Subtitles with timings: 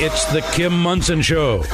[0.00, 1.64] It's the Kim Monson Show,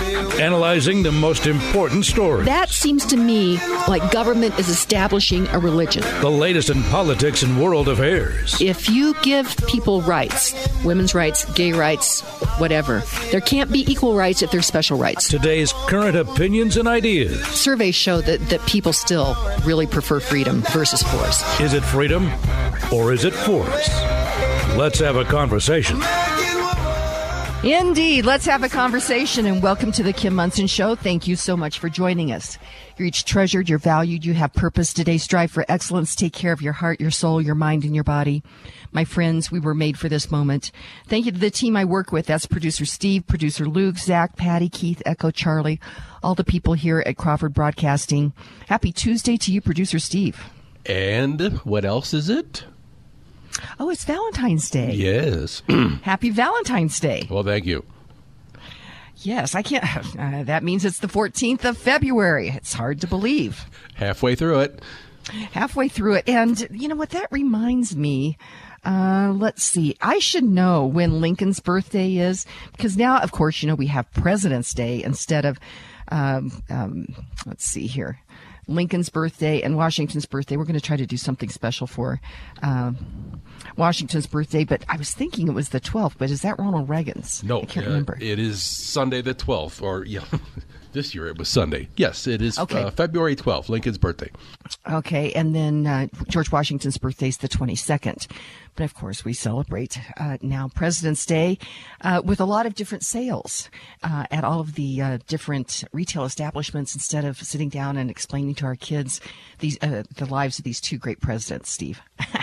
[0.41, 2.47] analyzing the most important stories.
[2.47, 6.03] That seems to me like government is establishing a religion.
[6.23, 8.59] The latest in politics and world affairs.
[8.63, 12.23] If you give people rights, women's rights, gay rights,
[12.57, 15.29] whatever, there can't be equal rights if there's special rights.
[15.29, 17.45] Today's current opinions and ideas.
[17.49, 21.61] Surveys show that, that people still really prefer freedom versus force.
[21.61, 22.31] Is it freedom
[22.91, 23.89] or is it force?
[24.79, 26.01] Let's have a conversation.
[27.65, 28.27] Indeed.
[28.27, 30.95] Let's have a conversation and welcome to the Kim Monson Show.
[30.97, 32.59] Thank you so much for joining us.
[32.99, 34.93] You're each treasured, you're valued, you have purpose.
[34.93, 36.15] Today, strive for excellence.
[36.15, 38.43] Take care of your heart, your soul, your mind, and your body.
[38.93, 40.73] My friends, we were made for this moment.
[41.07, 42.27] Thank you to the team I work with.
[42.27, 45.81] That's producer Steve, producer Luke, Zach, Patty, Keith, Echo, Charlie,
[46.23, 48.35] all the people here at Crawford Broadcasting.
[48.69, 50.39] Happy Tuesday to you, producer Steve.
[50.85, 52.67] And what else is it?
[53.79, 54.93] Oh, it's Valentine's Day.
[54.93, 55.63] Yes.
[56.03, 57.27] Happy Valentine's Day.
[57.31, 57.85] well, thank you.
[59.19, 59.85] Yes, I can't.
[60.19, 62.49] Uh, that means it's the 14th of February.
[62.49, 63.65] It's hard to believe.
[63.95, 64.83] Halfway through it.
[65.53, 66.29] Halfway through it.
[66.29, 67.11] And you know what?
[67.11, 68.39] That reminds me.
[68.85, 69.97] Uh, let's see.
[70.01, 74.11] I should know when Lincoln's birthday is because now, of course, you know, we have
[74.13, 75.59] President's Day instead of,
[76.13, 77.09] um, um,
[77.47, 78.21] let's see here.
[78.67, 80.57] Lincoln's birthday and Washington's birthday.
[80.57, 82.21] We're going to try to do something special for
[82.63, 83.41] um,
[83.77, 87.43] Washington's birthday, but I was thinking it was the 12th, but is that Ronald Reagan's?
[87.45, 88.19] No, I can't uh, remember.
[88.21, 90.25] It is Sunday the 12th, or yeah,
[90.93, 91.89] this year it was Sunday.
[91.97, 92.83] Yes, it is Okay.
[92.83, 94.31] uh, February 12th, Lincoln's birthday.
[94.91, 98.27] Okay, and then uh, George Washington's birthday is the 22nd.
[98.77, 101.59] But of course, we celebrate uh, now President's Day
[102.01, 103.71] uh, with a lot of different sales
[104.03, 108.55] uh, at all of the uh, different retail establishments instead of sitting down and explaining
[108.57, 109.21] to our kids
[109.61, 112.01] these uh, the lives of these two great presidents, Steve.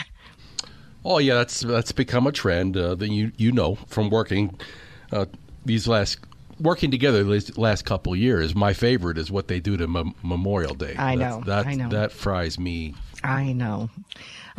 [1.04, 4.60] Oh yeah, that's that's become a trend uh, that you you know from working
[5.12, 5.26] uh,
[5.66, 6.20] these last
[6.60, 8.54] working together these last couple years.
[8.54, 10.96] My favorite is what they do to Mem- Memorial Day.
[10.96, 11.90] I That's- know, that I know.
[11.90, 12.94] that fries me.
[13.24, 13.90] I know.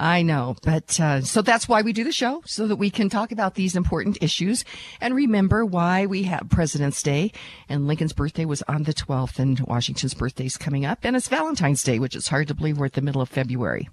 [0.02, 0.56] I know.
[0.64, 3.54] But uh, so that's why we do the show, so that we can talk about
[3.54, 4.64] these important issues
[5.00, 7.30] and remember why we have President's Day.
[7.68, 10.98] And Lincoln's birthday was on the 12th, and Washington's birthday is coming up.
[11.04, 13.88] And it's Valentine's Day, which is hard to believe we're at the middle of February.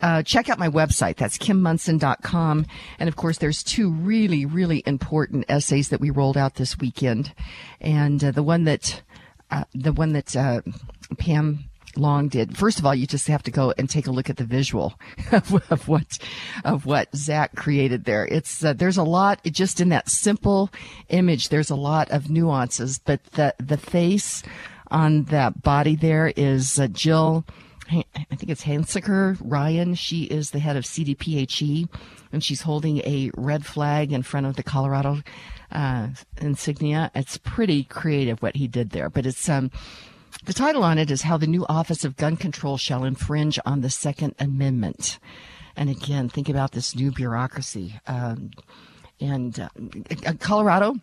[0.00, 1.16] Uh, check out my website.
[1.16, 2.66] That's kimmonson.com.
[3.00, 7.32] And of course, there's two really, really important essays that we rolled out this weekend.
[7.80, 9.02] And uh, the one that,
[9.50, 10.60] uh, the one that, uh,
[11.18, 11.64] Pam
[11.96, 12.56] Long did.
[12.56, 14.94] First of all, you just have to go and take a look at the visual
[15.32, 16.18] of, of what,
[16.64, 18.26] of what Zach created there.
[18.26, 20.70] It's, uh, there's a lot just in that simple
[21.08, 21.48] image.
[21.48, 24.42] There's a lot of nuances, but the, the face
[24.90, 27.44] on that body there is uh, Jill
[27.90, 29.94] I think it's Hunsaker Ryan.
[29.94, 31.88] She is the head of CDPHE,
[32.32, 35.22] and she's holding a red flag in front of the Colorado
[35.70, 36.08] uh,
[36.40, 37.10] insignia.
[37.14, 39.70] It's pretty creative what he did there, but it's um,
[40.44, 43.80] the title on it is "How the New Office of Gun Control Shall Infringe on
[43.80, 45.18] the Second Amendment."
[45.76, 47.98] And again, think about this new bureaucracy.
[48.06, 48.50] Um,
[49.20, 49.68] and uh,
[50.26, 50.94] uh, Colorado,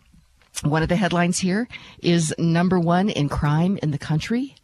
[0.62, 1.68] one of the headlines here
[2.02, 4.54] is number one in crime in the country.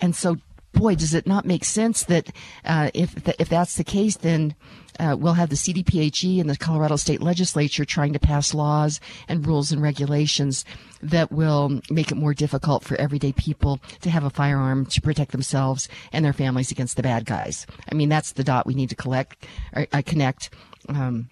[0.00, 0.36] And so,
[0.78, 2.30] boy, does it not make sense that
[2.64, 4.54] uh, if th- if that's the case, then
[5.00, 9.46] uh, we'll have the CDPHE and the Colorado State Legislature trying to pass laws and
[9.46, 10.64] rules and regulations
[11.02, 15.32] that will make it more difficult for everyday people to have a firearm to protect
[15.32, 17.66] themselves and their families against the bad guys.
[17.90, 20.50] I mean, that's the dot we need to collect or uh, connect.
[20.88, 21.30] Um,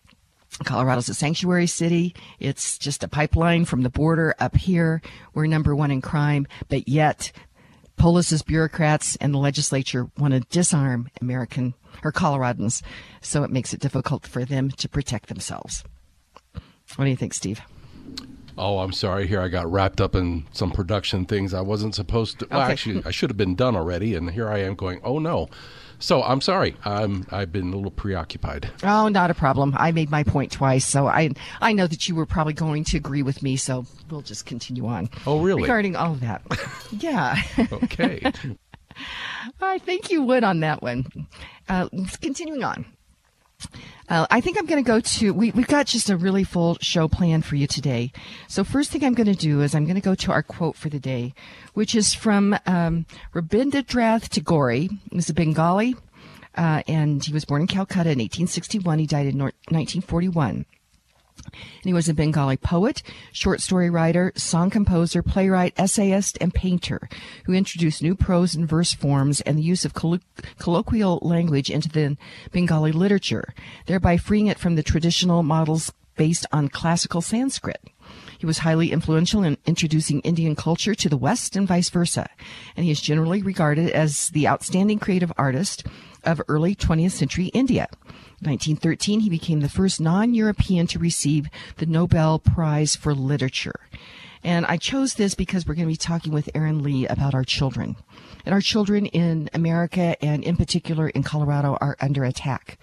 [0.65, 2.15] Colorado's a sanctuary city.
[2.39, 5.03] It's just a pipeline from the border up here.
[5.35, 7.31] We're number one in crime, but yet
[7.97, 11.75] Polis's bureaucrats and the legislature want to disarm American
[12.05, 12.83] or Coloradans,
[13.21, 15.83] so it makes it difficult for them to protect themselves.
[16.97, 17.61] What do you think, Steve?
[18.59, 19.27] Oh, I'm sorry.
[19.27, 22.49] Here I got wrapped up in some production things I wasn't supposed to.
[22.51, 25.01] Well, actually, I should have been done already, and here I am going.
[25.05, 25.49] Oh no.
[25.99, 26.77] So I'm sorry.
[26.85, 28.71] I'm I've been a little preoccupied.
[28.83, 29.75] Oh, not a problem.
[29.79, 31.31] I made my point twice, so I
[31.61, 34.87] I know that you were probably going to agree with me, so we'll just continue
[34.87, 35.09] on.
[35.27, 35.63] Oh, really?
[35.63, 36.43] Regarding all that.
[36.91, 37.41] yeah.
[37.73, 38.21] Okay.
[39.61, 41.07] I think you would on that one.
[41.69, 41.89] Uh,
[42.21, 42.87] continuing on.
[44.09, 45.33] Uh, I think I'm going to go to.
[45.33, 48.13] We, we've got just a really full show planned for you today.
[48.49, 50.77] So first thing I'm going to do is I'm going to go to our quote
[50.77, 51.35] for the day,
[51.75, 54.71] which is from um, Rabindranath Tagore.
[54.71, 55.97] He was a Bengali,
[56.57, 58.99] uh, and he was born in Calcutta in 1861.
[59.01, 60.67] He died in nor- 1941.
[61.53, 63.03] And he was a Bengali poet,
[63.33, 67.09] short story writer, song composer, playwright, essayist, and painter
[67.45, 70.21] who introduced new prose and verse forms and the use of collo-
[70.59, 72.17] colloquial language into the
[72.53, 73.55] Bengali literature,
[73.87, 77.81] thereby freeing it from the traditional models based on classical Sanskrit.
[78.39, 82.29] He was highly influential in introducing Indian culture to the West and vice versa.
[82.77, 85.87] And he is generally regarded as the outstanding creative artist
[86.25, 87.89] of early 20th century India.
[88.41, 93.81] 1913, he became the first non-European to receive the Nobel Prize for Literature.
[94.45, 97.45] And I chose this because we're going to be talking with Erin Lee about our
[97.45, 97.97] children.
[98.45, 102.79] And our children in America and in particular in Colorado are under attack.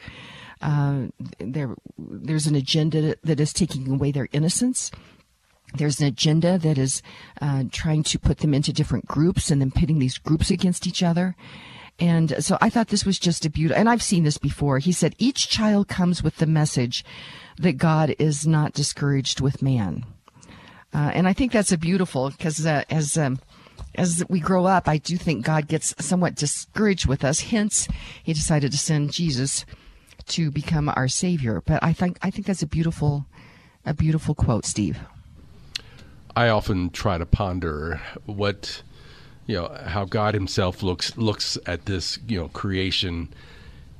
[0.61, 1.07] Uh,
[1.39, 4.91] there, there's an agenda that is taking away their innocence.
[5.75, 7.01] There's an agenda that is
[7.41, 11.01] uh, trying to put them into different groups and then pitting these groups against each
[11.01, 11.35] other.
[11.99, 14.79] And so I thought this was just a beautiful, and I've seen this before.
[14.79, 17.05] He said, each child comes with the message
[17.57, 20.05] that God is not discouraged with man.
[20.93, 23.39] Uh, and I think that's a beautiful because uh, as um,
[23.95, 27.39] as we grow up, I do think God gets somewhat discouraged with us.
[27.39, 27.87] Hence,
[28.23, 29.65] He decided to send Jesus
[30.27, 31.63] to become our Savior.
[31.65, 33.25] But I think I think that's a beautiful
[33.85, 34.99] a beautiful quote, Steve.
[36.35, 38.83] I often try to ponder what
[39.47, 43.33] you know how God Himself looks looks at this you know creation,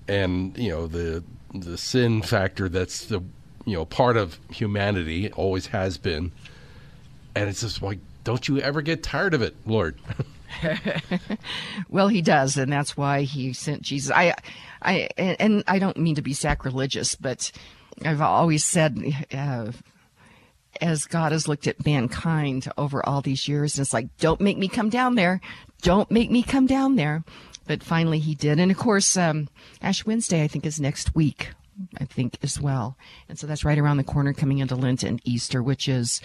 [0.08, 1.24] and you know the
[1.54, 3.22] the sin factor that's the
[3.66, 6.32] you know part of humanity always has been,
[7.36, 9.98] and it's just like don't you ever get tired of it, Lord?
[11.90, 14.12] well, he does, and that's why he sent Jesus.
[14.12, 14.36] I,
[14.82, 17.52] I, and I don't mean to be sacrilegious, but
[18.06, 18.98] I've always said,
[19.34, 19.72] uh,
[20.82, 24.58] as God has looked at mankind over all these years, And it's like, don't make
[24.58, 25.42] me come down there.
[25.82, 27.24] Don't make me come down there.
[27.68, 28.60] But finally he did.
[28.60, 29.50] And of course, um,
[29.82, 31.52] Ash Wednesday, I think, is next week,
[32.00, 32.98] I think, as well.
[33.30, 36.22] And so that's right around the corner coming into Lent and Easter, which is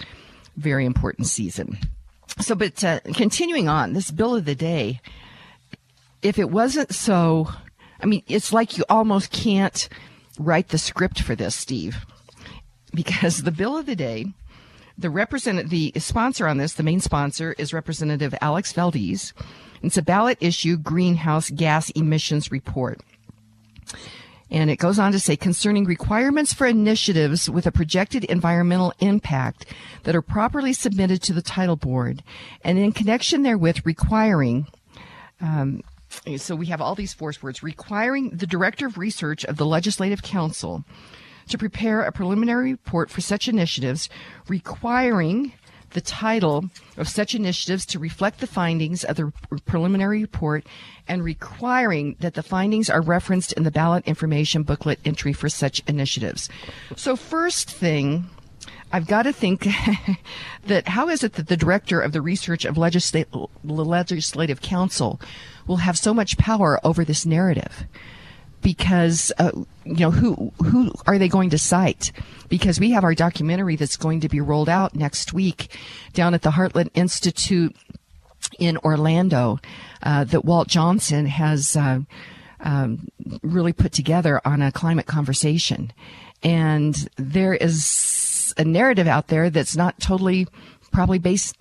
[0.57, 1.77] very important season.
[2.39, 5.01] So, but uh, continuing on, this bill of the day,
[6.21, 7.49] if it wasn't so,
[8.01, 9.87] I mean, it's like you almost can't
[10.37, 12.05] write the script for this, Steve,
[12.93, 14.33] because the bill of the day
[14.99, 19.33] the representative, the sponsor on this, the main sponsor is Representative Alex Valdez.
[19.81, 22.99] It's a ballot issue greenhouse gas emissions report.
[24.51, 29.67] And it goes on to say concerning requirements for initiatives with a projected environmental impact
[30.03, 32.21] that are properly submitted to the title board
[32.63, 34.67] and in connection therewith requiring
[35.41, 35.81] um,
[36.37, 40.23] so we have all these force words requiring the director of research of the legislative
[40.23, 40.83] council
[41.49, 44.09] to prepare a preliminary report for such initiatives,
[44.47, 45.53] requiring
[45.91, 49.31] the title of such initiatives to reflect the findings of the
[49.65, 50.65] preliminary report
[51.07, 55.81] and requiring that the findings are referenced in the ballot information booklet entry for such
[55.87, 56.49] initiatives.
[56.95, 58.29] So first thing,
[58.91, 59.67] I've got to think
[60.65, 65.19] that how is it that the director of the research of legislative, legislative council
[65.67, 67.85] will have so much power over this narrative?
[68.61, 69.51] Because uh,
[69.85, 72.11] you know who who are they going to cite?
[72.47, 75.75] Because we have our documentary that's going to be rolled out next week
[76.13, 77.75] down at the Heartland Institute
[78.57, 79.59] in Orlando
[80.03, 81.99] uh, that Walt Johnson has uh,
[82.61, 83.07] um,
[83.41, 85.91] really put together on a climate conversation,
[86.43, 90.47] and there is a narrative out there that's not totally
[90.91, 91.55] probably based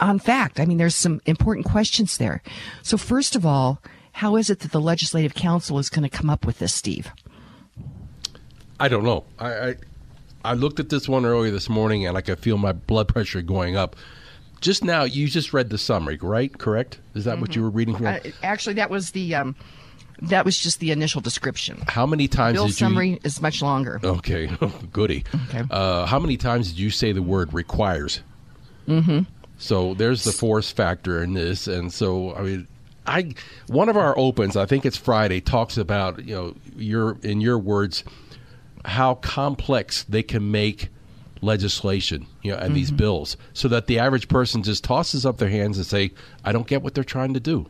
[0.00, 0.58] on fact.
[0.58, 2.42] I mean, there's some important questions there.
[2.82, 3.80] So first of all
[4.14, 7.10] how is it that the Legislative Council is going to come up with this, Steve?
[8.78, 9.24] I don't know.
[9.40, 9.74] I, I,
[10.44, 13.42] I looked at this one earlier this morning, and I could feel my blood pressure
[13.42, 13.96] going up.
[14.60, 16.56] Just now, you just read the summary, right?
[16.56, 17.00] Correct?
[17.14, 17.40] Is that mm-hmm.
[17.40, 18.06] what you were reading from?
[18.06, 19.34] Uh, actually, that was the.
[19.34, 19.56] Um,
[20.22, 21.82] that was just the initial description.
[21.88, 22.66] How many times did you?
[22.68, 23.18] Bill summary you...
[23.24, 23.98] is much longer.
[24.02, 24.48] Okay,
[24.92, 25.24] goody.
[25.48, 25.64] Okay.
[25.68, 28.20] Uh, how many times did you say the word requires?
[28.86, 29.22] Mm-hmm.
[29.58, 32.68] So there's the force factor in this, and so I mean,
[33.06, 33.34] I
[33.66, 37.58] one of our opens, I think it's Friday, talks about you know your in your
[37.58, 38.04] words
[38.84, 40.88] how complex they can make
[41.40, 42.74] legislation, you know, and mm-hmm.
[42.74, 46.12] these bills, so that the average person just tosses up their hands and say,
[46.44, 47.66] "I don't get what they're trying to do."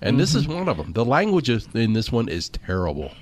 [0.00, 0.18] And mm-hmm.
[0.18, 0.58] this is mm-hmm.
[0.58, 0.92] one of them.
[0.92, 3.12] The language in this one is terrible.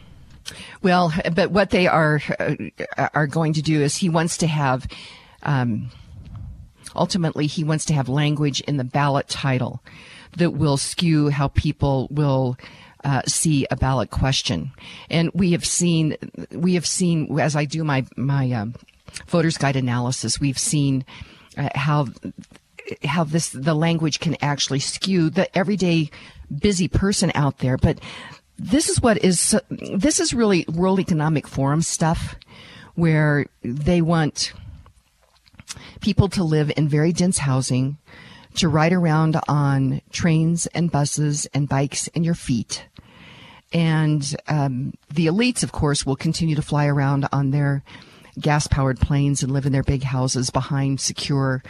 [0.82, 4.86] Well, but what they are uh, are going to do is he wants to have.
[5.44, 5.90] Um,
[6.94, 9.82] ultimately, he wants to have language in the ballot title
[10.36, 12.56] that will skew how people will
[13.04, 14.70] uh, see a ballot question.
[15.10, 16.16] And we have seen,
[16.52, 18.74] we have seen, as I do my my um,
[19.26, 21.04] voters guide analysis, we've seen
[21.56, 22.06] uh, how
[23.04, 26.10] how this the language can actually skew the everyday
[26.60, 27.76] busy person out there.
[27.76, 27.98] But
[28.58, 32.36] this is what is this is really World Economic Forum stuff,
[32.94, 34.52] where they want
[36.00, 37.96] people to live in very dense housing
[38.54, 42.86] to ride around on trains and buses and bikes and your feet.
[43.72, 47.82] And um, the elites, of course, will continue to fly around on their
[48.40, 51.62] gas powered planes and live in their big houses behind secure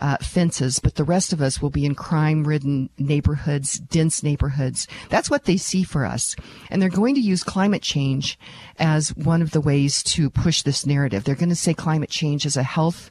[0.00, 4.88] uh, fences, but the rest of us will be in crime ridden neighborhoods, dense neighborhoods.
[5.10, 6.34] That's what they see for us.
[6.70, 8.38] And they're going to use climate change
[8.78, 11.24] as one of the ways to push this narrative.
[11.24, 13.10] They're going to say climate change is a health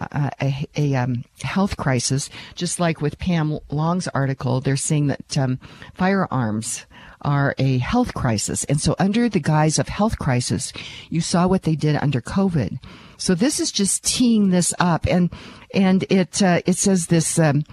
[0.00, 5.38] uh, a, a um, health crisis, just like with Pam Long's article, they're saying that
[5.38, 5.58] um,
[5.94, 6.86] firearms
[7.22, 8.64] are a health crisis.
[8.64, 10.72] And so, under the guise of health crisis,
[11.10, 12.78] you saw what they did under COVID.
[13.20, 15.30] So this is just teeing this up, and
[15.74, 17.64] and it uh, it says this um,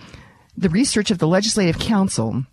[0.58, 2.44] the research of the Legislative Council.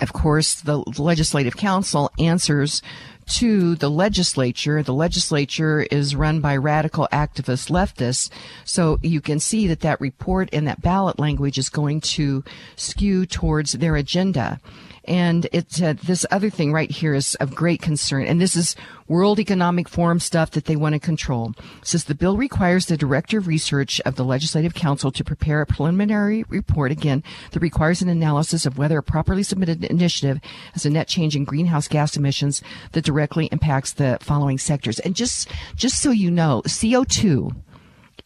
[0.00, 2.82] Of course, the Legislative Council answers
[3.26, 4.82] to the legislature.
[4.82, 8.30] The legislature is run by radical activist leftists.
[8.64, 12.44] So you can see that that report and that ballot language is going to
[12.76, 14.60] skew towards their agenda.
[15.06, 18.26] And it's uh, this other thing right here is of great concern.
[18.26, 18.74] And this is
[19.06, 21.52] World Economic Forum stuff that they want to control.
[21.58, 25.60] It says the bill requires the director of research of the Legislative Council to prepare
[25.60, 30.40] a preliminary report again that requires an analysis of whether a properly submitted initiative
[30.72, 34.98] has a net change in greenhouse gas emissions that directly impacts the following sectors.
[35.00, 37.54] And just just so you know, CO2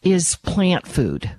[0.01, 1.29] is plant food.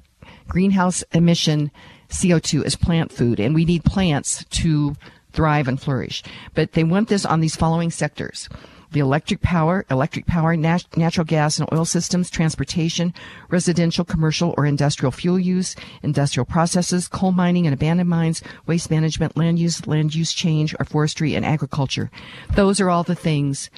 [0.48, 1.70] Greenhouse emission
[2.10, 4.96] CO2 is plant food, and we need plants to
[5.32, 6.22] thrive and flourish.
[6.54, 8.48] But they want this on these following sectors.
[8.92, 13.14] The electric power, electric power, nat- natural gas and oil systems, transportation,
[13.48, 19.36] residential, commercial, or industrial fuel use, industrial processes, coal mining and abandoned mines, waste management,
[19.36, 22.10] land use, land use change, or forestry and agriculture.
[22.56, 23.70] Those are all the things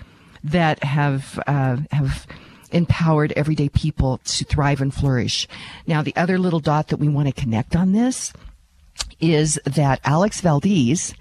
[0.42, 2.26] that have uh, have
[2.70, 5.46] empowered everyday people to thrive and flourish.
[5.86, 8.32] Now, the other little dot that we want to connect on this
[9.20, 11.14] is that Alex Valdez,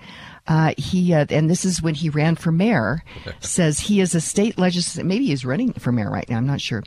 [0.47, 3.03] uh, he uh, and this is when he ran for mayor,
[3.39, 5.07] says he is a state legislator.
[5.07, 6.37] Maybe he's running for mayor right now.
[6.37, 6.83] I'm not sure.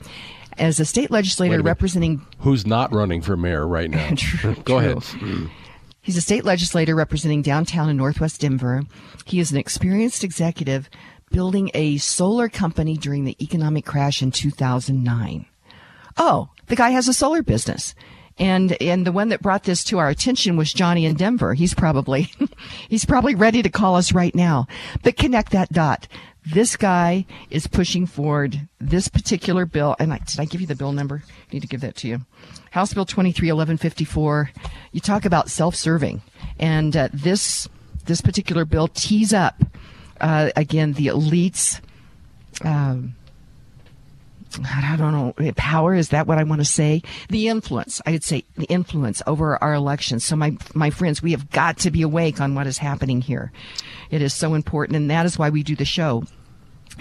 [0.56, 4.10] As a state legislator a representing, who's not running for mayor right now?
[4.16, 4.76] true, Go true.
[4.78, 4.96] ahead.
[4.98, 5.50] Mm.
[6.00, 8.82] He's a state legislator representing downtown and northwest Denver.
[9.24, 10.90] He is an experienced executive
[11.30, 15.46] building a solar company during the economic crash in 2009.
[16.16, 17.94] Oh, the guy has a solar business.
[18.38, 21.54] And and the one that brought this to our attention was Johnny in Denver.
[21.54, 22.32] He's probably
[22.88, 24.66] he's probably ready to call us right now.
[25.02, 26.08] But connect that dot.
[26.46, 29.96] This guy is pushing forward this particular bill.
[29.98, 31.22] And I, did I give you the bill number?
[31.26, 32.20] I need to give that to you.
[32.70, 34.50] House Bill 231154.
[34.92, 36.20] You talk about self-serving,
[36.58, 37.68] and uh, this
[38.04, 39.62] this particular bill tees up
[40.20, 41.80] uh, again the elites.
[42.62, 43.14] Um,
[44.64, 47.02] I don't know, power, is that what I want to say?
[47.28, 50.24] The influence, I'd say the influence over our elections.
[50.24, 53.52] So my, my friends, we have got to be awake on what is happening here.
[54.10, 54.96] It is so important.
[54.96, 56.24] And that is why we do the show.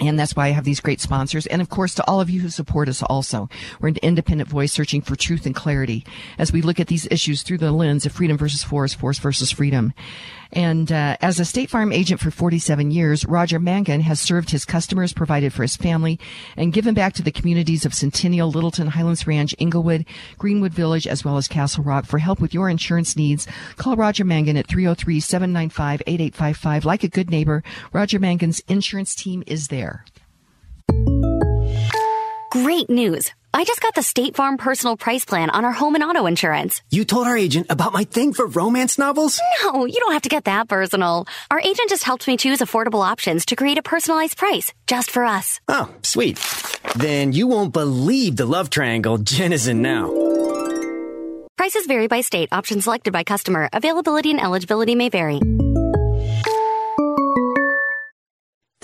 [0.00, 1.46] And that's why I have these great sponsors.
[1.46, 3.48] And of course, to all of you who support us also.
[3.80, 6.04] We're an independent voice searching for truth and clarity
[6.36, 9.52] as we look at these issues through the lens of freedom versus force, force versus
[9.52, 9.92] freedom.
[10.54, 14.64] And uh, as a State Farm agent for 47 years, Roger Mangan has served his
[14.64, 16.20] customers, provided for his family,
[16.56, 20.06] and given back to the communities of Centennial, Littleton, Highlands Ranch, Englewood,
[20.38, 22.06] Greenwood Village, as well as Castle Rock.
[22.06, 26.84] For help with your insurance needs, call Roger Mangan at 303-795-8855.
[26.84, 30.04] Like a good neighbor, Roger Mangan's insurance team is there.
[32.50, 33.32] Great news.
[33.56, 36.82] I just got the State Farm personal price plan on our home and auto insurance.
[36.90, 39.40] You told our agent about my thing for romance novels?
[39.62, 41.26] No, you don't have to get that personal.
[41.52, 45.24] Our agent just helped me choose affordable options to create a personalized price just for
[45.24, 45.60] us.
[45.68, 46.40] Oh, sweet.
[46.96, 50.08] Then you won't believe the love triangle Jen is in now.
[51.56, 52.48] Prices vary by state.
[52.50, 53.68] Options selected by customer.
[53.72, 55.40] Availability and eligibility may vary.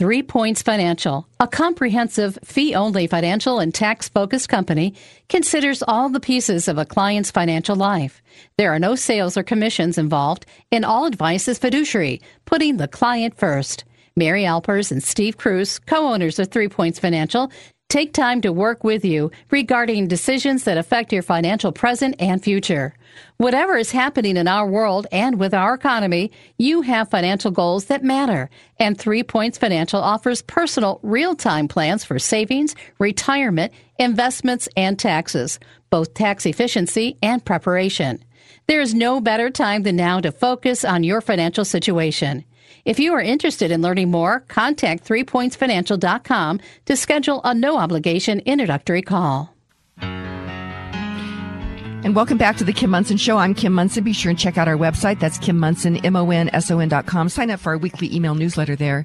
[0.00, 4.94] Three Points Financial, a comprehensive fee only financial and tax focused company,
[5.28, 8.22] considers all the pieces of a client's financial life.
[8.56, 13.36] There are no sales or commissions involved, and all advice is fiduciary, putting the client
[13.36, 13.84] first.
[14.16, 17.52] Mary Alpers and Steve Cruz, co owners of Three Points Financial,
[17.90, 22.94] take time to work with you regarding decisions that affect your financial present and future.
[23.36, 28.04] Whatever is happening in our world and with our economy, you have financial goals that
[28.04, 28.48] matter.
[28.78, 35.58] And Three Points Financial offers personal, real time plans for savings, retirement, investments, and taxes,
[35.90, 38.24] both tax efficiency and preparation.
[38.68, 42.44] There is no better time than now to focus on your financial situation.
[42.84, 49.02] If you are interested in learning more, contact threepointsfinancial.com to schedule a no obligation introductory
[49.02, 49.54] call.
[52.02, 53.36] And welcome back to the Kim Monson Show.
[53.36, 54.02] I'm Kim Monson.
[54.04, 55.20] Be sure and check out our website.
[55.20, 57.28] That's Kim Monson, M-O-N-S-O-N dot com.
[57.28, 59.04] Sign up for our weekly email newsletter there.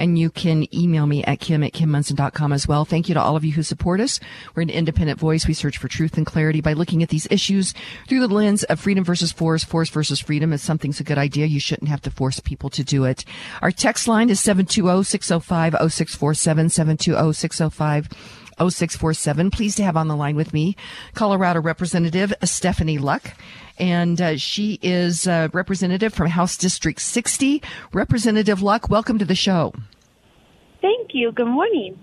[0.00, 2.84] And you can email me at kim at kimmonson.com as well.
[2.84, 4.18] Thank you to all of you who support us.
[4.54, 5.46] We're an independent voice.
[5.46, 7.74] We search for truth and clarity by looking at these issues
[8.08, 10.52] through the lens of freedom versus force, force versus freedom.
[10.52, 13.24] If something's a good idea, you shouldn't have to force people to do it.
[13.62, 15.76] Our text line is 720-605-0647,
[16.70, 18.39] 720-605 0647.
[18.60, 20.76] Pleased to have on the line with me
[21.14, 23.34] Colorado Representative Stephanie Luck.
[23.78, 27.62] And uh, she is a representative from House District 60.
[27.92, 29.72] Representative Luck, welcome to the show.
[30.82, 31.32] Thank you.
[31.32, 31.98] Good morning.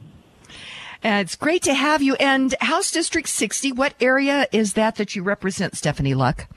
[1.06, 2.16] Uh, it's great to have you.
[2.16, 6.48] And House District 60, what area is that that you represent, Stephanie Luck?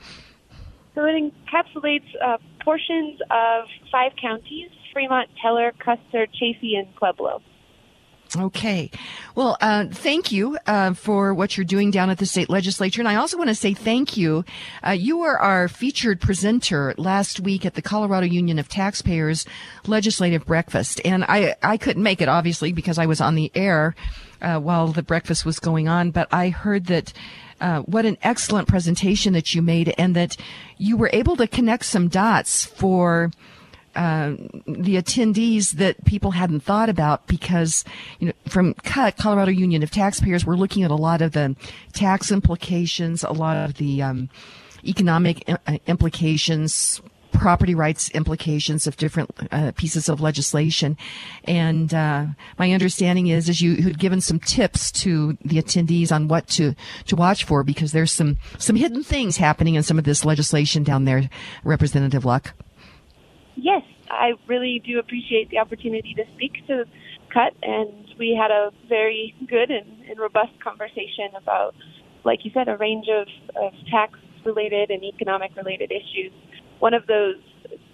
[0.95, 7.41] So it encapsulates uh, portions of five counties Fremont, Teller, Custer, Chaffee, and Pueblo.
[8.37, 8.89] Okay.
[9.35, 13.01] Well, uh, thank you uh, for what you're doing down at the state legislature.
[13.01, 14.45] And I also want to say thank you.
[14.85, 19.45] Uh, you were our featured presenter last week at the Colorado Union of Taxpayers
[19.85, 21.01] legislative breakfast.
[21.03, 23.95] And I, I couldn't make it, obviously, because I was on the air
[24.41, 26.11] uh, while the breakfast was going on.
[26.11, 27.13] But I heard that.
[27.59, 30.35] Uh, what an excellent presentation that you made, and that
[30.79, 33.29] you were able to connect some dots for
[33.95, 34.31] uh,
[34.65, 37.83] the attendees that people hadn't thought about because,
[38.19, 41.55] you know, from CUT, Colorado Union of Taxpayers, we're looking at a lot of the
[41.93, 44.29] tax implications, a lot of the um,
[44.85, 50.97] economic uh, implications, property rights implications of different uh, pieces of legislation.
[51.45, 56.27] And uh, my understanding is, is you had given some tips to the attendees on
[56.27, 56.75] what to
[57.07, 60.83] to watch for because there's some some hidden things happening in some of this legislation
[60.83, 61.29] down there,
[61.63, 62.53] Representative Luck.
[63.55, 66.85] Yes, I really do appreciate the opportunity to speak to
[67.29, 71.75] CUT, and we had a very good and, and robust conversation about,
[72.23, 73.27] like you said, a range of,
[73.61, 76.31] of tax related and economic related issues.
[76.79, 77.37] One of those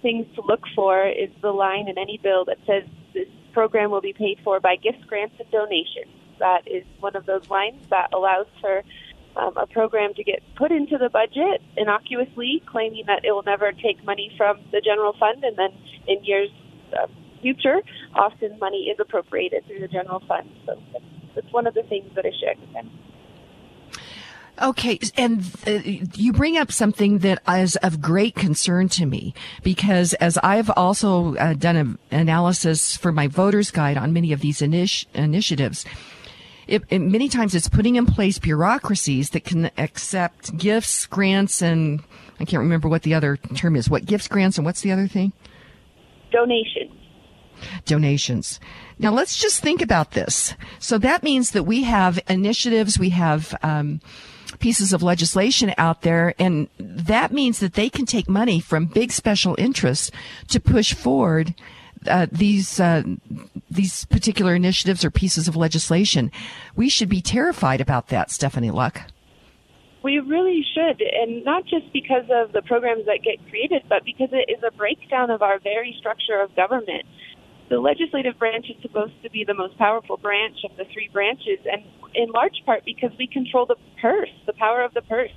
[0.02, 4.00] things to look for is the line in any bill that says this program will
[4.00, 6.14] be paid for by gifts, grants, and donations.
[6.38, 8.82] That is one of those lines that allows for
[9.38, 13.72] um, a program to get put into the budget innocuously, claiming that it will never
[13.72, 15.70] take money from the general fund, and then
[16.06, 16.50] in years
[16.92, 17.06] uh,
[17.40, 17.80] future,
[18.14, 20.50] often money is appropriated through the general fund.
[20.66, 21.04] So that's,
[21.52, 22.90] one of the things that I shared with them.
[24.60, 25.70] Okay, and uh,
[26.14, 31.36] you bring up something that is of great concern to me because as I've also
[31.36, 35.84] uh, done an analysis for my voters guide on many of these initi- initiatives,
[36.68, 42.02] it, it, many times it's putting in place bureaucracies that can accept gifts, grants, and
[42.38, 43.90] I can't remember what the other term is.
[43.90, 45.32] What gifts, grants, and what's the other thing?
[46.30, 46.92] Donations.
[47.86, 48.60] Donations.
[48.98, 50.54] Now let's just think about this.
[50.78, 54.00] So that means that we have initiatives, we have um,
[54.58, 59.10] pieces of legislation out there, and that means that they can take money from big
[59.10, 60.10] special interests
[60.48, 61.54] to push forward
[62.06, 63.02] uh, these uh,
[63.70, 66.30] these particular initiatives or pieces of legislation.
[66.76, 69.02] We should be terrified about that, Stephanie Luck.
[70.02, 74.28] We really should, and not just because of the programs that get created, but because
[74.32, 77.04] it is a breakdown of our very structure of government.
[77.68, 81.58] The legislative branch is supposed to be the most powerful branch of the three branches,
[81.70, 81.82] and
[82.14, 85.32] in large part because we control the purse, the power of the purse.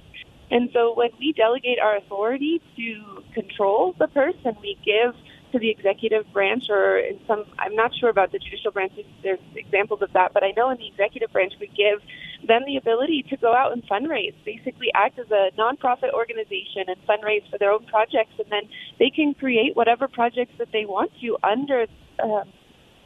[0.52, 5.15] And so when we delegate our authority to control the purse and we give
[5.52, 9.40] to the executive branch or in some I'm not sure about the judicial branch there's
[9.56, 12.02] examples of that but I know in the executive branch we give
[12.48, 16.98] them the ability to go out and fundraise basically act as a nonprofit organization and
[17.08, 18.64] fundraise for their own projects and then
[19.00, 21.86] they can create whatever projects that they want to under
[22.20, 22.44] uh,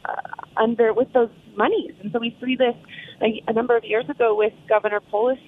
[0.08, 0.14] uh,
[0.56, 1.92] under with those monies.
[2.00, 2.76] And so we see this
[3.20, 5.38] a, a number of years ago with Governor Polis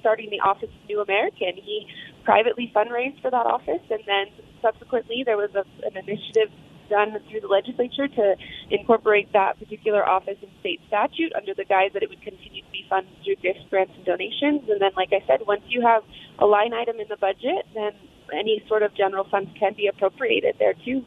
[0.00, 1.86] starting the Office of New American he
[2.24, 4.26] privately fundraised for that office and then
[4.62, 6.48] subsequently, there was a, an initiative
[6.88, 8.36] done through the legislature to
[8.70, 12.70] incorporate that particular office in state statute under the guise that it would continue to
[12.70, 14.68] be funded through gifts, grants, and donations.
[14.68, 16.02] And then, like I said, once you have
[16.38, 17.92] a line item in the budget, then
[18.32, 21.04] any sort of general funds can be appropriated there too.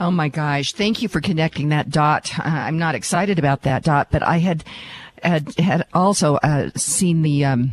[0.00, 0.72] Oh my gosh.
[0.72, 2.30] Thank you for connecting that dot.
[2.38, 4.64] Uh, I'm not excited about that dot, but I had,
[5.22, 7.72] had, had also, uh, seen the, um,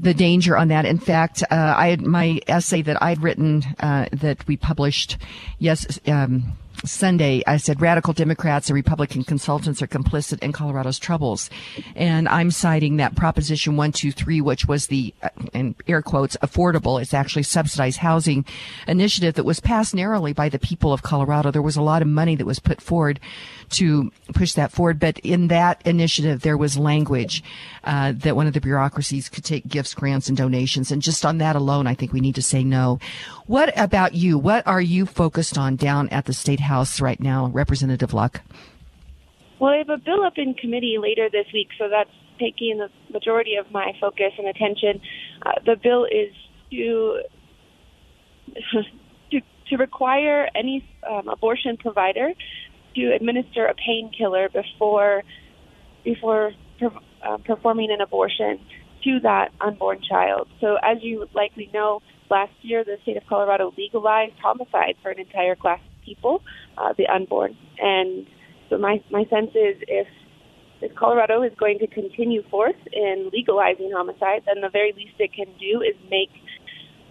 [0.00, 0.84] the danger on that.
[0.84, 5.16] In fact, uh, I had my essay that I'd written uh, that we published
[5.58, 11.48] yes um, Sunday, I said radical Democrats and Republican consultants are complicit in Colorado's troubles.
[11.94, 17.14] And I'm citing that Proposition 123, which was the, uh, in air quotes, affordable, it's
[17.14, 18.44] actually subsidized housing
[18.86, 21.50] initiative that was passed narrowly by the people of Colorado.
[21.50, 23.20] There was a lot of money that was put forward
[23.70, 24.98] to push that forward.
[24.98, 27.42] But in that initiative, there was language
[27.84, 30.90] uh, that one of the bureaucracies could take gifts, grants, and donations.
[30.90, 32.98] And just on that alone, I think we need to say no.
[33.46, 34.38] What about you?
[34.38, 38.40] What are you focused on down at the State House right now, Representative Luck?
[39.58, 42.90] Well, I have a bill up in committee later this week, so that's taking the
[43.12, 45.00] majority of my focus and attention.
[45.44, 46.32] Uh, the bill is
[46.70, 47.22] to
[49.30, 52.32] to, to require any um, abortion provider
[52.96, 55.22] to administer a painkiller before
[56.04, 58.60] before uh, performing an abortion
[59.04, 60.48] to that unborn child.
[60.60, 65.18] So, as you likely know, last year the state of Colorado legalized homicide for an
[65.18, 66.42] entire class of people,
[66.78, 67.56] uh, the unborn.
[67.78, 68.26] And
[68.68, 70.06] so, my my sense is if
[70.80, 75.32] if Colorado is going to continue forth in legalizing homicide, then the very least it
[75.32, 76.30] can do is make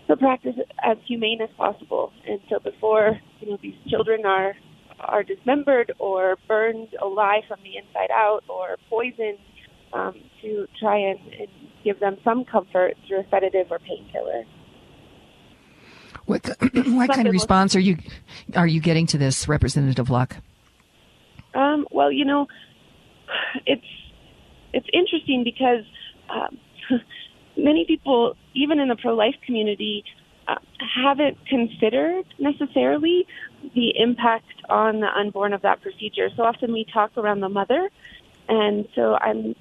[0.07, 2.11] the practice as humane as possible.
[2.27, 4.53] And so, before you know these children are
[4.99, 9.39] are dismembered or burned alive from the inside out or poisoned
[9.93, 11.47] um, to try and, and,
[11.83, 14.43] give them some comfort through a sedative or painkiller.
[16.25, 17.97] What, what kind of response are you
[18.55, 20.37] are you getting to this, Representative Luck?
[21.53, 22.47] Um, well, you know,
[23.67, 23.85] it's
[24.73, 25.85] it's interesting because
[26.29, 26.57] um,
[27.57, 30.03] many people, even in the pro-life community,
[30.47, 33.25] uh, haven't considered necessarily
[33.73, 36.29] the impact on the unborn of that procedure.
[36.35, 37.89] So often we talk around the mother,
[38.47, 39.55] and so I'm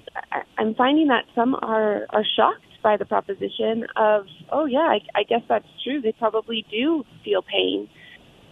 [0.57, 5.23] I'm finding that some are are shocked by the proposition of, oh yeah, I, I
[5.23, 6.01] guess that's true.
[6.01, 7.89] They probably do feel pain.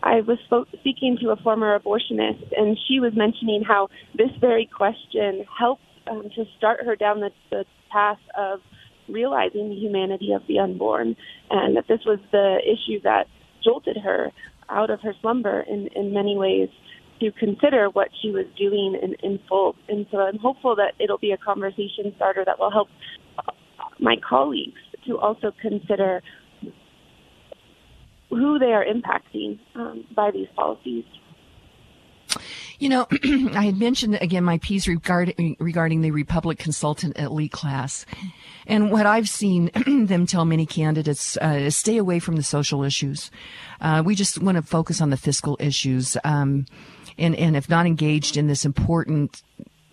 [0.02, 0.40] I was
[0.80, 6.30] speaking to a former abortionist, and she was mentioning how this very question helped um,
[6.36, 8.60] to start her down the, the path of
[9.08, 11.16] realizing the humanity of the unborn,
[11.52, 13.28] and that this was the issue that
[13.64, 14.32] jolted her
[14.70, 16.70] out of her slumber in, in many ways
[17.20, 19.76] to consider what she was doing in, in full.
[19.88, 22.90] And so I'm hopeful that it'll be a conversation starter that will help
[24.00, 26.22] my colleagues to also consider
[28.30, 31.06] who they are impacting um, by these policies.
[32.84, 33.08] You know,
[33.56, 38.06] I had mentioned again my piece regarding regarding the Republic consultant elite class,
[38.68, 39.72] and what I've seen
[40.06, 43.32] them tell many candidates uh, is stay away from the social issues.
[43.80, 46.66] Uh, we just want to focus on the fiscal issues, um,
[47.18, 49.44] and and if not engaged in this important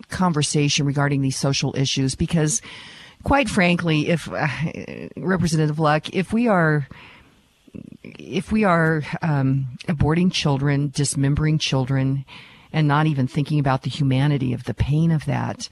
[0.09, 2.61] conversation regarding these social issues, because
[3.23, 4.49] quite frankly, if uh,
[5.15, 6.89] Representative Luck, if we are
[8.03, 12.25] if we are um, aborting children, dismembering children,
[12.73, 15.69] and not even thinking about the humanity of the pain of that,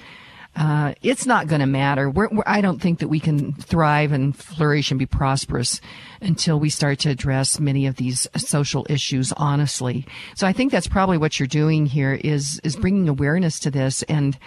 [0.56, 2.10] uh, it's not going to matter.
[2.10, 5.80] We're, we're, I don't think that we can thrive and flourish and be prosperous
[6.22, 10.06] until we start to address many of these social issues honestly.
[10.36, 14.04] So I think that's probably what you're doing here is is bringing awareness to this
[14.04, 14.38] and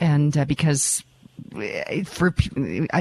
[0.00, 1.02] and uh, because
[2.04, 2.34] for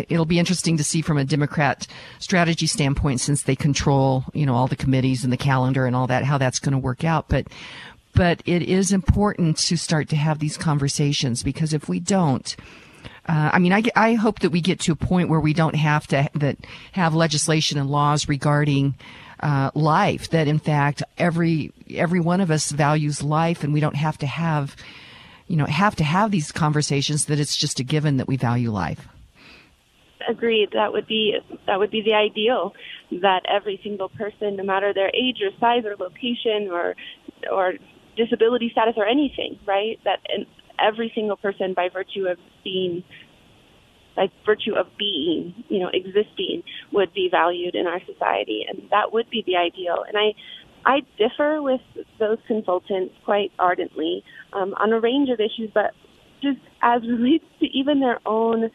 [0.10, 1.88] it'll be interesting to see from a Democrat
[2.20, 6.08] strategy standpoint since they control you know all the committees and the calendar and all
[6.08, 7.48] that how that's going to work out but
[8.18, 12.56] but it is important to start to have these conversations because if we don't
[13.30, 15.76] uh, I mean, I, I hope that we get to a point where we don't
[15.76, 16.58] have to that
[16.94, 18.96] have legislation and laws regarding
[19.42, 20.30] uh, life.
[20.30, 24.28] That in fact, every every one of us values life, and we don't have to
[24.28, 24.78] have
[25.48, 28.72] you know, have to have these conversations that it's just a given that we value
[28.72, 29.08] life.
[30.30, 30.70] Agreed.
[30.74, 32.74] That would be that would be the ideal
[33.22, 36.96] that every single person, no matter their age or size or location or
[37.50, 37.74] or
[38.18, 40.00] disability status or anything, right?
[40.04, 40.20] That
[40.80, 43.04] every single person, by virtue of being
[44.16, 49.14] by virtue of being, you know, existing, would be valued in our society, and that
[49.14, 50.04] would be the ideal.
[50.08, 50.34] And I,
[50.84, 51.82] I differ with
[52.18, 55.94] those consultants quite ardently um, on a range of issues, but
[56.42, 58.72] just as relates to even their own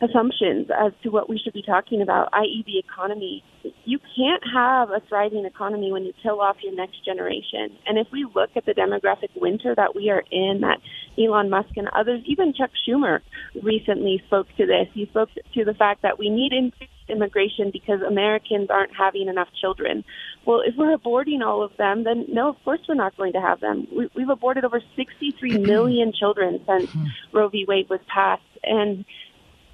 [0.00, 3.44] assumptions as to what we should be talking about, i.e., the economy.
[3.84, 7.76] You can't have a thriving economy when you kill off your next generation.
[7.86, 10.78] And if we look at the demographic winter that we are in, that
[11.18, 13.20] Elon Musk and others, even Chuck Schumer
[13.62, 14.88] recently spoke to this.
[14.94, 19.48] He spoke to the fact that we need increased immigration because Americans aren't having enough
[19.60, 20.04] children.
[20.46, 23.40] Well, if we're aborting all of them, then no, of course we're not going to
[23.40, 23.86] have them.
[23.94, 27.06] We, we've aborted over 63 million children since hmm.
[27.32, 27.64] Roe v.
[27.66, 28.42] Wade was passed.
[28.62, 29.04] And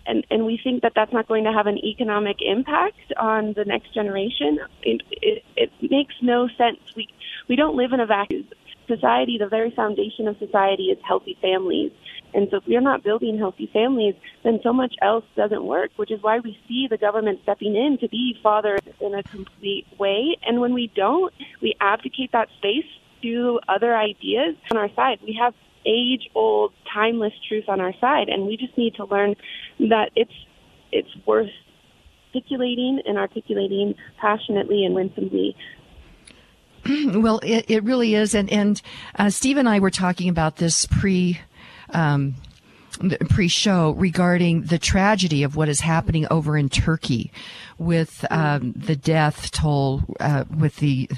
[0.06, 3.64] and and we think that that's not going to have an economic impact on the
[3.64, 4.58] next generation.
[4.82, 6.78] It, it, it makes no sense.
[6.96, 7.08] We
[7.48, 8.46] we don't live in a vacuum.
[8.86, 11.90] Society, the very foundation of society, is healthy families.
[12.34, 14.14] And so if we're not building healthy families,
[14.44, 17.98] then so much else doesn't work, which is why we see the government stepping in
[17.98, 20.36] to be father in a complete way.
[20.46, 22.86] And when we don't, we abdicate that space
[23.22, 25.18] to other ideas on our side.
[25.22, 25.54] We have
[25.86, 29.34] age old, timeless truth on our side, and we just need to learn
[29.78, 30.32] that it's
[30.92, 31.50] it's worth
[32.34, 35.56] articulating and articulating passionately and winsomely
[37.14, 38.34] well, it, it really is.
[38.34, 38.80] And, and
[39.18, 41.40] uh, Steve and I were talking about this pre.
[41.90, 42.34] Um,
[43.28, 47.30] pre-show regarding the tragedy of what is happening over in Turkey
[47.78, 51.08] with um, the death toll uh, with the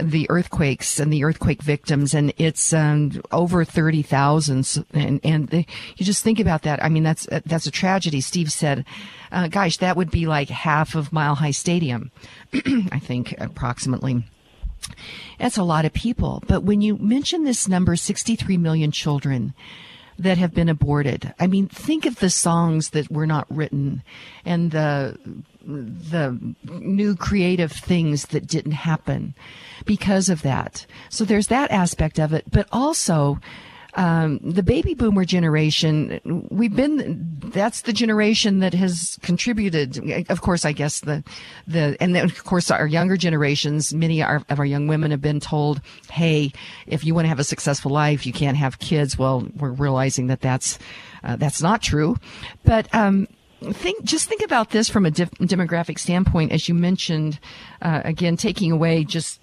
[0.00, 4.84] the earthquakes and the earthquake victims, and it's um, over thirty thousand.
[4.92, 6.82] And and you just think about that.
[6.82, 8.20] I mean, that's that's a tragedy.
[8.20, 8.84] Steve said,
[9.32, 12.10] uh, "Gosh, that would be like half of Mile High Stadium,
[12.92, 14.24] I think, approximately."
[15.38, 16.42] That's a lot of people.
[16.46, 19.54] But when you mention this number, 63 million children
[20.18, 24.02] that have been aborted, I mean, think of the songs that were not written
[24.44, 25.18] and the,
[25.64, 29.34] the new creative things that didn't happen
[29.84, 30.86] because of that.
[31.10, 33.38] So there's that aspect of it, but also,
[33.96, 40.28] um, the baby boomer generation, we've been, that's the generation that has contributed.
[40.30, 41.24] Of course, I guess the,
[41.66, 45.40] the, and then of course our younger generations, many of our young women have been
[45.40, 45.80] told,
[46.10, 46.52] Hey,
[46.86, 49.18] if you want to have a successful life, you can't have kids.
[49.18, 50.78] Well, we're realizing that that's,
[51.24, 52.16] uh, that's not true.
[52.64, 53.28] But, um,
[53.72, 57.40] think just think about this from a dif- demographic standpoint as you mentioned
[57.80, 59.40] uh, again taking away just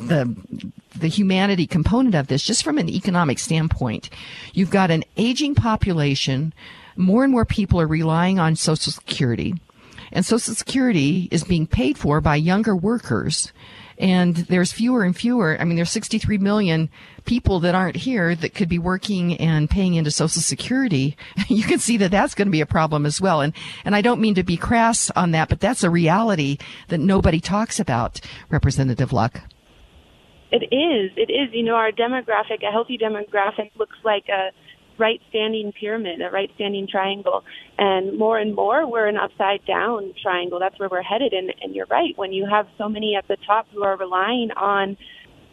[0.00, 0.36] the
[0.98, 4.10] the humanity component of this just from an economic standpoint
[4.52, 6.52] you've got an aging population
[6.96, 9.54] more and more people are relying on social security
[10.12, 13.52] and social security is being paid for by younger workers
[14.00, 15.58] and there's fewer and fewer.
[15.60, 16.88] I mean, there's 63 million
[17.26, 21.16] people that aren't here that could be working and paying into Social Security.
[21.48, 23.40] You can see that that's going to be a problem as well.
[23.40, 23.52] And
[23.84, 26.58] and I don't mean to be crass on that, but that's a reality
[26.88, 28.20] that nobody talks about.
[28.48, 29.40] Representative Luck.
[30.52, 31.12] It is.
[31.16, 31.50] It is.
[31.52, 34.50] You know, our demographic, a healthy demographic, looks like a
[34.98, 37.42] right standing pyramid, a right standing triangle.
[37.78, 40.58] And more and more, we're an upside down triangle.
[40.58, 41.32] That's where we're headed.
[41.32, 42.16] And, and you're right.
[42.16, 44.96] When you have so many at the top who are relying on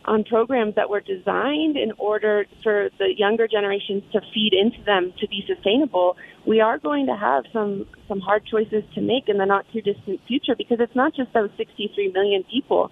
[0.08, 5.14] on programs that were designed in order for the younger generations to feed into them
[5.20, 6.16] to be sustainable,
[6.46, 9.82] we are going to have some some hard choices to make in the not too
[9.82, 12.90] distant future because it's not just those 63 million people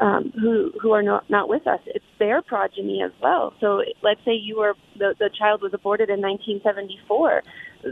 [0.00, 3.52] um, who who are not not with us; it's their progeny as well.
[3.60, 7.42] So let's say you were the the child was aborted in 1974,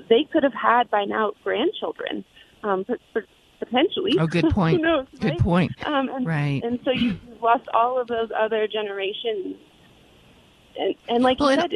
[0.08, 2.24] they could have had by now grandchildren.
[2.64, 3.24] Um, for, for
[3.64, 4.18] potentially.
[4.18, 4.82] Oh, good point.
[4.82, 5.38] knows, good right?
[5.38, 5.86] point.
[5.86, 6.60] Um, and, right.
[6.64, 9.56] And so you've lost all of those other generations.
[10.78, 11.70] And, and like well, you said,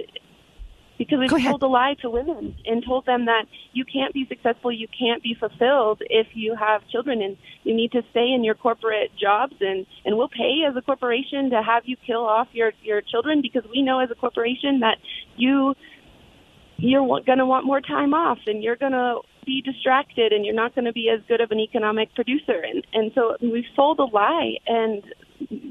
[0.99, 4.73] because we've told a lie to women and told them that you can't be successful,
[4.73, 8.55] you can't be fulfilled if you have children, and you need to stay in your
[8.55, 12.73] corporate jobs, and and we'll pay as a corporation to have you kill off your
[12.83, 14.97] your children because we know as a corporation that
[15.37, 15.75] you
[16.79, 20.55] you're going to want more time off and you're going to be distracted and you're
[20.55, 23.99] not going to be as good of an economic producer and and so we've sold
[23.99, 25.03] a lie and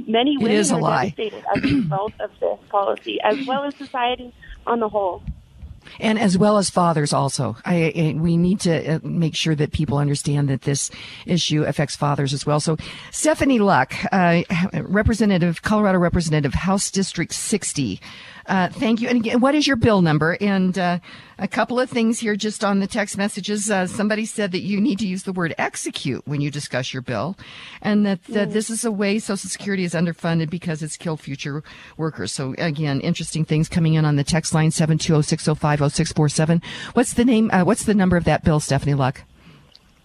[0.08, 1.10] many women are lie.
[1.10, 4.34] devastated as a result of this policy as well as society
[4.66, 5.22] on the whole
[6.00, 9.72] and as well as fathers also I, I, we need to uh, make sure that
[9.72, 10.90] people understand that this
[11.26, 12.78] issue affects fathers as well so
[13.12, 14.44] stephanie luck uh,
[14.82, 18.00] representative colorado representative house district 60
[18.48, 19.08] uh, thank you.
[19.08, 20.38] And again, what is your bill number?
[20.40, 21.00] And uh,
[21.38, 23.70] a couple of things here just on the text messages.
[23.70, 27.02] Uh, somebody said that you need to use the word execute when you discuss your
[27.02, 27.38] bill,
[27.82, 31.64] and that, that this is a way Social Security is underfunded because it's killed future
[31.98, 32.32] workers.
[32.32, 35.56] So again, interesting things coming in on the text line seven two zero six zero
[35.56, 36.62] five zero six four seven.
[36.94, 37.50] What's the name?
[37.52, 39.24] Uh, what's the number of that bill, Stephanie Luck?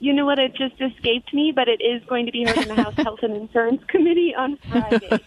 [0.03, 0.39] You know what?
[0.39, 3.19] It just escaped me, but it is going to be heard in the House Health
[3.23, 5.21] and Insurance Committee on Friday.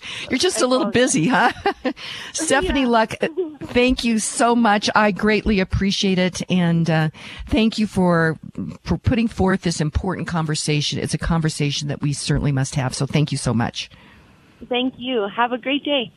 [0.30, 1.52] You're just a little busy, huh?
[2.32, 2.88] Stephanie yeah.
[2.88, 3.14] Luck,
[3.62, 4.90] thank you so much.
[4.94, 6.42] I greatly appreciate it.
[6.50, 7.10] And uh,
[7.48, 8.38] thank you for,
[8.82, 10.98] for putting forth this important conversation.
[10.98, 12.94] It's a conversation that we certainly must have.
[12.94, 13.90] So thank you so much.
[14.68, 15.28] Thank you.
[15.34, 16.12] Have a great day.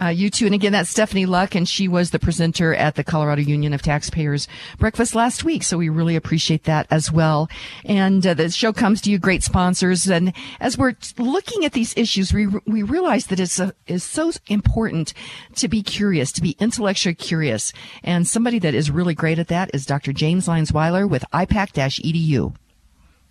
[0.00, 0.46] Uh, you too.
[0.46, 3.82] And again, that's Stephanie Luck, and she was the presenter at the Colorado Union of
[3.82, 5.62] Taxpayers breakfast last week.
[5.62, 7.48] So we really appreciate that as well.
[7.84, 10.08] And uh, the show comes to you, great sponsors.
[10.08, 14.32] And as we're looking at these issues, we we realize that it's a, is so
[14.48, 15.14] important
[15.56, 17.72] to be curious, to be intellectually curious.
[18.02, 20.12] And somebody that is really great at that is Dr.
[20.12, 22.54] James Lyons Weiler with IPAK-EDU.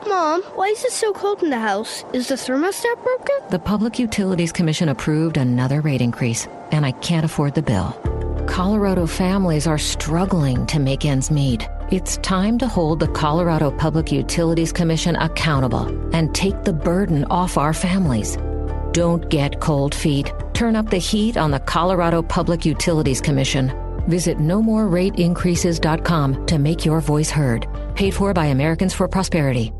[0.07, 2.05] Mom, why is it so cold in the house?
[2.13, 3.37] Is the thermostat broken?
[3.51, 7.93] The Public Utilities Commission approved another rate increase, and I can't afford the bill.
[8.47, 11.67] Colorado families are struggling to make ends meet.
[11.91, 17.57] It's time to hold the Colorado Public Utilities Commission accountable and take the burden off
[17.57, 18.37] our families.
[18.93, 20.31] Don't get cold feet.
[20.53, 23.73] Turn up the heat on the Colorado Public Utilities Commission.
[24.07, 27.67] Visit nomorerateincreases.com to make your voice heard.
[27.95, 29.73] Paid for by Americans for Prosperity.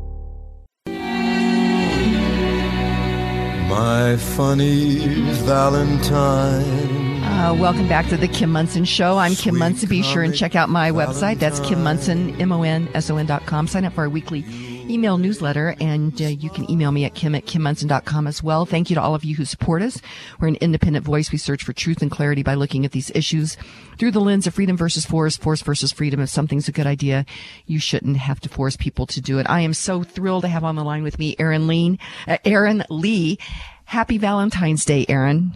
[3.69, 5.05] My funny
[5.45, 7.08] Valentine.
[7.39, 9.17] Uh, welcome back to the Kim Monson Show.
[9.17, 9.87] I'm Kim Monson.
[9.87, 11.39] Be sure and check out my website.
[11.39, 13.65] That's Kim Monson, M-O-N-S-O-N dot com.
[13.65, 14.43] Sign up for our weekly
[14.89, 18.65] email newsletter, and uh, you can email me at kim at kimmonson.com as well.
[18.65, 20.01] Thank you to all of you who support us.
[20.37, 21.31] We're an independent voice.
[21.31, 23.55] We search for truth and clarity by looking at these issues
[23.97, 26.19] through the lens of freedom versus force, force versus freedom.
[26.19, 27.25] If something's a good idea,
[27.65, 29.49] you shouldn't have to force people to do it.
[29.49, 32.83] I am so thrilled to have on the line with me Aaron Lean, uh, Erin
[32.89, 33.39] Lee.
[33.85, 35.53] Happy Valentine's Day, Erin.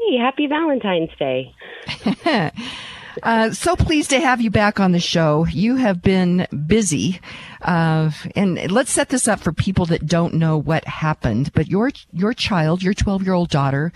[0.00, 1.54] Hey, happy Valentine's Day.
[3.22, 5.44] uh, so pleased to have you back on the show.
[5.46, 7.20] You have been busy,
[7.60, 11.52] uh, and let's set this up for people that don't know what happened.
[11.52, 13.92] But your your child, your twelve year old daughter,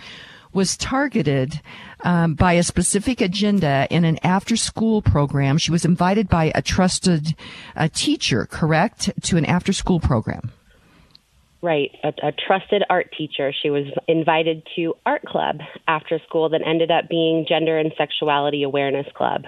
[0.53, 1.63] was targeted
[2.01, 5.57] um, by a specific agenda in an after school program.
[5.57, 7.35] She was invited by a trusted
[7.75, 10.53] uh, teacher, correct, to an after school program.
[11.65, 13.51] Right, a, a, trusted art teacher.
[13.63, 18.65] She was invited to art club after school that ended up being gender and sexuality
[18.65, 19.45] awareness club.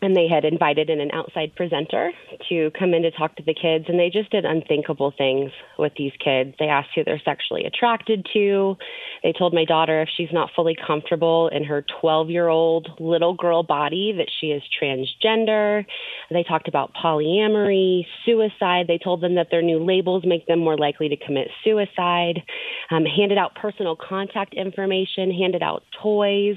[0.00, 2.12] And they had invited in an outside presenter
[2.48, 5.92] to come in to talk to the kids and they just did unthinkable things with
[5.98, 6.54] these kids.
[6.58, 8.78] They asked who they're sexually attracted to
[9.22, 13.34] they told my daughter if she's not fully comfortable in her 12 year old little
[13.34, 15.84] girl body that she is transgender
[16.30, 20.76] they talked about polyamory suicide they told them that their new labels make them more
[20.76, 22.42] likely to commit suicide
[22.90, 26.56] um, handed out personal contact information handed out toys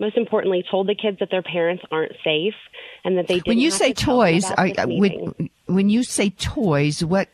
[0.00, 2.54] most importantly, told the kids that their parents aren't safe
[3.04, 3.48] and that they didn't.
[3.48, 7.28] When you say to toys, I, when, when you say toys, what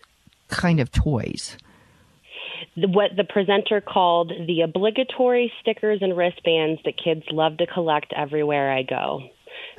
[0.48, 1.56] kind of toys?
[2.76, 8.72] What the presenter called the obligatory stickers and wristbands that kids love to collect everywhere
[8.72, 9.22] I go.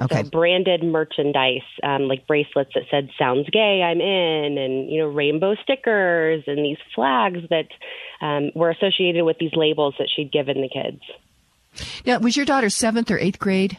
[0.01, 0.23] Okay.
[0.23, 5.07] So branded merchandise, um, like bracelets that said "Sounds gay, I'm in," and you know
[5.07, 7.67] rainbow stickers and these flags that
[8.21, 11.01] um, were associated with these labels that she'd given the kids.
[12.05, 13.77] Now, was your daughter seventh or eighth grade,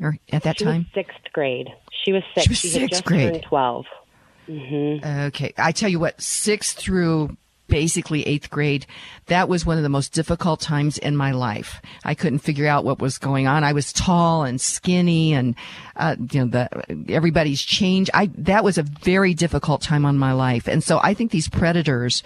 [0.00, 0.86] or at that she time?
[0.94, 1.68] sixth grade.
[2.04, 2.44] She was six.
[2.44, 3.42] She was she sixth just grade.
[3.42, 3.86] 12
[4.48, 5.06] mm-hmm.
[5.26, 7.36] Okay, I tell you what, sixth through
[7.70, 8.84] basically eighth grade,
[9.26, 11.80] that was one of the most difficult times in my life.
[12.04, 13.64] I couldn't figure out what was going on.
[13.64, 15.54] I was tall and skinny and,
[15.96, 18.10] uh, you know, the, everybody's changed.
[18.12, 20.68] I, that was a very difficult time on my life.
[20.68, 22.22] And so I think these predators,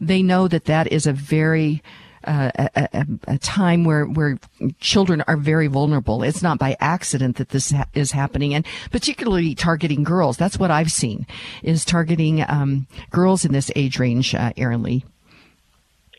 [0.00, 1.82] they know that that is a very,
[2.28, 4.38] a, a, a, time where where
[4.80, 6.22] children are very vulnerable.
[6.22, 10.36] It's not by accident that this ha- is happening, and particularly targeting girls.
[10.36, 11.26] That's what I've seen
[11.62, 14.34] is targeting um, girls in this age range.
[14.34, 15.04] Uh, Erin Lee.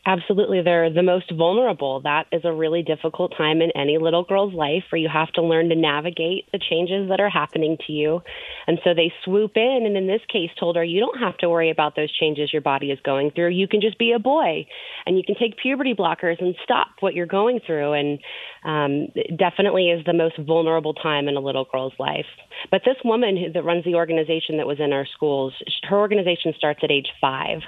[0.06, 0.62] Absolutely.
[0.62, 2.00] They're the most vulnerable.
[2.00, 5.42] That is a really difficult time in any little girl's life where you have to
[5.42, 8.22] learn to navigate the changes that are happening to you.
[8.66, 11.50] And so they swoop in and in this case told her, you don't have to
[11.50, 13.50] worry about those changes your body is going through.
[13.50, 14.66] You can just be a boy
[15.04, 17.92] and you can take puberty blockers and stop what you're going through.
[17.92, 18.18] And
[18.64, 22.26] um, definitely is the most vulnerable time in a little girl's life.
[22.70, 25.54] But this woman who, that runs the organization that was in our schools,
[25.84, 27.60] her organization starts at age five.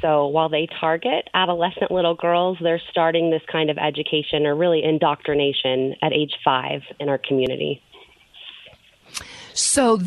[0.00, 4.82] So while they target adolescent little girls, they're starting this kind of education or really
[4.84, 7.82] indoctrination at age five in our community.
[9.52, 10.00] So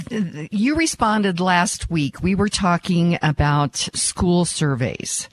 [0.51, 2.21] you responded last week.
[2.21, 5.27] We were talking about school surveys.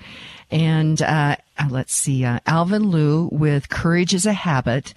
[0.50, 4.94] And uh, uh, let's see, uh, Alvin Liu with Courage is a Habit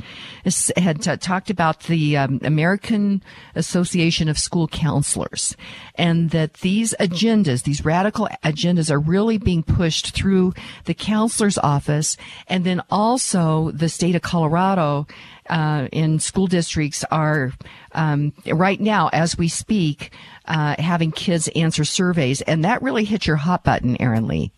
[0.78, 3.24] had t- talked about the um, American
[3.56, 5.56] Association of School Counselors
[5.96, 10.54] and that these agendas, these radical agendas are really being pushed through
[10.86, 12.16] the counselor's office
[12.48, 15.08] and then also the state of Colorado
[15.50, 17.54] uh, in school districts are
[17.94, 20.12] um, right now, as we speak,
[20.46, 24.52] uh, having kids answer surveys, and that really hit your hot button, Erin Lee.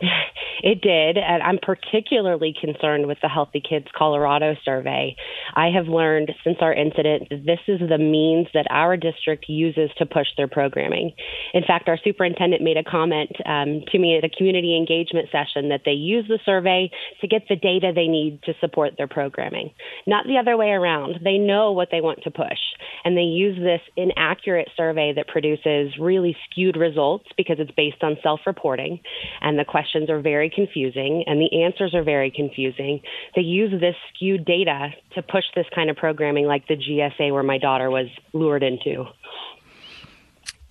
[0.62, 5.14] It did, and I'm particularly concerned with the Healthy Kids Colorado survey.
[5.54, 9.90] I have learned since our incident that this is the means that our district uses
[9.98, 11.12] to push their programming.
[11.54, 15.68] In fact, our superintendent made a comment um, to me at a community engagement session
[15.68, 16.90] that they use the survey
[17.20, 19.70] to get the data they need to support their programming,
[20.06, 21.20] not the other way around.
[21.22, 22.58] They know what they want to push,
[23.04, 28.16] and they use this inaccurate survey that produces really skewed results because it's based on
[28.22, 29.00] self reporting,
[29.40, 33.00] and the questions are very confusing and the answers are very confusing.
[33.34, 37.42] They use this skewed data to push this kind of programming like the GSA where
[37.42, 39.04] my daughter was lured into.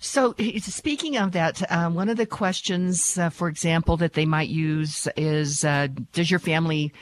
[0.00, 4.48] So, speaking of that, um, one of the questions, uh, for example, that they might
[4.48, 6.92] use is uh, Does your family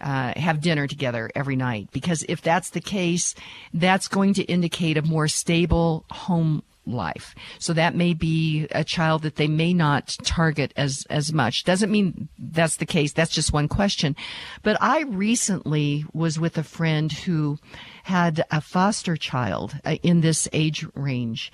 [0.00, 1.88] uh, have dinner together every night?
[1.90, 3.34] Because if that's the case,
[3.74, 7.34] that's going to indicate a more stable home life.
[7.58, 11.64] So that may be a child that they may not target as, as much.
[11.64, 13.12] Doesn't mean that's the case.
[13.12, 14.16] That's just one question.
[14.62, 17.58] But I recently was with a friend who
[18.04, 21.52] had a foster child uh, in this age range.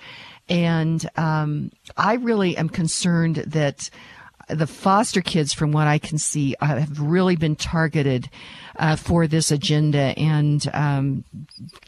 [0.49, 3.89] And um, I really am concerned that
[4.49, 8.29] the foster kids, from what I can see, uh, have really been targeted
[8.77, 10.13] uh, for this agenda.
[10.17, 11.23] And um,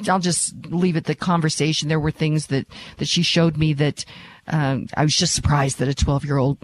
[0.10, 1.89] I'll just leave it the conversation.
[1.89, 4.06] There were things that that she showed me that
[4.47, 6.58] um, I was just surprised that a 12 year old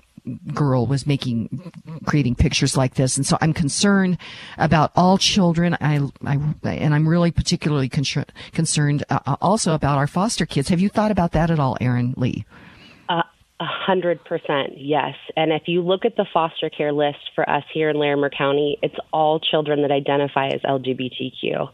[0.54, 1.72] girl was making
[2.06, 4.20] creating pictures like this and so i'm concerned
[4.60, 10.06] about all children i, I and i'm really particularly con- concerned uh, also about our
[10.06, 12.46] foster kids have you thought about that at all erin lee
[13.62, 15.14] a hundred percent, yes.
[15.38, 18.80] And if you look at the foster care list for us here in Larimer County,
[18.82, 21.70] it's all children that identify as LGBTQ.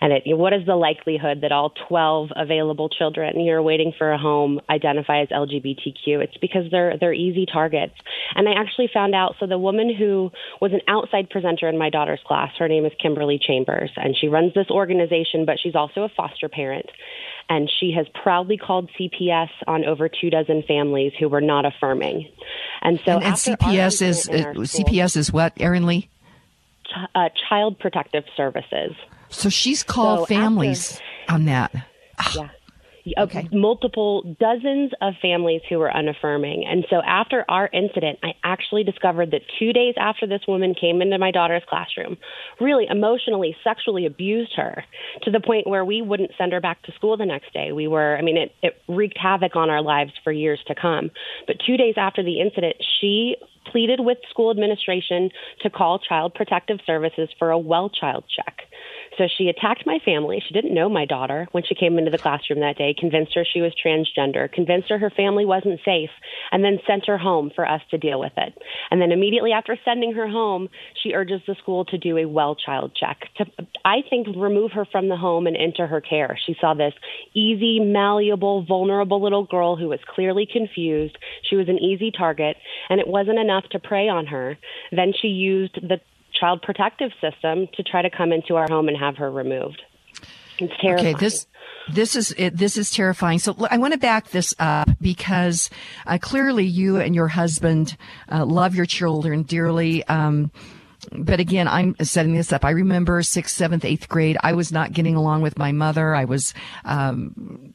[0.00, 4.18] And it, what is the likelihood that all 12 available children you're waiting for a
[4.18, 6.24] home identify as LGBTQ?
[6.24, 7.94] It's because they're they're easy targets.
[8.34, 9.34] And I actually found out.
[9.38, 10.30] So the woman who
[10.62, 14.28] was an outside presenter in my daughter's class, her name is Kimberly Chambers, and she
[14.28, 16.86] runs this organization, but she's also a foster parent
[17.48, 22.30] and she has proudly called CPS on over two dozen families who were not affirming.
[22.82, 26.08] And so, and, and CPS is uh, CPS is what, Erin Lee?
[26.84, 28.92] Ch- uh, Child Protective Services.
[29.28, 31.74] So she's called so families after, on that.
[32.34, 32.48] Yeah
[33.18, 33.48] okay.
[33.52, 36.64] multiple dozens of families who were unaffirming.
[36.66, 41.02] And so after our incident, I actually discovered that two days after this woman came
[41.02, 42.16] into my daughter's classroom,
[42.60, 44.84] really emotionally, sexually abused her
[45.22, 47.72] to the point where we wouldn't send her back to school the next day.
[47.72, 51.10] We were, I mean, it, it wreaked havoc on our lives for years to come.
[51.46, 53.36] But two days after the incident, she
[53.70, 55.30] pleaded with school administration
[55.62, 58.60] to call Child Protective Services for a well child check.
[59.18, 60.42] So she attacked my family.
[60.46, 63.44] She didn't know my daughter when she came into the classroom that day, convinced her
[63.50, 66.10] she was transgender, convinced her her family wasn't safe,
[66.52, 68.54] and then sent her home for us to deal with it.
[68.90, 70.68] And then immediately after sending her home,
[71.02, 73.46] she urges the school to do a well child check to,
[73.84, 76.38] I think, remove her from the home and into her care.
[76.46, 76.94] She saw this
[77.34, 81.16] easy, malleable, vulnerable little girl who was clearly confused.
[81.48, 82.56] She was an easy target,
[82.88, 84.58] and it wasn't enough to prey on her.
[84.92, 86.00] Then she used the
[86.38, 89.82] child protective system to try to come into our home and have her removed.
[90.58, 91.14] It's terrifying.
[91.14, 91.46] Okay, this
[91.92, 93.38] this is it, this is terrifying.
[93.38, 95.70] So I want to back this up because
[96.06, 97.96] uh, clearly you and your husband
[98.30, 100.02] uh, love your children dearly.
[100.04, 100.50] Um,
[101.12, 102.64] but again, I'm setting this up.
[102.64, 104.36] I remember sixth, seventh, eighth grade.
[104.42, 106.14] I was not getting along with my mother.
[106.14, 107.74] I was, um,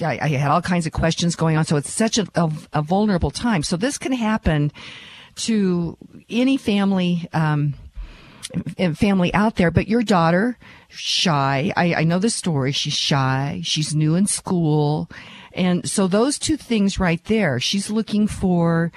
[0.00, 1.64] I, I, had all kinds of questions going on.
[1.64, 3.62] So it's such a, a, a vulnerable time.
[3.62, 4.70] So this can happen
[5.36, 5.96] to
[6.28, 7.28] any family.
[7.32, 7.74] Um,
[8.94, 11.72] family out there, but your daughter, shy.
[11.76, 12.72] I, I know the story.
[12.72, 13.60] She's shy.
[13.64, 15.10] She's new in school.
[15.52, 18.92] And so those two things right there, she's looking for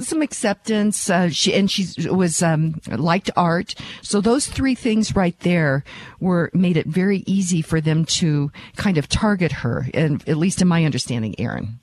[0.00, 1.10] some acceptance.
[1.10, 3.74] Uh, she and she was um, liked art.
[4.00, 5.84] So those three things right there
[6.20, 9.86] were made it very easy for them to kind of target her.
[9.92, 11.80] And at least in my understanding, Erin.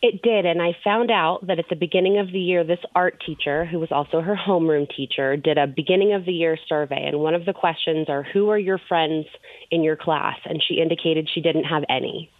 [0.00, 3.22] It did, and I found out that at the beginning of the year, this art
[3.24, 7.04] teacher, who was also her homeroom teacher, did a beginning of the year survey.
[7.06, 9.26] And one of the questions are, Who are your friends
[9.70, 10.38] in your class?
[10.46, 12.30] And she indicated she didn't have any.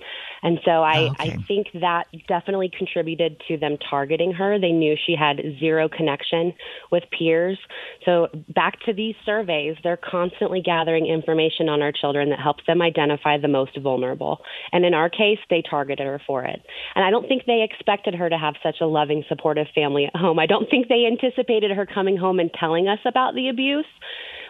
[0.45, 1.33] And so I, oh, okay.
[1.33, 4.61] I think that definitely contributed to them targeting her.
[4.61, 6.53] They knew she had zero connection
[6.93, 7.59] with peers.
[8.05, 12.83] So back to these surveys, they're constantly gathering information on our children that helps them
[12.83, 14.41] identify the most vulnerable.
[14.71, 16.61] And in our case, they targeted her for it.
[16.95, 20.15] And I don't think they expected her to have such a loving, supportive family at
[20.15, 20.39] home.
[20.39, 23.87] I don't think they anticipated her coming home and telling us about the abuse.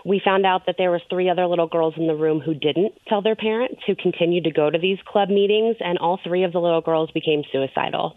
[0.04, 2.92] We found out that there was three other little girls in the room who didn't
[3.08, 6.52] tell their parents, who continued to go to these club meetings, and all three of
[6.52, 8.16] the little girls became suicidal.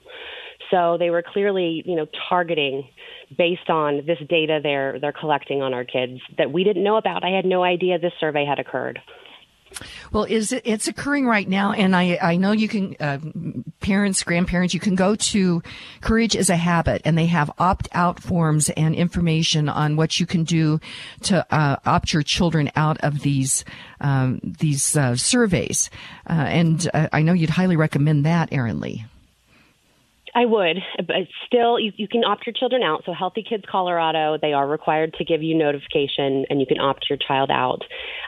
[0.69, 2.89] So they were clearly, you know, targeting
[3.38, 7.23] based on this data they're they're collecting on our kids that we didn't know about.
[7.23, 8.99] I had no idea this survey had occurred.
[10.11, 13.20] Well, is it, it's occurring right now, and I I know you can uh,
[13.80, 15.61] parents, grandparents, you can go to
[16.01, 20.26] Courage is a Habit, and they have opt out forms and information on what you
[20.26, 20.80] can do
[21.24, 23.65] to uh, opt your children out of these
[23.99, 25.89] um, these uh, surveys,
[26.30, 29.05] uh, and uh, I know you'd highly recommend that, Erin Lee.
[30.38, 31.15] I would, but
[31.47, 33.01] still, you, you can opt your children out.
[33.07, 37.07] So, Healthy Kids Colorado, they are required to give you notification, and you can opt
[37.09, 37.79] your child out.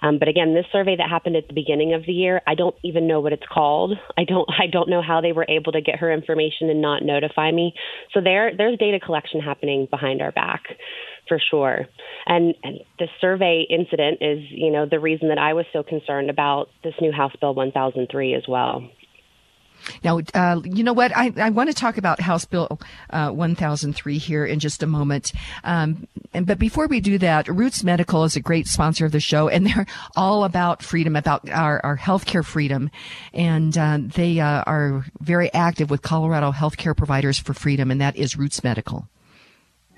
[0.02, 2.76] Um, but again, this survey that happened at the beginning of the year, I don't
[2.84, 3.94] even know what it's called.
[4.18, 7.04] I don't, I don't know how they were able to get her information and not
[7.04, 7.76] notify me.
[8.12, 10.64] So there, there's data collection happening behind our back
[11.28, 11.86] for sure.
[12.26, 16.32] And, and the survey incident is, you know, the reason that I was so concerned
[16.32, 18.90] about this new House Bill 1003 as well.
[20.04, 21.16] Now, uh, you know what?
[21.16, 25.34] I, I want to talk about House Bill uh, 1003 here in just a moment.
[25.64, 29.20] Um, and, but before we do that, Roots Medical is a great sponsor of the
[29.20, 32.90] show, and they're all about freedom, about our, our healthcare freedom.
[33.34, 38.16] And uh, they uh, are very active with Colorado Healthcare Providers for Freedom, and that
[38.16, 39.08] is Roots Medical.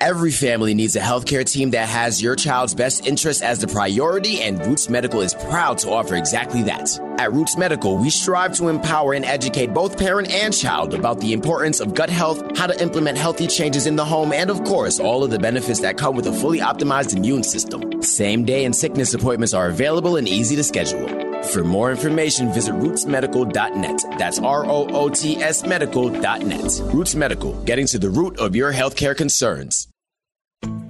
[0.02, 4.42] Every family needs a healthcare team that has your child's best interest as the priority,
[4.42, 7.00] and Roots Medical is proud to offer exactly that.
[7.20, 11.34] At Roots Medical, we strive to empower and educate both parent and child about the
[11.34, 15.00] importance of gut health, how to implement healthy changes in the home, and of course,
[15.00, 18.02] all of the benefits that come with a fully optimized immune system.
[18.02, 21.31] Same day and sickness appointments are available and easy to schedule.
[21.44, 24.18] For more information, visit rootsmedical.net.
[24.18, 26.94] That's R O O T S medical.net.
[26.94, 29.88] Roots Medical, getting to the root of your healthcare concerns.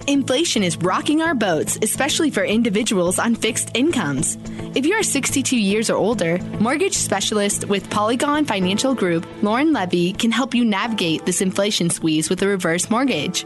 [0.08, 4.38] Inflation is rocking our boats, especially for individuals on fixed incomes.
[4.76, 10.14] If you are 62 years or older, mortgage specialist with Polygon Financial Group, Lauren Levy,
[10.14, 13.46] can help you navigate this inflation squeeze with a reverse mortgage.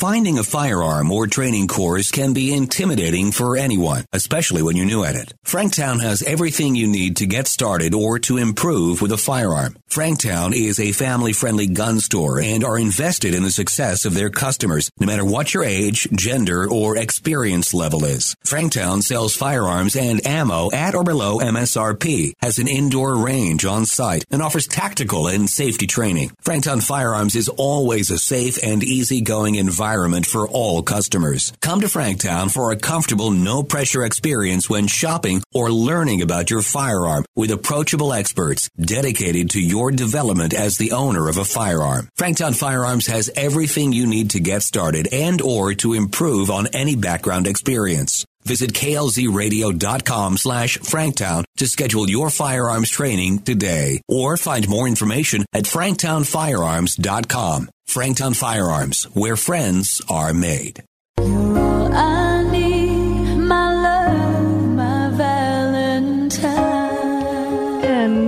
[0.00, 5.04] Finding a firearm or training course can be intimidating for anyone, especially when you're new
[5.04, 5.34] at it.
[5.44, 9.76] Franktown has everything you need to get started or to improve with a firearm.
[9.90, 14.30] Franktown is a family friendly gun store and are invested in the success of their
[14.30, 18.34] customers, no matter what your age, gender, or experience level is.
[18.46, 24.24] Franktown sells firearms and ammo at or below MSRP, has an indoor range on site,
[24.30, 26.30] and offers tactical and safety training.
[26.42, 29.89] Franktown Firearms is always a safe and easygoing environment
[30.26, 31.52] for all customers.
[31.60, 36.62] Come to Franktown for a comfortable, no pressure experience when shopping or learning about your
[36.62, 42.08] firearm with approachable experts dedicated to your development as the owner of a firearm.
[42.18, 46.94] Franktown Firearms has everything you need to get started and or to improve on any
[46.94, 48.24] background experience.
[48.44, 55.64] Visit klzradio.com slash franktown to schedule your firearms training today or find more information at
[55.64, 57.70] franktownfirearms.com.
[57.88, 60.84] Franktown Firearms, where friends are made.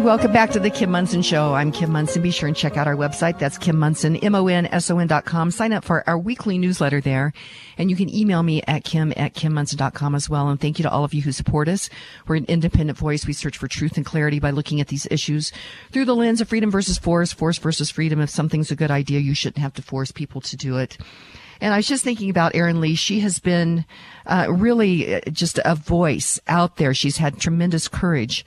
[0.03, 1.55] Welcome back to the Kim Monson Show.
[1.55, 2.23] I'm Kim Monson.
[2.23, 3.39] Be sure and check out our website.
[3.39, 5.53] That's Kim Monson, M-O-N-S-O-N dot com.
[5.53, 7.33] Sign up for our weekly newsletter there.
[7.79, 10.49] And you can email me at kim at kimmonson.com as well.
[10.49, 11.89] And thank you to all of you who support us.
[12.27, 13.29] We're an independent voice.
[13.29, 15.53] We search for truth and clarity by looking at these issues
[15.93, 18.21] through the lens of freedom versus force, force versus freedom.
[18.21, 20.99] If something's a good idea, you shouldn't have to force people to do it.
[21.61, 22.97] And I was just thinking about Erin Lee.
[22.97, 23.85] She has been
[24.27, 26.93] uh, really uh, just a voice out there.
[26.93, 28.45] She's had tremendous courage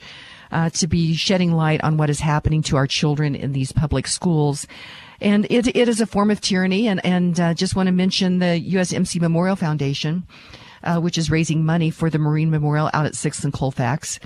[0.50, 4.06] uh, to be shedding light on what is happening to our children in these public
[4.06, 4.66] schools.
[5.20, 6.88] And it, it is a form of tyranny.
[6.88, 10.26] And, and uh, just want to mention the USMC Memorial Foundation,
[10.82, 14.18] uh, which is raising money for the Marine Memorial out at 6th and Colfax.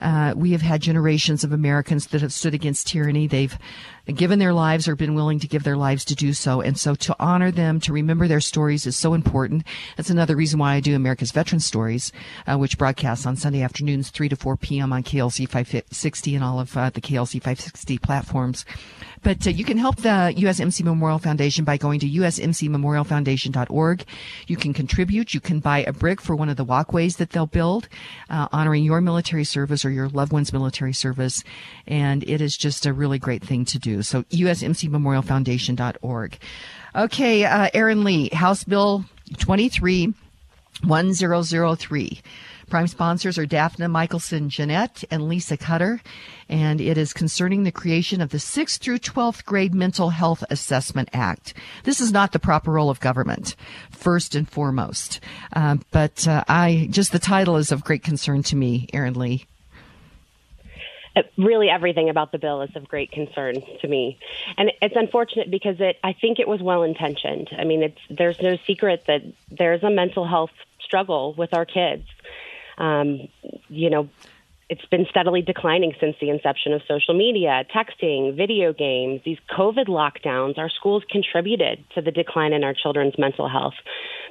[0.00, 3.26] Uh, we have had generations of Americans that have stood against tyranny.
[3.26, 3.56] They've
[4.06, 6.60] given their lives or been willing to give their lives to do so.
[6.60, 9.64] And so to honor them, to remember their stories is so important.
[9.96, 12.12] That's another reason why I do America's Veteran Stories,
[12.46, 14.92] uh, which broadcasts on Sunday afternoons, 3 to 4 p.m.
[14.92, 18.64] on KLZ 560 and all of uh, the KLZ 560 platforms.
[19.24, 24.04] But uh, you can help the USMC Memorial Foundation by going to usmcmemorialfoundation.org.
[24.46, 25.32] You can contribute.
[25.32, 27.88] You can buy a brick for one of the walkways that they'll build,
[28.28, 31.42] uh, honoring your military service or your loved one's military service.
[31.86, 33.93] And it is just a really great thing to do.
[34.02, 36.38] So usmcmemorialfoundation.org.
[36.96, 39.04] Okay, uh, Erin Lee, House Bill
[39.38, 40.14] 23
[40.82, 42.22] 1003.
[42.68, 46.00] Prime sponsors are Dafna Michaelson Jenet and Lisa Cutter,
[46.48, 51.08] and it is concerning the creation of the 6th through 12th grade Mental Health Assessment
[51.12, 51.54] Act.
[51.84, 53.54] This is not the proper role of government,
[53.90, 55.20] first and foremost.
[55.54, 59.46] Uh, but uh, I just the title is of great concern to me, Erin Lee.
[61.36, 64.18] Really everything about the bill is of great concern to me
[64.56, 68.40] and it's unfortunate because it i think it was well intentioned i mean it's there's
[68.40, 70.50] no secret that there's a mental health
[70.80, 72.04] struggle with our kids
[72.78, 73.28] um,
[73.68, 74.08] you know,
[74.68, 79.88] it's been steadily declining since the inception of social media, texting, video games, these COVID
[79.88, 80.58] lockdowns.
[80.58, 83.74] Our schools contributed to the decline in our children's mental health.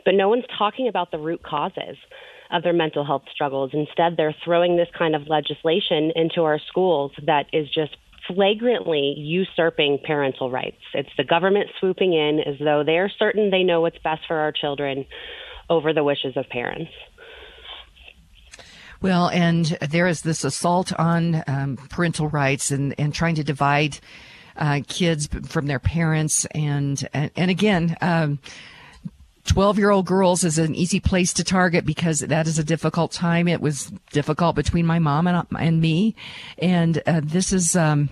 [0.05, 1.97] But no one's talking about the root causes
[2.53, 3.71] of their mental health struggles.
[3.73, 7.97] Instead, they're throwing this kind of legislation into our schools that is just
[8.27, 10.77] flagrantly usurping parental rights.
[10.93, 14.51] It's the government swooping in as though they're certain they know what's best for our
[14.51, 15.05] children
[15.69, 16.91] over the wishes of parents.
[19.01, 23.99] Well, and there is this assault on um, parental rights and, and trying to divide
[24.55, 26.45] uh, kids from their parents.
[26.45, 28.39] And, and, and again, um,
[29.45, 33.11] 12 year old girls is an easy place to target because that is a difficult
[33.11, 33.47] time.
[33.47, 36.15] It was difficult between my mom and, and me.
[36.57, 38.09] And uh, this is, um,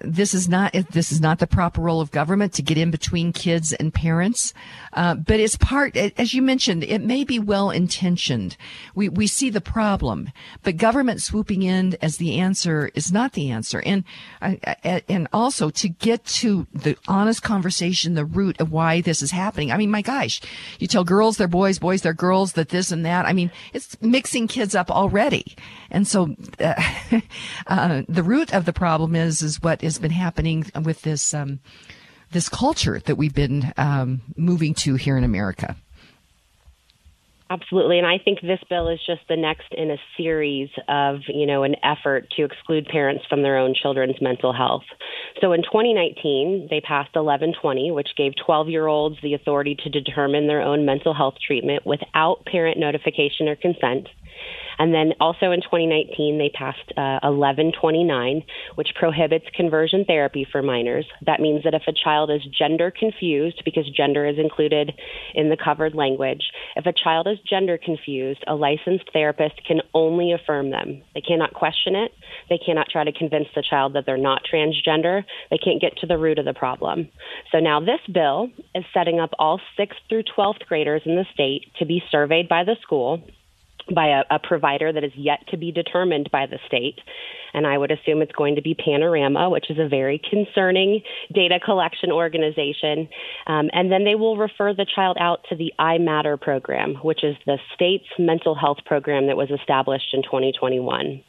[0.00, 3.32] this is not this is not the proper role of government to get in between
[3.32, 4.52] kids and parents,
[4.92, 8.56] uh, but it's part, as you mentioned, it may be well intentioned.
[8.94, 10.30] We we see the problem,
[10.62, 13.80] but government swooping in as the answer is not the answer.
[13.84, 14.04] And
[14.40, 19.70] and also to get to the honest conversation, the root of why this is happening.
[19.70, 20.40] I mean, my gosh,
[20.78, 23.26] you tell girls they're boys, boys they're girls, that this and that.
[23.26, 25.56] I mean, it's mixing kids up already,
[25.90, 26.74] and so uh,
[27.68, 31.60] uh, the root of the problem is is what has been happening with this um,
[32.30, 35.76] this culture that we've been um, moving to here in America.
[37.52, 41.46] Absolutely, and I think this bill is just the next in a series of, you
[41.46, 44.84] know, an effort to exclude parents from their own children's mental health.
[45.40, 50.86] So in 2019, they passed 1120, which gave 12-year-olds the authority to determine their own
[50.86, 54.08] mental health treatment without parent notification or consent.
[54.80, 58.42] And then also in 2019, they passed uh, 1129,
[58.76, 61.04] which prohibits conversion therapy for minors.
[61.26, 64.92] That means that if a child is gender confused, because gender is included
[65.34, 66.40] in the covered language,
[66.76, 71.02] if a child is gender confused, a licensed therapist can only affirm them.
[71.12, 72.12] They cannot question it.
[72.48, 75.24] They cannot try to convince the child that they're not transgender.
[75.50, 77.10] They can't get to the root of the problem.
[77.52, 81.66] So now this bill is setting up all 6th through 12th graders in the state
[81.80, 83.22] to be surveyed by the school
[83.94, 86.98] by a, a, provider that is yet to be determined by the state.
[87.52, 91.02] And I would assume it's going to be Panorama, which is a very concerning
[91.32, 93.08] data collection organization.
[93.46, 97.24] Um, and then they will refer the child out to the I Matter program, which
[97.24, 101.22] is the state's mental health program that was established in 2021.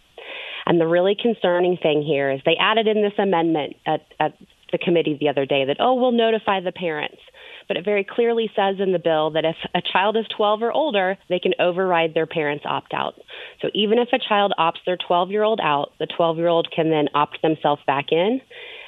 [0.66, 4.34] And the really concerning thing here is they added in this amendment at, at
[4.72, 7.18] the committee the other day that, oh, we'll notify the parents
[7.72, 10.74] but it very clearly says in the bill that if a child is 12 or
[10.74, 13.14] older, they can override their parents' opt out.
[13.62, 16.68] So even if a child opts their 12 year old out, the 12 year old
[16.76, 18.42] can then opt themselves back in.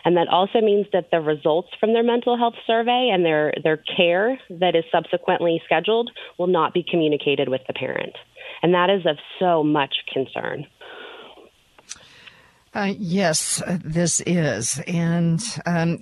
[0.04, 3.78] And that also means that the results from their mental health survey and their, their
[3.78, 8.18] care that is subsequently scheduled will not be communicated with the parent.
[8.62, 10.66] And that is of so much concern.
[12.76, 16.00] Uh, yes, uh, this is, and um,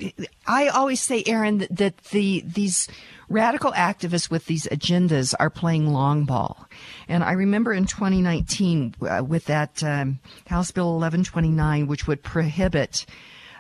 [0.48, 2.88] I always say, Erin, that, that the these
[3.28, 6.66] radical activists with these agendas are playing long ball.
[7.10, 13.06] And I remember in 2019 uh, with that um, House Bill 1129, which would prohibit.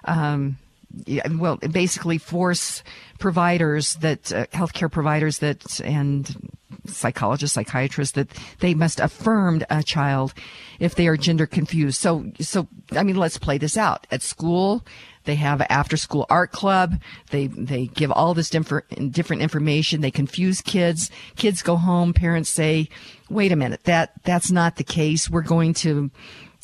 [0.05, 0.57] Um,
[1.31, 2.83] well, basically force
[3.19, 6.51] providers that uh, healthcare providers that and
[6.85, 8.29] psychologists, psychiatrists that
[8.59, 10.33] they must affirm a child
[10.79, 11.99] if they are gender confused.
[11.99, 14.85] So, so I mean, let's play this out at school.
[15.25, 16.99] They have after school art club.
[17.29, 20.01] They they give all this different different information.
[20.01, 21.11] They confuse kids.
[21.35, 22.13] Kids go home.
[22.13, 22.89] Parents say,
[23.29, 25.29] "Wait a minute, that that's not the case.
[25.29, 26.09] We're going to,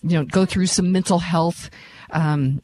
[0.02, 1.70] you know, go through some mental health."
[2.10, 2.62] Um,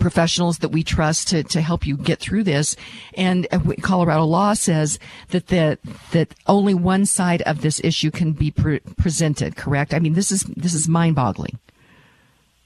[0.00, 2.76] professionals that we trust to, to help you get through this.
[3.14, 5.78] And uh, Colorado law says that the,
[6.12, 9.56] that only one side of this issue can be pre- presented.
[9.56, 9.94] Correct?
[9.94, 11.58] I mean, this is this is mind boggling.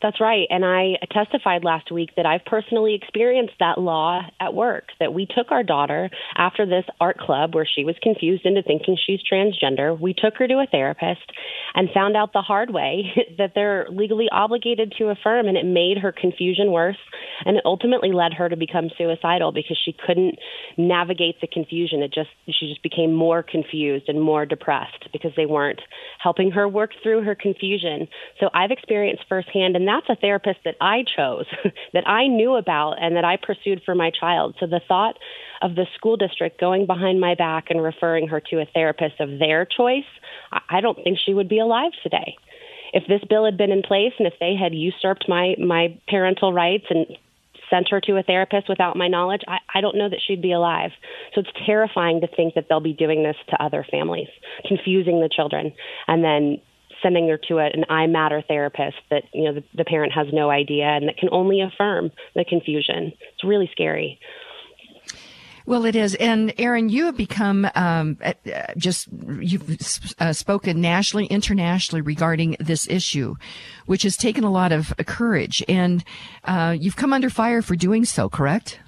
[0.07, 0.47] That's right.
[0.51, 4.85] And I testified last week that I've personally experienced that law at work.
[5.01, 8.97] That we took our daughter after this art club where she was confused into thinking
[9.05, 9.99] she's transgender.
[9.99, 11.27] We took her to a therapist
[11.75, 13.07] and found out the hard way
[13.39, 15.49] that they're legally obligated to affirm.
[15.49, 16.99] And it made her confusion worse.
[17.45, 20.39] And it ultimately led her to become suicidal because she couldn't
[20.79, 22.05] navigate the confusion.
[22.05, 25.81] It just, she just became more confused and more depressed because they weren't
[26.23, 28.07] helping her work through her confusion.
[28.39, 29.75] So I've experienced firsthand.
[29.75, 31.47] And that's a therapist that I chose,
[31.93, 34.57] that I knew about, and that I pursued for my child.
[34.61, 35.19] So the thought
[35.63, 39.39] of the school district going behind my back and referring her to a therapist of
[39.39, 40.05] their choice,
[40.69, 42.37] I don't think she would be alive today.
[42.93, 46.53] If this bill had been in place and if they had usurped my, my parental
[46.53, 47.07] rights and
[47.69, 50.53] sent her to a therapist without my knowledge, I, I don't know that she'd be
[50.53, 50.93] alive.
[51.35, 54.29] So it's terrifying to think that they'll be doing this to other families,
[54.67, 55.73] confusing the children,
[56.07, 56.61] and then
[57.03, 60.27] sending her to a, an I Matter therapist that you know the, the parent has
[60.33, 63.13] no idea and that can only affirm the confusion.
[63.35, 64.19] It's really scary.
[65.67, 66.15] Well, it is.
[66.15, 68.35] And Erin, you have become um, uh,
[68.77, 69.09] just,
[69.41, 73.35] you've uh, spoken nationally, internationally regarding this issue,
[73.87, 75.65] which has taken a lot of courage.
[75.69, 76.05] And
[76.45, 78.79] uh, you've come under fire for doing so, correct?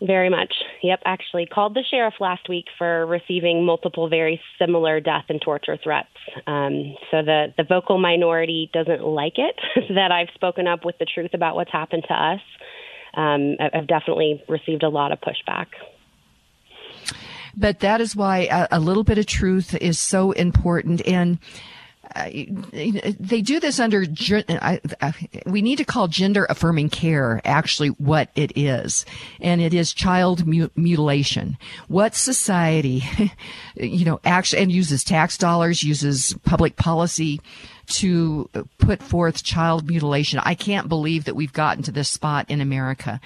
[0.00, 0.54] Very much.
[0.82, 5.76] Yep, actually called the sheriff last week for receiving multiple very similar death and torture
[5.82, 6.08] threats.
[6.46, 9.56] Um, so the, the vocal minority doesn't like it
[9.94, 12.40] that I've spoken up with the truth about what's happened to us.
[13.14, 15.66] Um, I've definitely received a lot of pushback.
[17.56, 21.04] But that is why a, a little bit of truth is so important.
[21.08, 21.40] And
[22.14, 24.04] they do this under
[25.46, 29.04] we need to call gender affirming care actually what it is.
[29.40, 31.58] And it is child mutilation.
[31.88, 33.02] What society
[33.76, 37.40] you know actually and uses tax dollars uses public policy
[37.88, 40.40] to put forth child mutilation.
[40.42, 43.20] I can't believe that we've gotten to this spot in america.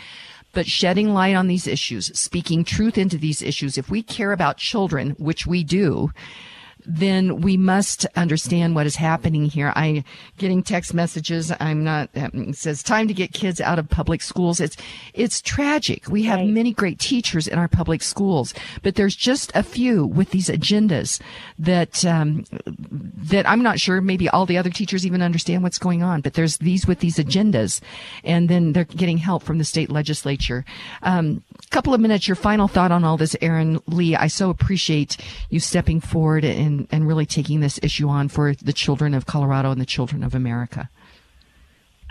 [0.55, 3.78] But shedding light on these issues, speaking truth into these issues.
[3.78, 6.11] If we care about children, which we do,
[6.85, 9.72] then we must understand what is happening here.
[9.76, 10.05] I
[10.39, 11.53] getting text messages.
[11.61, 12.11] I'm not.
[12.16, 14.61] Um, it says time to get kids out of public schools.
[14.61, 14.76] It's
[15.14, 16.09] it's tragic.
[16.09, 16.49] We have right.
[16.49, 21.20] many great teachers in our public schools, but there's just a few with these agendas
[21.59, 24.01] that um, that I'm not sure.
[24.01, 26.20] Maybe all the other teachers even understand what's going on.
[26.20, 27.80] But there's these with these agendas,
[28.24, 30.64] and then they're getting help from the state legislature.
[31.03, 31.43] Um,
[31.73, 34.14] couple of minutes, your final thought on all this, Erin Lee.
[34.14, 35.16] I so appreciate
[35.49, 39.70] you stepping forward and, and really taking this issue on for the children of Colorado
[39.70, 40.91] and the children of America.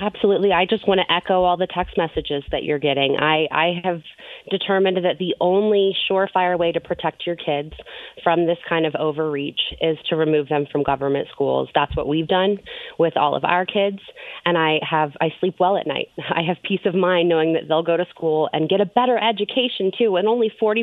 [0.01, 0.51] Absolutely.
[0.51, 3.17] I just want to echo all the text messages that you're getting.
[3.17, 4.01] I, I have
[4.49, 7.73] determined that the only surefire way to protect your kids
[8.23, 11.69] from this kind of overreach is to remove them from government schools.
[11.75, 12.57] That's what we've done
[12.97, 13.99] with all of our kids.
[14.43, 16.07] And I have, I sleep well at night.
[16.17, 19.19] I have peace of mind knowing that they'll go to school and get a better
[19.19, 20.15] education too.
[20.15, 20.81] And only 40%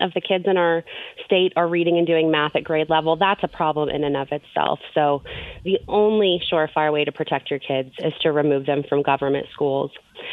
[0.00, 0.84] of the kids in our
[1.24, 3.16] state are reading and doing math at grade level.
[3.16, 4.80] That's a problem in and of itself.
[4.92, 5.22] So
[5.64, 9.46] the only surefire way to protect your kids is to remove remove them from government
[9.52, 9.90] schools.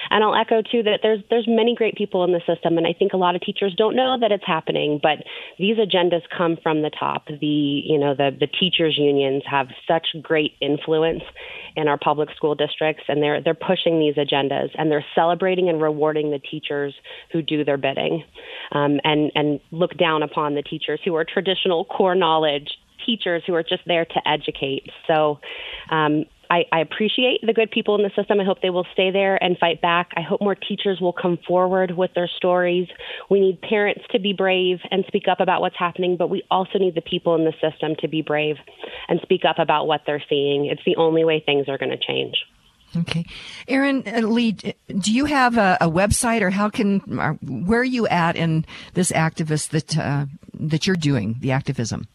[0.10, 2.94] And I'll echo too that there's there's many great people in the system, and I
[2.94, 5.00] think a lot of teachers don't know that it's happening.
[5.02, 5.20] But
[5.60, 7.28] these agendas come from the top.
[7.28, 11.22] The you know the the teachers unions have such great influence
[11.76, 15.80] in our public school districts, and they're they're pushing these agendas, and they're celebrating and
[15.80, 16.96] rewarding the teachers
[17.32, 18.24] who do their bidding,
[18.72, 22.70] um, and and look down upon the teachers who are traditional core knowledge
[23.06, 24.90] teachers who are just there to educate.
[25.08, 25.40] So
[25.90, 28.40] um, I, I appreciate the good people in the system.
[28.40, 30.12] I hope they will stay there and fight back.
[30.16, 32.88] I hope more teachers will come forward with their stories.
[33.30, 36.80] We need parents to be brave and speak up about what's happening, but we also
[36.80, 38.58] need the people in the system to be brave
[39.08, 40.66] and speak up about what they're seeing.
[40.66, 42.36] It's the only way things are going to change.
[42.98, 43.26] Okay,
[43.68, 47.00] Erin uh, Lee, do you have a, a, website, or how can
[47.42, 52.08] where are you at in this activist that uh, that you're doing the activism?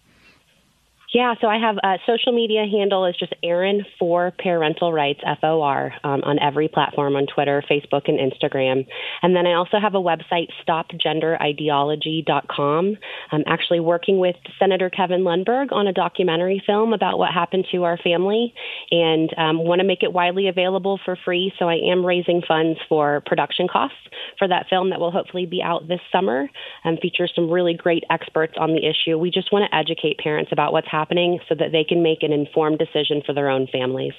[1.12, 5.38] Yeah, so I have a social media handle is just Erin for Parental Rights, F
[5.42, 8.86] O R, um, on every platform on Twitter, Facebook, and Instagram.
[9.20, 12.96] And then I also have a website, stopgenderideology.com.
[13.32, 17.82] I'm actually working with Senator Kevin Lundberg on a documentary film about what happened to
[17.82, 18.54] our family
[18.92, 21.52] and um, want to make it widely available for free.
[21.58, 23.96] So I am raising funds for production costs
[24.38, 26.48] for that film that will hopefully be out this summer
[26.84, 29.18] and feature some really great experts on the issue.
[29.18, 32.22] We just want to educate parents about what's happening happening so that they can make
[32.22, 34.12] an informed decision for their own families.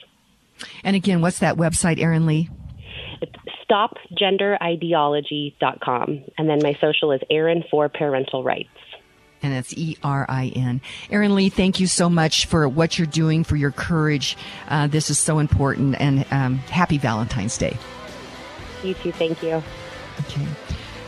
[0.83, 2.49] And again, what's that website, Erin Lee?
[3.21, 3.31] It's
[3.69, 6.23] stopgenderideology.com.
[6.37, 8.69] And then my social is Erin for Parental Rights.
[9.43, 10.81] And it's E R I N.
[11.09, 14.37] Erin Lee, thank you so much for what you're doing, for your courage.
[14.67, 15.99] Uh, this is so important.
[15.99, 17.75] And um, happy Valentine's Day.
[18.83, 19.11] You too.
[19.11, 19.63] Thank you.
[20.19, 20.45] Okay.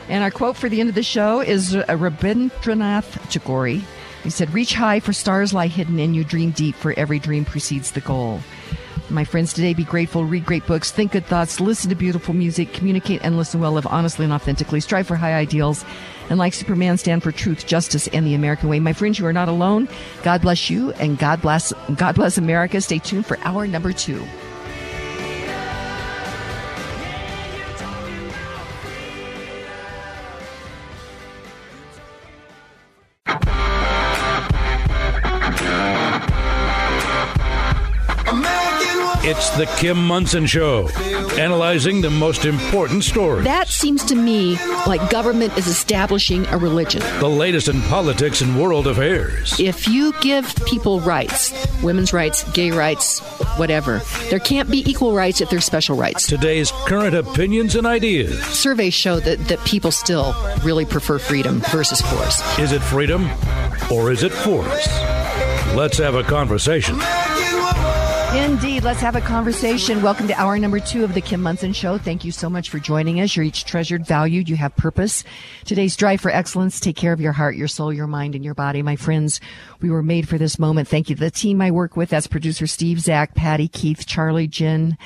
[0.09, 3.83] And our quote for the end of the show is uh, Rabindranath Tagore.
[4.23, 6.23] He said, Reach high, for stars lie hidden in you.
[6.23, 8.39] Dream deep, for every dream precedes the goal.
[9.09, 12.71] My friends, today be grateful, read great books, think good thoughts, listen to beautiful music,
[12.71, 15.83] communicate and listen well, live honestly and authentically, strive for high ideals,
[16.29, 18.79] and like Superman, stand for truth, justice, and the American way.
[18.79, 19.89] My friends, you are not alone.
[20.23, 22.79] God bless you, and God bless God bless America.
[22.79, 24.25] Stay tuned for hour number two.
[39.57, 40.89] The Kim Monson Show,
[41.37, 43.45] analyzing the most important stories.
[43.45, 47.03] That seems to me like government is establishing a religion.
[47.19, 49.59] The latest in politics and world affairs.
[49.59, 53.19] If you give people rights, women's rights, gay rights,
[53.57, 54.01] whatever,
[54.31, 56.25] there can't be equal rights if there's special rights.
[56.25, 58.43] Today's current opinions and ideas.
[58.45, 60.33] Surveys show that, that people still
[60.63, 62.41] really prefer freedom versus force.
[62.57, 63.29] Is it freedom
[63.91, 64.87] or is it force?
[65.75, 66.97] Let's have a conversation.
[68.35, 68.83] Indeed.
[68.83, 70.01] Let's have a conversation.
[70.01, 71.99] Welcome to hour number two of the Kim Monson Show.
[71.99, 73.35] Thank you so much for joining us.
[73.35, 74.49] You're each treasured, valued.
[74.49, 75.23] You have purpose.
[75.65, 76.79] Today's drive for excellence.
[76.79, 78.81] Take care of your heart, your soul, your mind, and your body.
[78.81, 79.39] My friends,
[79.81, 80.87] we were made for this moment.
[80.87, 81.15] Thank you.
[81.15, 84.97] The team I work with, that's producer Steve, Zach, Patty, Keith, Charlie, Jen,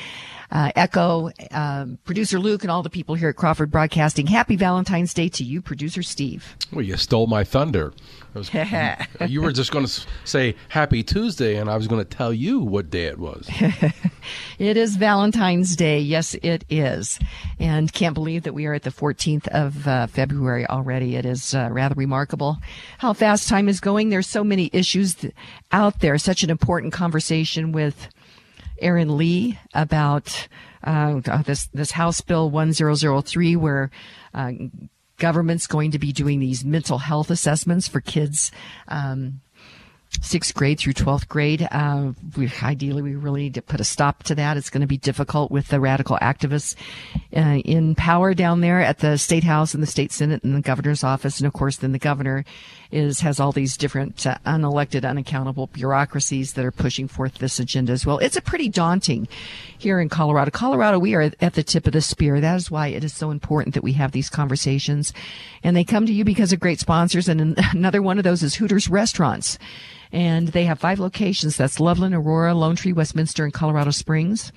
[0.51, 4.27] uh, Echo, uh, producer Luke, and all the people here at Crawford Broadcasting.
[4.27, 6.55] Happy Valentine's Day to you, producer Steve.
[6.71, 7.93] Well, you stole my thunder.
[8.33, 8.51] Was,
[9.27, 12.59] you were just going to say Happy Tuesday, and I was going to tell you
[12.59, 13.49] what day it was.
[14.59, 15.99] it is Valentine's Day.
[15.99, 17.19] Yes, it is.
[17.59, 21.15] And can't believe that we are at the 14th of uh, February already.
[21.15, 22.57] It is uh, rather remarkable
[22.99, 24.09] how fast time is going.
[24.09, 25.15] There's so many issues
[25.71, 26.17] out there.
[26.17, 28.07] Such an important conversation with
[28.79, 30.47] Erin Lee about
[30.83, 33.91] uh, this this House Bill 1003, where
[34.33, 34.51] uh,
[35.17, 38.51] government's going to be doing these mental health assessments for kids.
[38.87, 39.41] Um,
[40.21, 41.67] sixth grade through 12th grade.
[41.69, 44.57] Uh, we, ideally, we really need to put a stop to that.
[44.57, 46.75] It's going to be difficult with the radical activists
[47.35, 50.61] uh, in power down there at the state house and the state senate and the
[50.61, 51.39] governor's office.
[51.39, 52.45] And of course, then the governor
[52.91, 57.91] is has all these different uh, unelected, unaccountable bureaucracies that are pushing forth this agenda
[57.91, 58.17] as well.
[58.19, 59.27] It's a pretty daunting
[59.77, 60.51] here in Colorado.
[60.51, 62.39] Colorado, we are at the tip of the spear.
[62.39, 65.13] That is why it is so important that we have these conversations,
[65.63, 67.27] and they come to you because of great sponsors.
[67.27, 69.57] And another one of those is Hooters Restaurants.
[70.09, 71.57] And they have five locations.
[71.57, 74.53] That's Loveland, Aurora, Lone Tree, Westminster, and Colorado Springs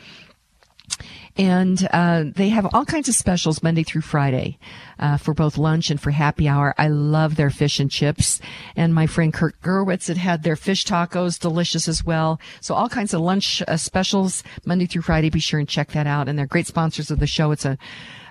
[1.41, 4.59] and uh, they have all kinds of specials Monday through Friday
[4.99, 6.75] uh, for both lunch and for happy hour.
[6.77, 8.43] I love their fish and chips,
[8.77, 12.39] and my friend Kurt Gerwitz had had their fish tacos, delicious as well.
[12.61, 15.31] So all kinds of lunch uh, specials Monday through Friday.
[15.31, 16.29] Be sure and check that out.
[16.29, 17.53] And they're great sponsors of the show.
[17.53, 17.79] It's a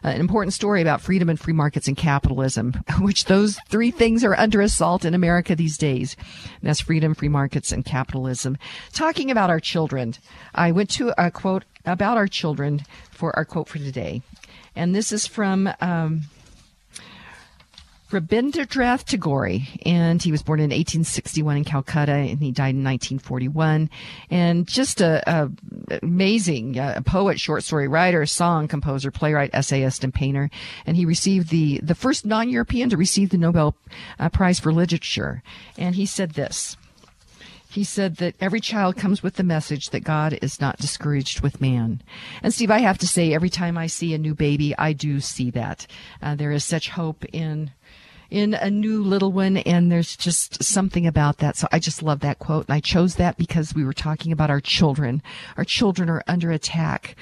[0.04, 4.38] an important story about freedom and free markets and capitalism, which those three things are
[4.38, 6.16] under assault in America these days.
[6.62, 8.58] And that's freedom, free markets, and capitalism.
[8.94, 10.16] Talking about our children,
[10.54, 12.82] I went to a quote about our children
[13.12, 14.22] for our quote for today.
[14.76, 16.22] And this is from um,
[18.12, 23.90] Rabindranath Tagore, and he was born in 1861 in Calcutta, and he died in 1941.
[24.32, 25.52] And just a, a
[26.02, 30.50] amazing uh, poet, short story writer, song composer, playwright, essayist, and painter.
[30.88, 33.76] And he received the the first non-European to receive the Nobel
[34.18, 35.44] uh, Prize for Literature.
[35.78, 36.78] And he said this.
[37.72, 41.62] He said that every child comes with the message that God is not discouraged with
[41.62, 42.02] man.
[42.42, 45.20] And Steve, I have to say, every time I see a new baby, I do
[45.20, 45.86] see that.
[46.20, 47.70] Uh, there is such hope in
[48.30, 52.20] in a new little one and there's just something about that so i just love
[52.20, 55.22] that quote and i chose that because we were talking about our children
[55.58, 57.16] our children are under attack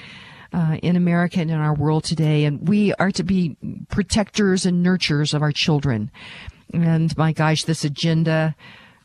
[0.52, 3.56] uh, in America and in our world today, and we are to be
[3.90, 6.10] protectors and nurturers of our children.
[6.72, 8.54] And my gosh, this agenda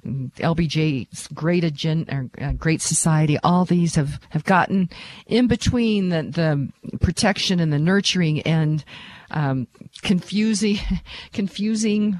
[0.06, 4.90] LBJ's great agenda, uh, great society, all these have, have gotten
[5.28, 8.84] in between the, the protection and the nurturing and
[9.32, 9.68] um,
[10.02, 10.78] confusing,
[11.34, 12.20] confusing.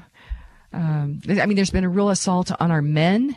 [0.72, 3.36] Um, I mean, there's been a real assault on our men.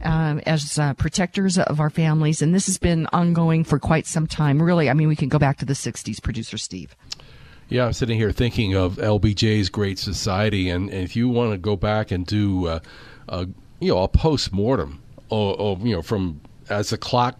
[0.00, 4.28] Um, as uh, protectors of our families, and this has been ongoing for quite some
[4.28, 4.62] time.
[4.62, 6.22] Really, I mean, we can go back to the '60s.
[6.22, 6.94] Producer Steve.
[7.68, 11.58] Yeah, I'm sitting here thinking of LBJ's Great Society, and, and if you want to
[11.58, 12.78] go back and do uh,
[13.28, 13.48] a
[13.80, 17.38] you know a post mortem, or, or, you know from as the clock,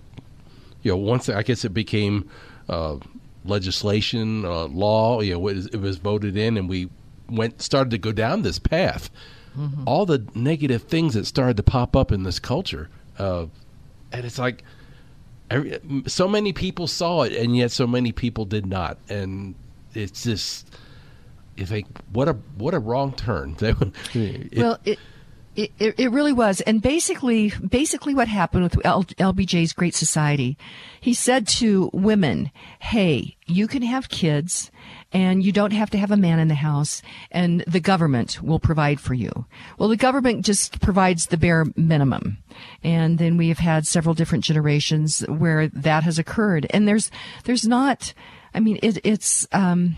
[0.83, 2.29] you know once I guess it became
[2.69, 2.97] uh,
[3.45, 6.89] legislation, uh, law, you know it was, it was, voted in, and we
[7.29, 9.11] went started to go down this path.
[9.57, 9.85] Mm-hmm.
[9.87, 13.47] All the negative things that started to pop up in this culture, uh,
[14.13, 14.65] and it's like.
[15.51, 19.55] Every, so many people saw it, and yet so many people did not, and
[19.95, 20.71] it's just
[21.59, 23.57] you think what a what a wrong turn.
[24.57, 24.99] well, it,
[25.59, 26.61] it, it, really was.
[26.61, 30.57] And basically, basically what happened with L, LBJ's Great Society,
[31.01, 34.71] he said to women, Hey, you can have kids
[35.13, 37.03] and you don't have to have a man in the house
[37.33, 39.47] and the government will provide for you.
[39.79, 42.39] Well, the government just provides the bare minimum.
[42.85, 46.69] And then we have had several different generations where that has occurred.
[46.71, 47.11] And there's,
[47.45, 48.15] there's not,
[48.55, 49.97] I mean, it, it's, um,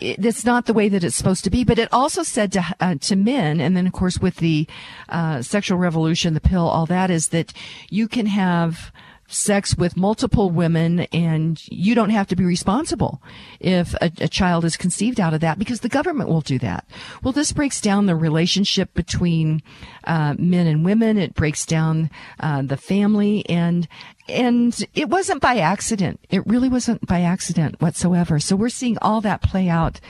[0.00, 1.64] it's not the way that it's supposed to be.
[1.64, 4.66] But it also said to uh, to men, and then of course with the
[5.08, 7.52] uh, sexual revolution, the pill, all that is that
[7.90, 8.92] you can have
[9.26, 13.22] sex with multiple women and you don't have to be responsible
[13.58, 16.86] if a, a, child is conceived out of that because the government will do that.
[17.22, 19.62] Well, this breaks down the relationship between
[20.04, 21.16] uh, men and women.
[21.16, 22.10] It breaks down
[22.40, 23.88] uh, the family and
[24.28, 26.20] and it wasn't by accident.
[26.30, 28.38] It really wasn't by accident whatsoever.
[28.40, 30.00] So we're seeing all that play out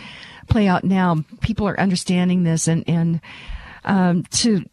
[0.48, 1.24] play out now.
[1.40, 3.20] People are understanding this and and
[3.84, 4.64] um, to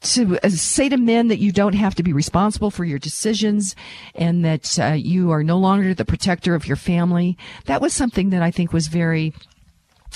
[0.00, 3.76] to uh, say to men that you don't have to be responsible for your decisions
[4.14, 7.36] and that uh, you are no longer the protector of your family.
[7.66, 9.34] That was something that I think was very,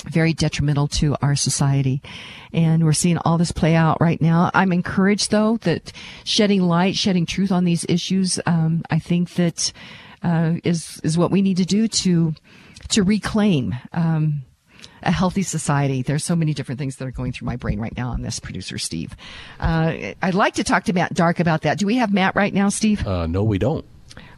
[0.07, 2.03] very detrimental to our society.
[2.53, 4.51] And we're seeing all this play out right now.
[4.55, 5.93] I'm encouraged though that
[6.25, 9.73] shedding light, shedding truth on these issues, um, I think that
[10.23, 12.35] uh, is is what we need to do to
[12.89, 14.43] to reclaim um,
[15.05, 16.03] a healthy society.
[16.03, 18.41] There's so many different things that are going through my brain right now on this,
[18.41, 19.15] producer Steve.
[19.61, 21.79] Uh, I'd like to talk to Matt Dark about that.
[21.79, 23.07] Do we have Matt right now, Steve?
[23.07, 23.85] Uh, no, we don't.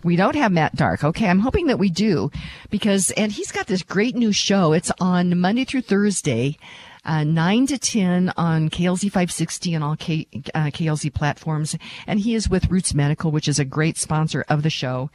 [0.03, 1.05] We don't have Matt Dark.
[1.05, 1.29] Okay.
[1.29, 2.31] I'm hoping that we do
[2.71, 4.73] because, and he's got this great new show.
[4.73, 6.59] It's on Monday through Thursday.
[7.07, 11.77] Uh, 9 to 10 on KLZ 560 and all K, uh, KLZ platforms.
[12.07, 15.11] And he is with Roots Medical, which is a great sponsor of the show.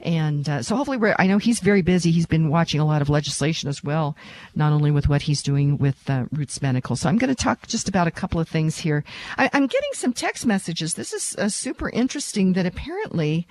[0.00, 2.10] And uh, so hopefully I know he's very busy.
[2.10, 4.16] He's been watching a lot of legislation as well,
[4.54, 6.96] not only with what he's doing with uh, Roots Medical.
[6.96, 9.04] So I'm going to talk just about a couple of things here.
[9.38, 10.94] I, am getting some text messages.
[10.94, 13.46] This is uh, super interesting that apparently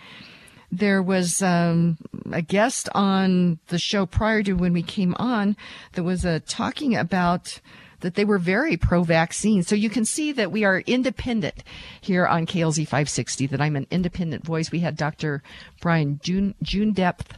[0.72, 1.98] there was um,
[2.32, 5.56] a guest on the show prior to when we came on
[5.94, 7.60] that was uh, talking about
[8.04, 9.64] that they were very pro vaccine.
[9.64, 11.64] So you can see that we are independent
[12.00, 14.72] here on KLZ 560, that I'm an independent voice.
[14.72, 15.42] We had Dr.
[15.82, 17.38] Brian June, June Depth,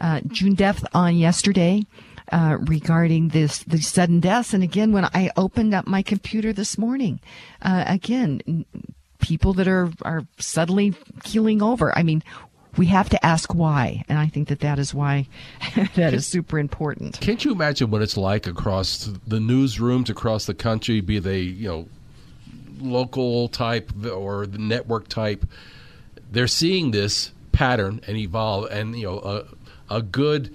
[0.00, 1.82] uh, June Depth on yesterday.
[2.32, 6.76] Uh, regarding this the sudden deaths, and again, when I opened up my computer this
[6.76, 7.20] morning,
[7.62, 8.66] uh, again,
[9.20, 10.92] people that are are suddenly
[11.22, 11.96] keeling over.
[11.96, 12.24] I mean,
[12.76, 14.04] we have to ask why.
[14.08, 15.26] And I think that that is why
[15.94, 17.20] that is super important.
[17.20, 21.68] Can't you imagine what it's like across the newsrooms across the country, be they, you
[21.68, 21.88] know,
[22.80, 25.46] local type or the network type?
[26.30, 29.18] They're seeing this pattern and evolve, and, you know,
[29.88, 30.54] a, a good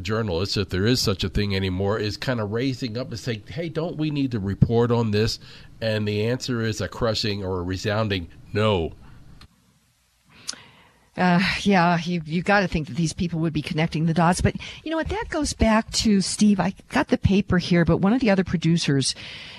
[0.00, 3.42] journalist, if there is such a thing anymore, is kind of raising up and saying,
[3.48, 5.38] hey, don't we need to report on this?
[5.80, 8.92] And the answer is a crushing or a resounding no
[11.16, 14.40] uh, yeah, you you got to think that these people would be connecting the dots.
[14.40, 14.54] But
[14.84, 15.08] you know what?
[15.08, 16.60] That goes back to Steve.
[16.60, 19.14] I got the paper here, but one of the other producers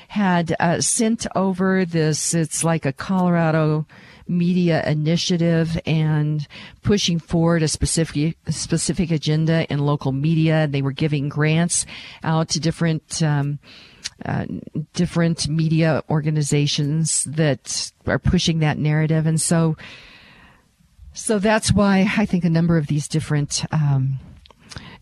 [0.08, 2.34] had uh, sent over this.
[2.34, 3.86] It's like a Colorado
[4.28, 6.48] media initiative and
[6.84, 10.68] pushing forward a specific specific agenda in local media.
[10.68, 11.86] They were giving grants
[12.24, 13.22] out to different.
[13.22, 13.60] Um,
[14.24, 14.46] uh,
[14.94, 19.76] different media organizations that are pushing that narrative, and so
[21.14, 24.20] so that's why I think a number of these different um,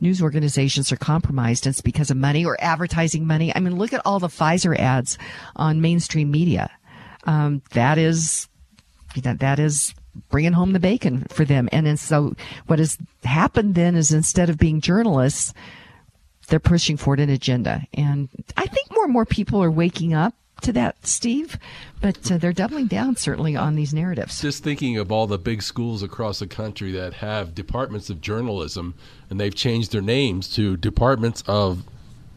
[0.01, 1.68] news organizations are compromised.
[1.68, 3.55] It's because of money or advertising money.
[3.55, 5.18] I mean, look at all the Pfizer ads
[5.55, 6.72] on mainstream media.
[7.26, 8.47] Um, that is
[9.22, 9.93] that that is
[10.30, 11.70] bringing home the bacon for them.
[11.72, 12.36] And, and so
[12.68, 15.53] what has happened then is instead of being journalists,
[16.47, 17.84] they're pushing forward an agenda.
[17.93, 21.57] And I think more and more people are waking up to that, Steve,
[22.01, 24.41] but uh, they're doubling down certainly on these narratives.
[24.41, 28.93] Just thinking of all the big schools across the country that have departments of journalism,
[29.30, 31.84] and they've changed their names to departments of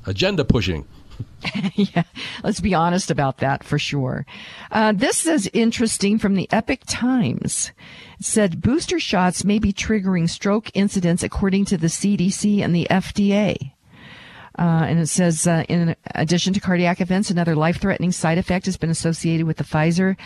[0.07, 0.87] agenda pushing.
[1.75, 2.05] yeah,
[2.43, 4.27] let's be honest about that for sure.
[4.71, 7.73] Uh, this is interesting from the Epoch Times.
[8.19, 12.87] It said booster shots may be triggering stroke incidents according to the CDC and the
[12.91, 13.73] FDA.
[14.59, 18.77] Uh, and it says, uh, in addition to cardiac events, another life-threatening side effect has
[18.77, 20.17] been associated with the Pfizer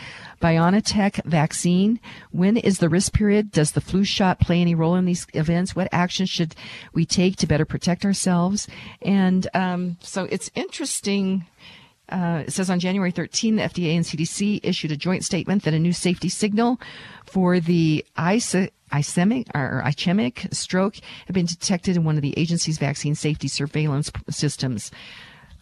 [0.41, 2.01] BioNTech vaccine.
[2.33, 3.53] When is the risk period?
[3.53, 5.77] Does the flu shot play any role in these events?
[5.77, 6.55] What actions should
[6.93, 8.67] we take to better protect ourselves?
[9.01, 11.47] And um, so it's interesting.
[12.09, 15.75] Uh, it says on January 13, the FDA and CDC issued a joint statement that
[15.75, 16.81] a new safety signal
[17.25, 22.79] for the ISA ischemic or ischemic stroke have been detected in one of the agency's
[22.79, 24.91] vaccine safety surveillance systems.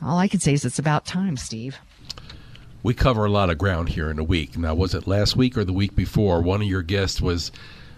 [0.03, 1.79] All I can say is it's about time, Steve.
[2.83, 4.59] We cover a lot of ground here in a week.
[4.59, 6.43] Now, was it last week or the week before?
[6.43, 7.51] One of your guests was,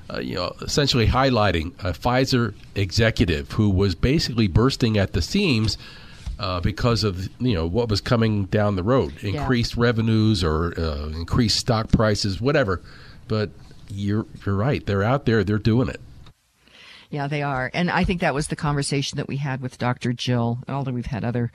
[0.09, 5.77] uh, you know, essentially highlighting a Pfizer executive who was basically bursting at the seams
[6.39, 9.83] uh, because of you know what was coming down the road, increased yeah.
[9.83, 12.81] revenues or uh, increased stock prices, whatever.
[13.27, 13.51] But
[13.91, 14.84] you're you're right.
[14.84, 15.45] They're out there.
[15.45, 16.01] They're doing it.
[17.11, 17.70] Yeah, they are.
[17.72, 20.12] And I think that was the conversation that we had with Dr.
[20.12, 21.53] Jill, although we've had other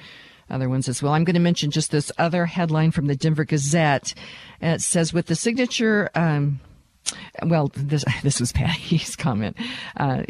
[0.49, 1.13] other ones as well.
[1.13, 4.13] I'm going to mention just this other headline from the Denver Gazette.
[4.61, 6.59] It says with the signature um,
[7.43, 9.57] well, this this was Patty's comment,
[9.97, 10.23] uh,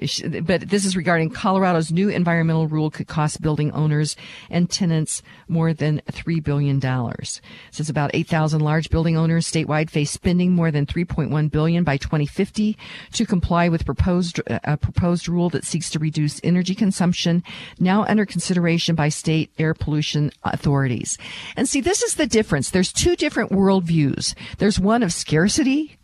[0.43, 4.15] but this is regarding Colorado's new environmental rule could cost building owners
[4.49, 7.41] and tenants more than three billion dollars.
[7.71, 11.47] Says about eight thousand large building owners statewide face spending more than three point one
[11.47, 12.77] billion by 2050
[13.13, 17.43] to comply with proposed uh, a proposed rule that seeks to reduce energy consumption,
[17.79, 21.17] now under consideration by state air pollution authorities.
[21.55, 22.69] And see, this is the difference.
[22.69, 24.36] There's two different worldviews.
[24.57, 25.97] There's one of scarcity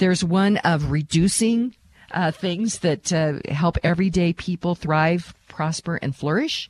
[0.00, 1.74] there's one of reducing
[2.10, 6.68] uh, things that uh, help everyday people thrive, prosper, and flourish.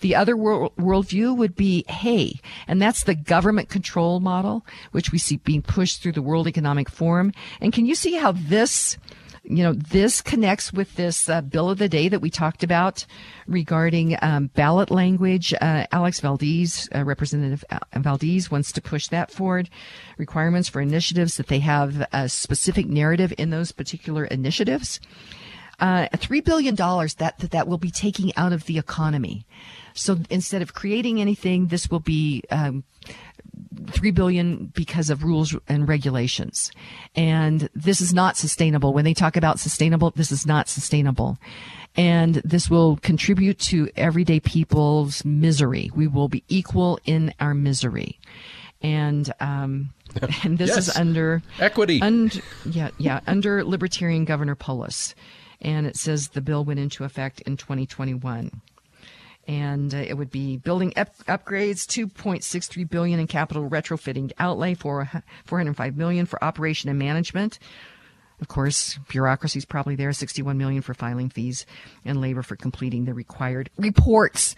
[0.00, 5.18] The other world, worldview would be, hey, and that's the government control model, which we
[5.18, 7.32] see being pushed through the World Economic Forum.
[7.60, 8.98] And can you see how this
[9.44, 13.04] you know, this connects with this uh, bill of the day that we talked about
[13.46, 15.52] regarding um, ballot language.
[15.60, 17.64] Uh, Alex Valdez, uh, Representative
[17.94, 19.68] Valdez, wants to push that forward.
[20.16, 24.98] Requirements for initiatives that they have a specific narrative in those particular initiatives.
[25.78, 29.44] Uh, $3 billion that, that that will be taking out of the economy.
[29.92, 32.84] So instead of creating anything, this will be um,
[33.88, 36.70] three billion because of rules and regulations.
[37.14, 38.92] And this is not sustainable.
[38.92, 41.38] When they talk about sustainable, this is not sustainable.
[41.96, 45.90] And this will contribute to everyday people's misery.
[45.94, 48.18] We will be equal in our misery.
[48.82, 49.90] And, um,
[50.42, 50.88] and this Yes.
[50.88, 52.00] is under Equity.
[52.02, 55.14] Und, yeah, yeah, under Libertarian Governor Polis.
[55.60, 58.50] And it says the bill went into effect in 2021
[59.46, 65.08] and uh, it would be building up- upgrades 2.63 billion in capital retrofitting outlay for
[65.44, 67.58] 405 million for operation and management.
[68.40, 71.66] Of course bureaucracy is probably there 61 million for filing fees
[72.04, 74.56] and labor for completing the required reports.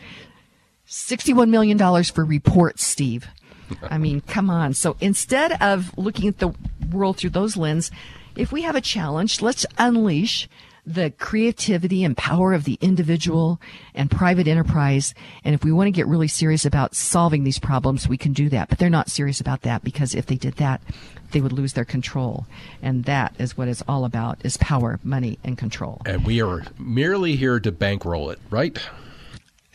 [0.86, 3.26] 61 million dollars for reports steve.
[3.82, 4.74] I mean come on.
[4.74, 6.54] So instead of looking at the
[6.90, 7.90] world through those lens
[8.36, 10.48] if we have a challenge let's unleash
[10.86, 13.60] the creativity and power of the individual
[13.94, 15.14] and private enterprise.
[15.44, 18.48] And if we want to get really serious about solving these problems, we can do
[18.50, 18.68] that.
[18.68, 20.80] But they're not serious about that because if they did that,
[21.32, 22.46] they would lose their control.
[22.80, 26.00] And that is what it's all about is power, money, and control.
[26.06, 28.78] And we are merely here to bankroll it, right?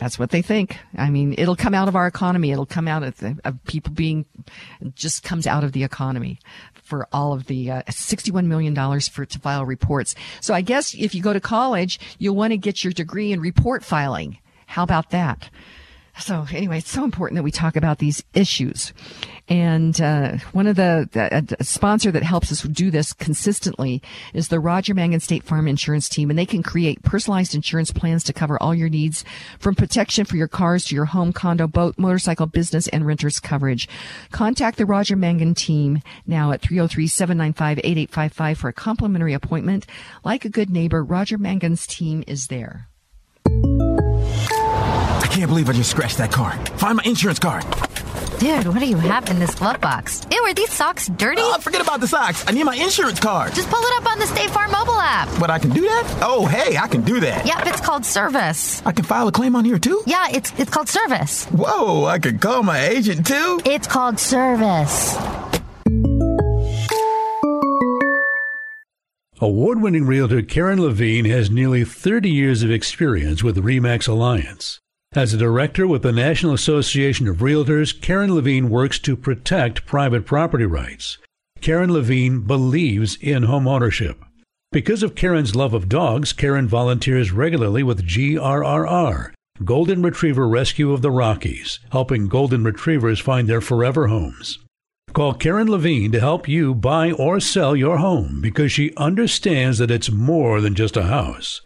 [0.01, 0.79] That's what they think.
[0.97, 2.51] I mean, it'll come out of our economy.
[2.51, 4.25] It'll come out of, the, of people being,
[4.95, 6.39] just comes out of the economy
[6.91, 10.13] for all of the uh, $61 million for to file reports.
[10.41, 13.39] So I guess if you go to college, you'll want to get your degree in
[13.39, 14.39] report filing.
[14.65, 15.49] How about that?
[16.19, 18.93] So anyway, it's so important that we talk about these issues.
[19.47, 24.01] And uh, one of the, the a sponsor that helps us do this consistently
[24.33, 28.23] is the Roger Mangan State Farm Insurance Team, and they can create personalized insurance plans
[28.25, 29.25] to cover all your needs,
[29.59, 33.89] from protection for your cars to your home, condo, boat, motorcycle, business, and renters coverage.
[34.31, 39.85] Contact the Roger Mangan team now at 303-795-8855 for a complimentary appointment.
[40.23, 42.90] Like a good neighbor, Roger Mangan's team is there.
[45.31, 46.51] I can't believe I just scratched that car.
[46.75, 47.63] Find my insurance card.
[48.37, 50.27] Dude, what do you have in this glove box?
[50.29, 51.39] Ew, are these socks dirty?
[51.41, 52.43] Oh, forget about the socks.
[52.49, 53.53] I need my insurance card.
[53.53, 55.29] Just pull it up on the State Farm mobile app.
[55.39, 56.19] But I can do that?
[56.21, 57.47] Oh, hey, I can do that.
[57.47, 58.81] Yep, it's called service.
[58.85, 60.03] I can file a claim on here too?
[60.05, 61.45] Yeah, it's it's called service.
[61.45, 63.61] Whoa, I can call my agent too?
[63.63, 65.15] It's called service.
[69.39, 74.81] Award winning realtor Karen Levine has nearly 30 years of experience with REMAX Alliance.
[75.13, 80.25] As a director with the National Association of Realtors, Karen Levine works to protect private
[80.25, 81.17] property rights.
[81.59, 84.23] Karen Levine believes in home ownership.
[84.71, 89.33] Because of Karen's love of dogs, Karen volunteers regularly with GRRR,
[89.65, 94.59] Golden Retriever Rescue of the Rockies, helping golden retrievers find their forever homes.
[95.11, 99.91] Call Karen Levine to help you buy or sell your home because she understands that
[99.91, 101.59] it's more than just a house.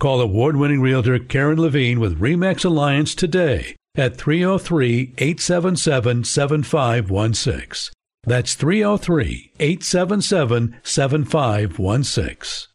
[0.00, 7.92] Call award winning realtor Karen Levine with REMAX Alliance today at 303 877 7516.
[8.24, 12.72] That's 303 877 7516.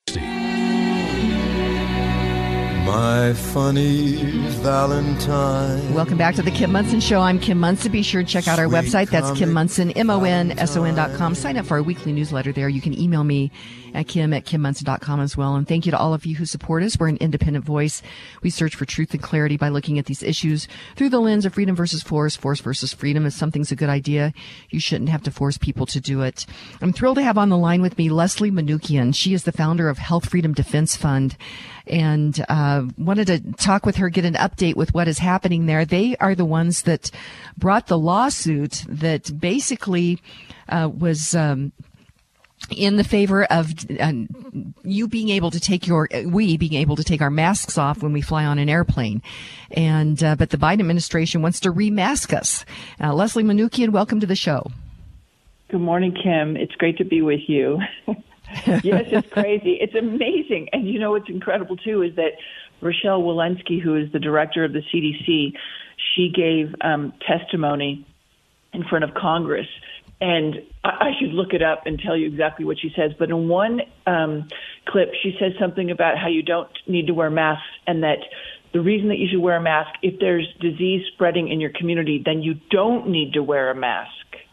[2.94, 4.18] My funny
[4.62, 5.96] Valentine.
[5.96, 7.22] Welcome back to the Kim Monson Show.
[7.22, 7.92] I'm Kim Monson.
[7.92, 9.10] Be sure to check out our Sweet website.
[9.10, 11.34] That's Kim Monson, M O N S O N dot com.
[11.34, 12.70] Sign up for our weekly newsletter there.
[12.70, 13.52] You can email me
[13.96, 15.56] at kim at kimmonson.com as well.
[15.56, 17.00] And thank you to all of you who support us.
[17.00, 18.04] We're an independent voice.
[18.44, 21.56] We search for truth and clarity by looking at these issues through the lens of
[21.56, 23.26] freedom versus force, force versus freedom.
[23.26, 24.34] If something's a good idea,
[24.70, 26.46] you shouldn't have to force people to do it.
[26.80, 29.16] I'm thrilled to have on the line with me Leslie Manookian.
[29.16, 31.38] She is the founder of Health Freedom Defense Fund
[31.88, 35.86] and uh, wanted to talk with her, get an update with what is happening there.
[35.86, 37.12] They are the ones that
[37.58, 40.22] brought the lawsuit that basically
[40.70, 41.36] uh, was.
[41.36, 41.72] Um,
[42.70, 44.14] in the favor of uh,
[44.84, 48.14] you being able to take your we being able to take our masks off when
[48.14, 49.22] we fly on an airplane
[49.72, 52.64] and uh, but the biden administration wants to remask us
[53.02, 54.72] uh, leslie manookian welcome to the show
[55.74, 56.56] Good morning, Kim.
[56.56, 57.80] It's great to be with you.
[58.84, 59.78] yes, it's crazy.
[59.80, 60.70] It's amazing.
[60.74, 62.34] And you know what's incredible too is that
[62.82, 65.54] Rochelle Walensky, who is the director of the CDC,
[66.16, 68.06] she gave um, testimony
[68.74, 69.68] in front of Congress.
[70.22, 73.12] And I, I should look it up and tell you exactly what she says.
[73.18, 74.48] But in one um,
[74.88, 78.20] clip, she says something about how you don't need to wear masks and that
[78.74, 82.22] the reason that you should wear a mask, if there's disease spreading in your community,
[82.24, 84.10] then you don't need to wear a mask.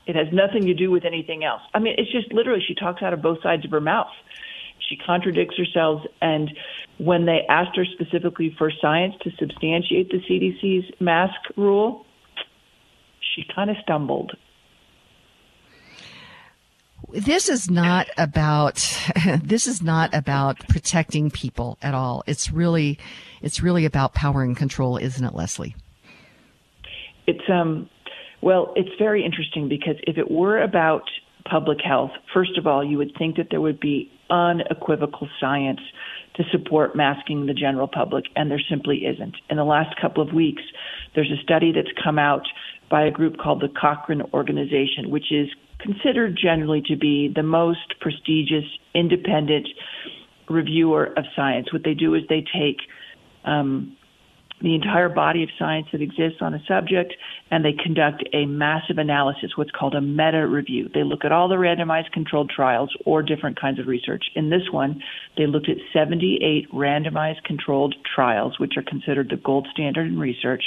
[0.06, 1.62] It has nothing to do with anything else.
[1.74, 4.12] I mean, it's just literally she talks out of both sides of her mouth.
[4.88, 6.02] She contradicts herself.
[6.20, 6.50] And
[6.98, 12.04] when they asked her specifically for science to substantiate the CDC's mask rule,
[13.34, 14.32] she kind of stumbled.
[17.12, 18.76] This is not about
[19.42, 22.22] this is not about protecting people at all.
[22.26, 22.98] It's really
[23.42, 25.74] it's really about power and control, isn't it, Leslie?
[27.26, 27.88] It's um
[28.42, 31.02] well, it's very interesting because if it were about
[31.48, 35.80] public health, first of all, you would think that there would be unequivocal science
[36.36, 39.34] to support masking the general public, and there simply isn't.
[39.50, 40.62] In the last couple of weeks,
[41.14, 42.46] there's a study that's come out
[42.90, 45.48] by a group called the Cochrane Organization, which is
[45.80, 48.64] considered generally to be the most prestigious
[48.94, 49.68] independent
[50.48, 51.72] reviewer of science.
[51.72, 52.78] What they do is they take
[53.44, 53.96] um,
[54.60, 57.14] the entire body of science that exists on a subject
[57.50, 60.88] and they conduct a massive analysis, what's called a meta review.
[60.92, 64.24] They look at all the randomized controlled trials or different kinds of research.
[64.34, 65.02] In this one,
[65.36, 70.64] they looked at 78 randomized controlled trials, which are considered the gold standard in research,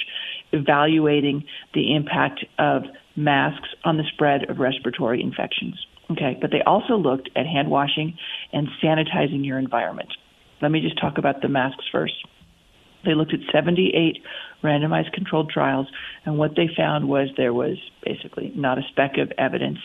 [0.51, 1.43] evaluating
[1.73, 2.83] the impact of
[3.15, 5.75] masks on the spread of respiratory infections.
[6.11, 8.17] Okay, but they also looked at hand washing
[8.51, 10.09] and sanitizing your environment.
[10.61, 12.13] Let me just talk about the masks first.
[13.05, 14.17] They looked at 78
[14.63, 15.87] randomized controlled trials,
[16.25, 19.79] and what they found was there was basically not a speck of evidence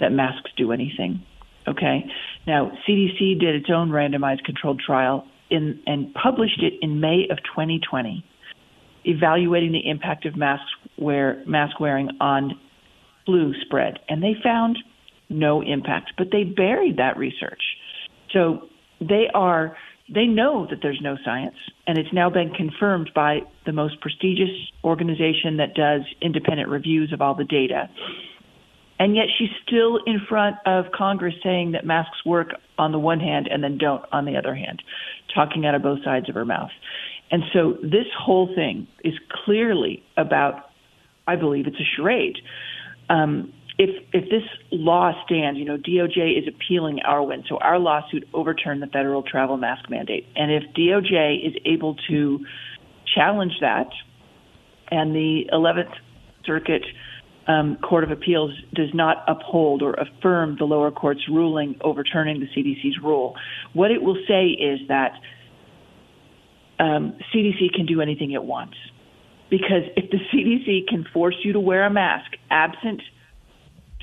[0.00, 1.22] that masks do anything.
[1.66, 2.04] Okay.
[2.46, 7.38] Now, CDC did its own randomized controlled trial in, and published it in May of
[7.38, 8.24] 2020,
[9.04, 12.58] evaluating the impact of masks wear, mask wearing on
[13.26, 14.78] flu spread, and they found
[15.28, 16.12] no impact.
[16.16, 17.62] But they buried that research,
[18.32, 18.68] so
[19.00, 19.76] they are
[20.12, 21.56] they know that there's no science,
[21.86, 24.50] and it's now been confirmed by the most prestigious
[24.82, 27.88] organization that does independent reviews of all the data.
[28.98, 32.48] And yet she's still in front of Congress saying that masks work
[32.78, 34.82] on the one hand and then don't on the other hand,
[35.34, 36.70] talking out of both sides of her mouth.
[37.30, 39.14] And so this whole thing is
[39.44, 40.70] clearly about,
[41.26, 42.38] I believe it's a charade.
[43.10, 44.42] Um, if if this
[44.72, 47.44] law stands, you know, DOJ is appealing our win.
[47.48, 50.26] So our lawsuit overturned the federal travel mask mandate.
[50.34, 52.40] And if DOJ is able to
[53.14, 53.88] challenge that,
[54.90, 55.94] and the 11th
[56.44, 56.82] Circuit
[57.46, 62.46] um, Court of Appeals does not uphold or affirm the lower court's ruling overturning the
[62.46, 63.36] CDC's rule,
[63.74, 65.12] what it will say is that
[66.80, 68.76] um, CDC can do anything it wants.
[69.50, 73.00] Because if the CDC can force you to wear a mask absent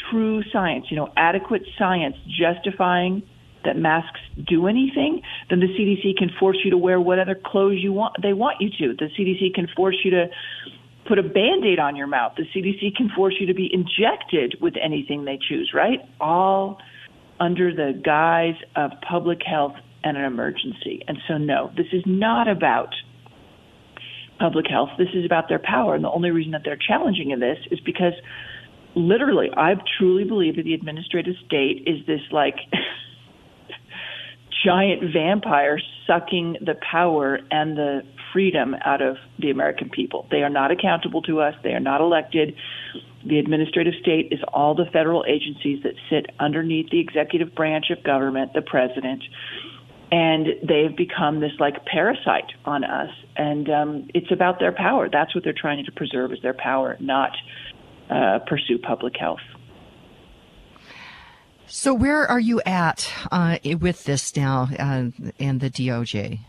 [0.10, 3.23] true science, you know, adequate science justifying
[3.64, 7.80] that masks do anything, then the CDC can force you to wear what other clothes
[7.82, 8.95] you want they want you to.
[8.95, 10.27] The CDC can force you to
[11.07, 12.34] put a band-aid on your mouth.
[12.38, 15.99] The CDC can force you to be injected with anything they choose, right?
[16.19, 16.80] All
[17.40, 19.73] under the guise of public health
[20.03, 21.02] and an emergency.
[21.07, 22.90] And so no, this is not about
[24.40, 24.90] public health.
[24.98, 25.95] This is about their power.
[25.95, 28.14] And the only reason that they're challenging in this is because
[28.96, 32.56] literally, I truly believe that the administrative state is this like
[34.66, 38.02] giant vampire sucking the power and the
[38.34, 40.28] freedom out of the American people.
[40.32, 41.56] They are not accountable to us.
[41.64, 42.56] They are not elected.
[43.26, 48.04] The administrative state is all the federal agencies that sit underneath the executive branch of
[48.04, 49.24] government, the president.
[50.12, 53.10] And they've become this like parasite on us.
[53.36, 55.10] And um, it's about their power.
[55.12, 57.32] That's what they're trying to preserve is their power, not
[58.10, 59.40] uh, pursue public health.
[61.68, 65.10] So, where are you at uh, with this now uh,
[65.40, 66.40] and the DOJ?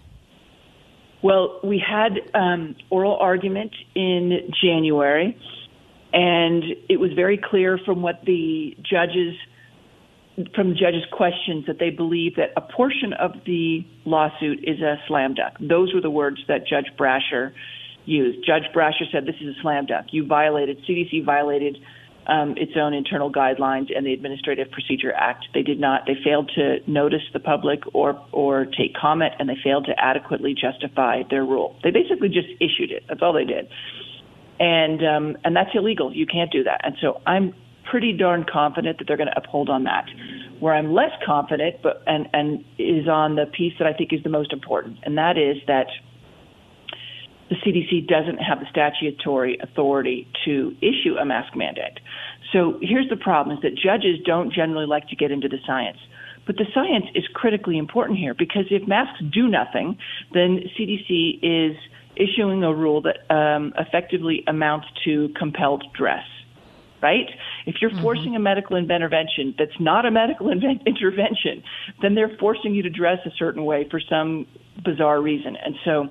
[1.23, 5.37] Well, we had um, oral argument in January,
[6.13, 9.35] and it was very clear from what the judges
[10.55, 14.97] from the judges' questions that they believe that a portion of the lawsuit is a
[15.09, 15.55] slam dunk.
[15.59, 17.53] Those were the words that Judge Brasher
[18.07, 18.45] used.
[18.47, 20.09] Judge Brasher said this is a slam dunk.
[20.11, 21.79] You violated, CDC violated
[22.27, 25.47] um, its own internal guidelines and the Administrative Procedure Act.
[25.55, 26.07] They did not.
[26.07, 30.55] They failed to notice the public or or take comment, and they failed to adequately
[30.55, 31.79] justify their rule.
[31.83, 33.05] They basically just issued it.
[33.09, 33.69] That's all they did,
[34.59, 36.13] and um, and that's illegal.
[36.13, 36.81] You can't do that.
[36.85, 37.55] And so I'm
[37.89, 40.07] pretty darn confident that they're going to uphold on that.
[40.59, 44.23] Where I'm less confident, but and and is on the piece that I think is
[44.25, 45.87] the most important, and that is that
[47.49, 52.01] the CDC doesn't have the statutory authority to issue a mask mandate.
[52.53, 55.99] So here's the problem: is that judges don't generally like to get into the science.
[56.47, 59.99] But the science is critically important here because if masks do nothing,
[60.33, 61.77] then CDC is
[62.15, 66.25] issuing a rule that um, effectively amounts to compelled dress.
[67.03, 67.29] Right?
[67.67, 68.01] If you're mm-hmm.
[68.01, 70.51] forcing a medical intervention that's not a medical
[70.87, 71.63] intervention,
[72.01, 74.47] then they're forcing you to dress a certain way for some
[74.83, 75.57] bizarre reason.
[75.57, 76.09] And so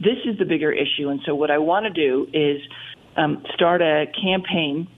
[0.00, 1.08] this is the bigger issue.
[1.08, 2.60] And so what I want to do is
[3.16, 4.88] um, start a campaign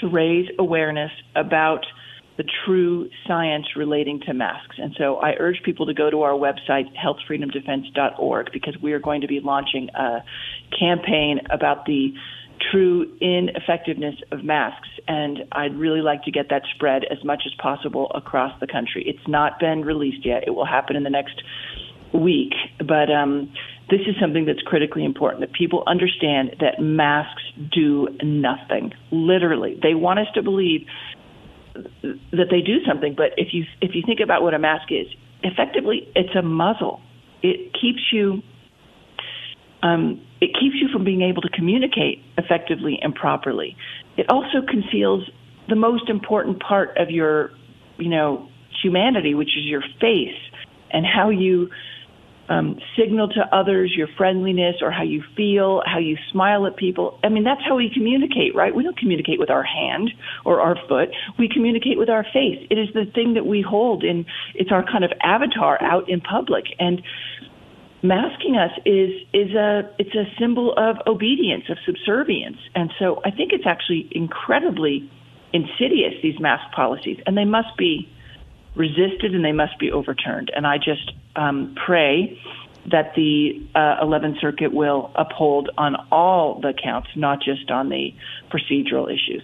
[0.00, 1.84] to raise awareness about
[2.36, 4.76] the true science relating to masks.
[4.78, 9.22] And so I urge people to go to our website, healthfreedomdefense.org, because we are going
[9.22, 10.20] to be launching a
[10.78, 12.14] campaign about the
[12.70, 14.88] true ineffectiveness of masks.
[15.08, 19.02] And I'd really like to get that spread as much as possible across the country.
[19.04, 20.44] It's not been released yet.
[20.46, 21.42] It will happen in the next
[22.12, 22.54] week.
[22.78, 23.52] But um,
[23.90, 27.42] this is something that's critically important that people understand that masks
[27.72, 28.92] do nothing.
[29.10, 30.86] Literally, they want us to believe
[31.74, 33.14] that they do something.
[33.16, 35.06] But if you if you think about what a mask is,
[35.42, 37.00] effectively, it's a muzzle.
[37.42, 38.42] It keeps you
[39.82, 43.76] um, it keeps you from being able to communicate effectively and properly.
[44.16, 45.28] It also conceals
[45.68, 47.50] the most important part of your,
[47.96, 48.48] you know,
[48.82, 50.36] humanity, which is your face
[50.90, 51.70] and how you
[52.48, 57.18] um, signal to others your friendliness or how you feel, how you smile at people.
[57.22, 58.74] I mean, that's how we communicate, right?
[58.74, 60.10] We don't communicate with our hand
[60.44, 61.10] or our foot.
[61.38, 62.66] We communicate with our face.
[62.70, 66.20] It is the thing that we hold, in, it's our kind of avatar out in
[66.20, 66.64] public.
[66.78, 67.02] And
[68.02, 72.58] masking us is is a it's a symbol of obedience, of subservience.
[72.74, 75.10] And so I think it's actually incredibly
[75.52, 78.08] insidious these mask policies, and they must be
[78.78, 80.50] resisted and they must be overturned.
[80.54, 82.40] And I just um, pray
[82.90, 88.14] that the uh, 11th Circuit will uphold on all the counts, not just on the
[88.50, 89.42] procedural issues.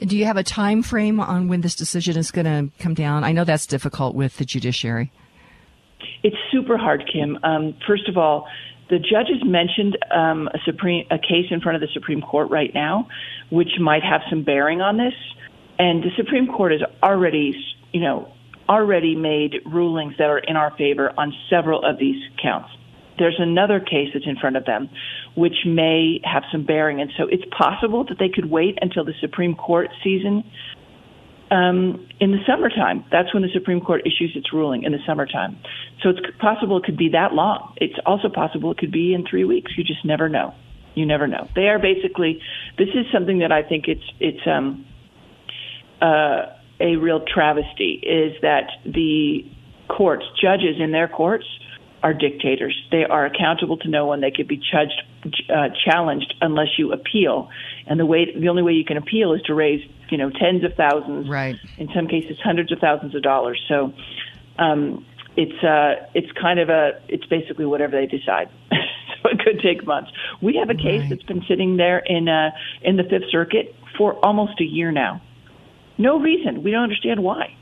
[0.00, 3.24] Do you have a time frame on when this decision is going to come down?
[3.24, 5.12] I know that's difficult with the judiciary.
[6.22, 7.38] It's super hard, Kim.
[7.42, 8.48] Um, first of all,
[8.90, 12.72] the judges mentioned um, a supreme a case in front of the Supreme Court right
[12.74, 13.08] now,
[13.50, 15.14] which might have some bearing on this.
[15.78, 17.54] And the Supreme Court has already
[17.92, 18.32] you know,
[18.68, 22.68] already made rulings that are in our favor on several of these counts.
[23.18, 24.88] There's another case that's in front of them,
[25.36, 27.00] which may have some bearing.
[27.00, 30.44] And so it's possible that they could wait until the Supreme Court season
[31.50, 33.04] um, in the summertime.
[33.12, 35.58] That's when the Supreme Court issues its ruling in the summertime.
[36.02, 37.74] So it's possible it could be that long.
[37.76, 39.72] It's also possible it could be in three weeks.
[39.76, 40.54] You just never know.
[40.94, 41.48] You never know.
[41.54, 42.40] They are basically.
[42.78, 44.86] This is something that I think it's it's um,
[46.00, 46.46] uh,
[46.82, 49.46] a real travesty is that the
[49.88, 51.46] courts, judges in their courts,
[52.02, 52.76] are dictators.
[52.90, 54.20] They are accountable to no one.
[54.20, 55.02] They could be judged,
[55.48, 57.48] uh, challenged unless you appeal.
[57.86, 60.64] And the way, the only way you can appeal is to raise, you know, tens
[60.64, 61.56] of thousands, right?
[61.78, 63.62] In some cases, hundreds of thousands of dollars.
[63.68, 63.92] So,
[64.58, 65.06] um,
[65.36, 68.50] it's uh, it's kind of a, it's basically whatever they decide.
[68.70, 70.10] so it could take months.
[70.42, 71.10] We have a case right.
[71.10, 72.50] that's been sitting there in uh,
[72.82, 75.22] in the Fifth Circuit for almost a year now.
[76.02, 76.64] No reason.
[76.64, 77.54] We don't understand why.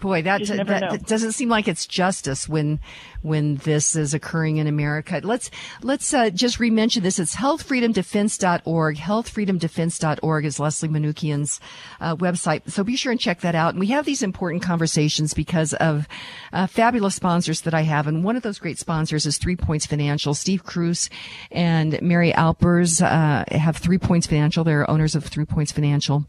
[0.00, 2.80] Boy, that, that, that, doesn't seem like it's justice when
[3.22, 5.20] when this is occurring in America.
[5.22, 5.52] Let's
[5.82, 7.20] let's uh, just remention this.
[7.20, 8.96] It's healthfreedomdefense.org.
[8.96, 11.60] Healthfreedomdefense.org is Leslie Manookian's
[12.00, 12.68] uh, website.
[12.70, 13.74] So be sure and check that out.
[13.74, 16.08] And we have these important conversations because of
[16.52, 18.08] uh, fabulous sponsors that I have.
[18.08, 20.34] And one of those great sponsors is Three Points Financial.
[20.34, 21.08] Steve Cruz
[21.52, 24.64] and Mary Alpers uh, have Three Points Financial.
[24.64, 26.24] They're owners of Three Points Financial,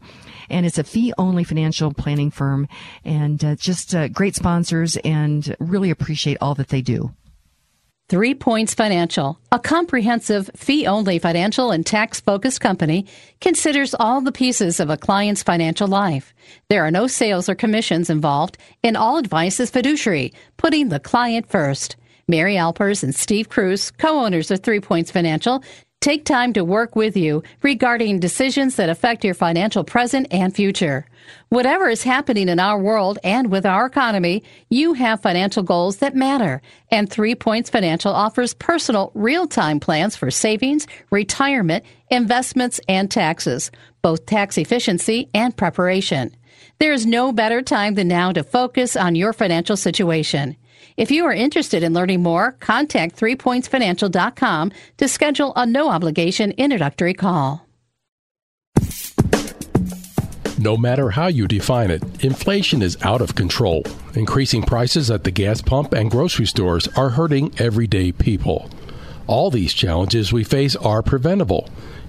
[0.50, 2.68] and it's a fee-only financial planning firm.
[3.04, 7.14] And and uh, just uh, great sponsors and really appreciate all that they do.
[8.08, 13.06] Three Points Financial, a comprehensive fee only financial and tax focused company,
[13.40, 16.34] considers all the pieces of a client's financial life.
[16.68, 21.48] There are no sales or commissions involved, and all advice is fiduciary, putting the client
[21.48, 21.94] first.
[22.26, 25.62] Mary Alpers and Steve Cruz, co owners of Three Points Financial,
[26.00, 31.06] take time to work with you regarding decisions that affect your financial present and future.
[31.50, 36.16] Whatever is happening in our world and with our economy, you have financial goals that
[36.16, 36.62] matter.
[36.90, 43.70] And Three Points Financial offers personal, real-time plans for savings, retirement, investments, and taxes,
[44.00, 46.34] both tax efficiency and preparation.
[46.78, 50.56] There is no better time than now to focus on your financial situation.
[50.96, 57.14] If you are interested in learning more, contact threepointsfinancial.com to schedule a no obligation introductory
[57.14, 57.66] call.
[60.58, 63.82] No matter how you define it, inflation is out of control.
[64.14, 68.68] Increasing prices at the gas pump and grocery stores are hurting everyday people.
[69.26, 71.70] All these challenges we face are preventable.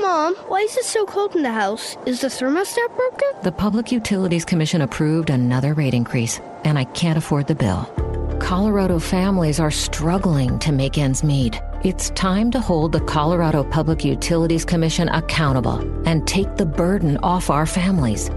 [0.00, 1.96] Mom, why is it so cold in the house?
[2.06, 3.28] Is the thermostat broken?
[3.42, 7.88] The Public Utilities Commission approved another rate increase, and I can't afford the bill.
[8.40, 11.60] Colorado families are struggling to make ends meet.
[11.84, 17.50] It's time to hold the Colorado Public Utilities Commission accountable and take the burden off
[17.50, 18.30] our families.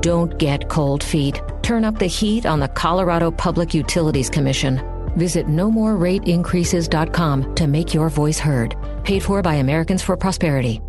[0.00, 1.40] Don't get cold feet.
[1.62, 4.80] Turn up the heat on the Colorado Public Utilities Commission.
[5.16, 8.74] Visit nomorerateincreases.com to make your voice heard.
[9.04, 10.80] Paid for by Americans for Prosperity.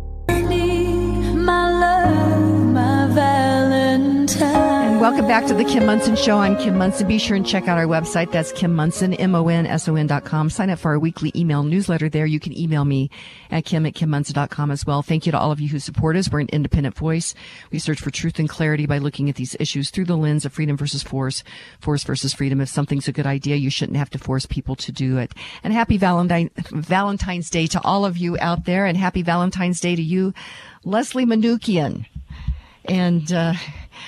[3.86, 4.63] And
[5.04, 6.38] welcome back to the Kim Monson Show.
[6.38, 7.06] I'm Kim Monson.
[7.06, 8.32] Be sure and check out our website.
[8.32, 10.48] That's Kim Monson, M-O-N-S-O-N dot com.
[10.48, 12.24] Sign up for our weekly email newsletter there.
[12.24, 13.10] You can email me
[13.50, 15.02] at Kim at KimMonson.com as well.
[15.02, 16.30] Thank you to all of you who support us.
[16.30, 17.34] We're an independent voice.
[17.70, 20.54] We search for truth and clarity by looking at these issues through the lens of
[20.54, 21.44] freedom versus force,
[21.80, 22.62] force versus freedom.
[22.62, 25.32] If something's a good idea, you shouldn't have to force people to do it.
[25.62, 29.96] And happy Valentine, Valentine's Day to all of you out there and happy Valentine's Day
[29.96, 30.32] to you,
[30.82, 32.06] Leslie Manookian.
[32.86, 33.54] And uh,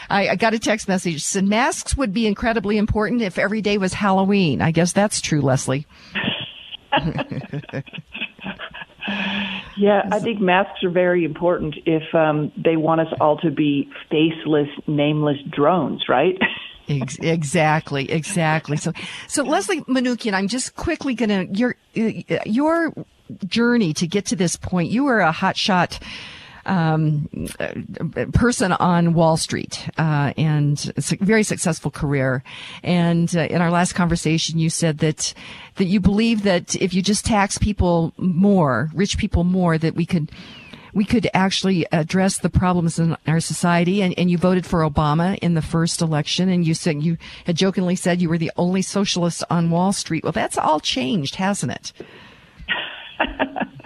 [0.09, 3.79] I, I, got a text message said masks would be incredibly important if every day
[3.79, 4.61] was Halloween.
[4.61, 5.87] I guess that's true, Leslie.
[9.77, 13.91] yeah, I think masks are very important if um, they want us all to be
[14.11, 16.39] faceless, nameless drones, right?
[16.89, 18.77] exactly, exactly.
[18.77, 18.93] So,
[19.29, 22.93] so Leslie Manookian, I'm just quickly going to your your
[23.47, 24.91] journey to get to this point.
[24.91, 26.01] You were a hotshot
[26.67, 27.29] um,
[28.33, 32.43] person on Wall Street uh, and a very successful career.
[32.83, 35.33] And uh, in our last conversation, you said that
[35.77, 40.07] that you believe that if you just tax people more, rich people more, that we
[40.07, 40.31] could
[40.93, 44.03] we could actually address the problems in our society.
[44.03, 47.57] And, and you voted for Obama in the first election, and you said you had
[47.57, 50.25] jokingly said you were the only socialist on Wall Street.
[50.25, 51.93] Well, that's all changed, hasn't it?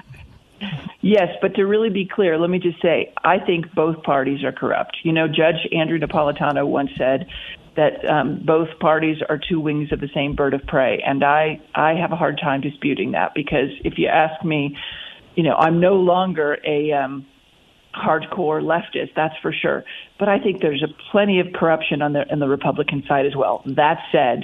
[1.01, 4.53] Yes, but to really be clear, let me just say, I think both parties are
[4.53, 4.99] corrupt.
[5.03, 7.27] You know, Judge Andrew Napolitano once said
[7.77, 11.61] that um, both parties are two wings of the same bird of prey, and I
[11.75, 14.77] I have a hard time disputing that because if you ask me,
[15.37, 17.27] you know, I'm no longer a um,
[17.95, 19.85] hardcore leftist, that's for sure.
[20.19, 23.35] But I think there's a plenty of corruption on the on the Republican side as
[23.35, 23.63] well.
[23.65, 24.43] That said,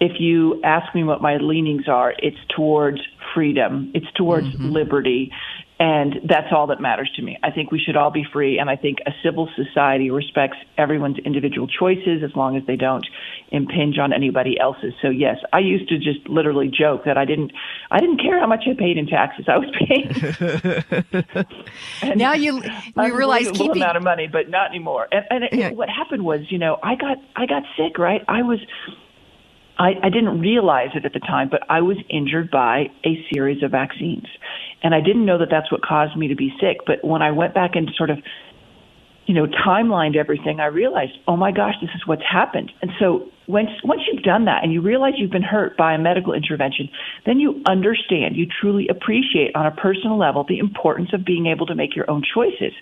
[0.00, 3.00] if you ask me what my leanings are, it's towards
[3.36, 4.70] freedom, it's towards mm-hmm.
[4.70, 5.30] liberty,
[5.78, 7.38] and that's all that matters to me.
[7.42, 11.18] I think we should all be free, and I think a civil society respects everyone's
[11.18, 13.06] individual choices as long as they don't
[13.50, 14.94] impinge on anybody else's.
[15.02, 17.52] So yes, I used to just literally joke that I didn't,
[17.90, 19.44] I didn't care how much I paid in taxes.
[19.48, 20.08] I was paying.
[22.16, 25.08] now you, you realize keeping a little amount of money, but not anymore.
[25.12, 25.72] And, and yeah.
[25.72, 27.98] what happened was, you know, I got, I got sick.
[27.98, 28.60] Right, I was.
[29.78, 33.62] I, I didn't realize it at the time, but I was injured by a series
[33.62, 34.26] of vaccines.
[34.82, 36.78] And I didn't know that that's what caused me to be sick.
[36.86, 38.18] But when I went back and sort of,
[39.26, 42.70] you know, timelined everything, I realized, oh my gosh, this is what's happened.
[42.80, 45.98] And so once once you've done that and you realize you've been hurt by a
[45.98, 46.88] medical intervention,
[47.26, 51.66] then you understand, you truly appreciate on a personal level the importance of being able
[51.66, 52.72] to make your own choices.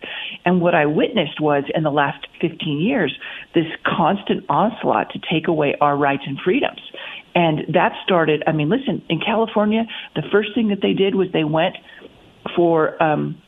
[0.44, 3.18] And what I witnessed was in the last 15 years,
[3.54, 6.80] this constant onslaught to take away our rights and freedoms.
[7.34, 9.84] And that started, I mean, listen, in California,
[10.14, 11.76] the first thing that they did was they went
[12.54, 13.40] for um,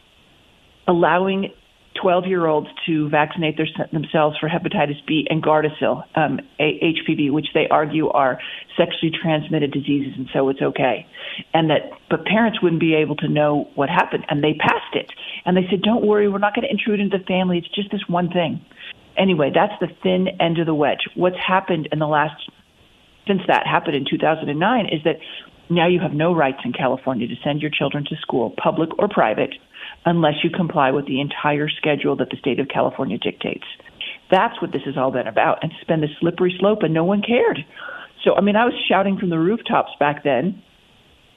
[0.89, 1.53] allowing
[2.01, 7.49] 12 year olds to vaccinate their, themselves for hepatitis B and Gardasil, um, HPV, which
[7.55, 8.39] they argue are
[8.77, 11.07] sexually transmitted diseases, and so it's okay.
[11.55, 15.11] And that, but parents wouldn't be able to know what happened, and they passed it.
[15.45, 17.59] And they said, "Don't worry, we're not going to intrude into the family.
[17.59, 18.61] It's just this one thing."
[19.17, 21.09] Anyway, that's the thin end of the wedge.
[21.15, 22.51] What's happened in the last
[23.27, 25.17] since that happened in 2009 is that
[25.69, 29.09] now you have no rights in California to send your children to school, public or
[29.09, 29.55] private,
[30.07, 33.67] unless you comply with the entire schedule that the state of California dictates.
[34.31, 35.63] That's what this has all been about.
[35.63, 37.59] And it's been this slippery slope, and no one cared.
[38.25, 40.63] So, I mean, I was shouting from the rooftops back then,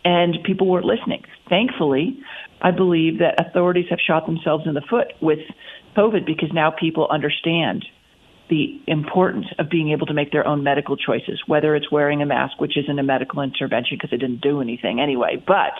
[0.06, 1.24] and people weren't listening.
[1.50, 2.20] Thankfully,
[2.62, 5.40] I believe that authorities have shot themselves in the foot with
[5.98, 7.86] COVID because now people understand
[8.50, 12.26] the importance of being able to make their own medical choices, whether it's wearing a
[12.26, 15.74] mask, which isn't a medical intervention because it didn't do anything anyway, but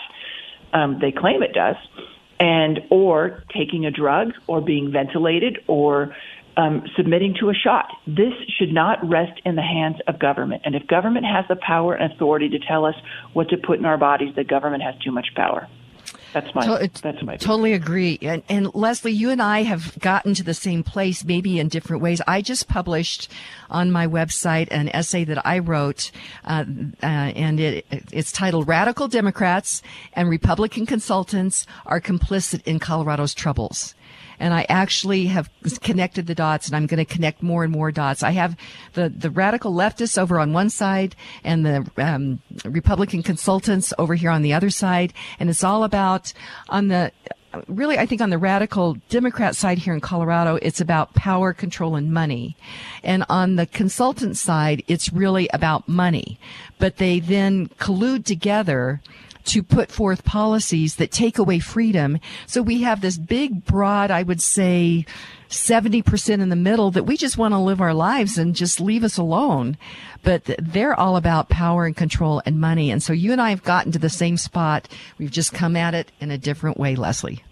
[0.74, 1.76] um, they claim it does,
[2.40, 6.16] and or taking a drug or being ventilated or
[6.58, 7.88] um, submitting to a shot.
[8.06, 10.64] This should not rest in the hands of government.
[10.66, 12.96] And if government has the power and authority to tell us
[13.34, 15.68] what to put in our bodies, the government has too much power.
[16.34, 18.20] That's my to- that's my totally agree.
[18.22, 22.04] And, and, Leslie, you and I have gotten to the same place, maybe in different
[22.04, 22.22] ways.
[22.28, 23.32] I just published
[23.70, 26.12] on my website an essay that I wrote,
[26.46, 26.66] uh,
[27.02, 29.82] uh, and it, it's titled "Radical Democrats
[30.14, 33.96] and Republican Consultants Are Complicit in Colorado's Troubles."
[34.40, 35.50] And I actually have
[35.82, 38.24] connected the dots and I'm going to connect more and more dots.
[38.24, 38.58] I have
[38.94, 44.32] the, the radical leftists over on one side and the um, Republican consultants over here
[44.32, 45.14] on the other side.
[45.40, 46.34] And it's all about
[46.70, 47.12] on the
[47.68, 51.96] really, I think on the radical Democrat side here in Colorado, it's about power, control,
[51.96, 52.56] and money.
[53.04, 56.40] And on the consultant side, it's really about money.
[56.78, 59.02] But they then collude together
[59.46, 62.20] to put forth policies that take away freedom.
[62.46, 65.06] So we have this big, broad, I would say,
[65.50, 69.04] 70% in the middle that we just want to live our lives and just leave
[69.04, 69.78] us alone.
[70.22, 72.92] But they're all about power and control and money.
[72.92, 74.88] And so you and I have gotten to the same spot.
[75.18, 77.44] We've just come at it in a different way, Leslie.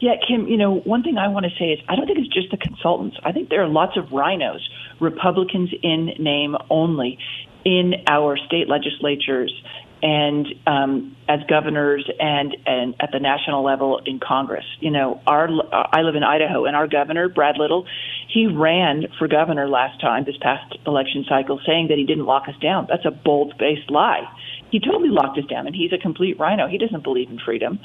[0.00, 2.34] Yeah, Kim, you know, one thing I want to say is I don't think it's
[2.34, 3.18] just the consultants.
[3.22, 4.66] I think there are lots of rhinos,
[4.98, 7.18] Republicans in name only,
[7.64, 9.52] in our state legislatures
[10.02, 14.64] and um, as governors and and at the national level in Congress.
[14.80, 17.86] You know, our I live in Idaho, and our governor Brad Little,
[18.32, 22.48] he ran for governor last time this past election cycle, saying that he didn't lock
[22.48, 22.86] us down.
[22.88, 24.22] That's a bold-faced lie.
[24.70, 26.68] He totally locked us down, and he's a complete rhino.
[26.68, 27.78] He doesn't believe in freedom,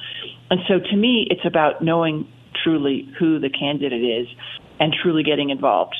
[0.49, 2.27] and so to me, it's about knowing
[2.63, 4.27] truly who the candidate is
[4.79, 5.95] and truly getting involved.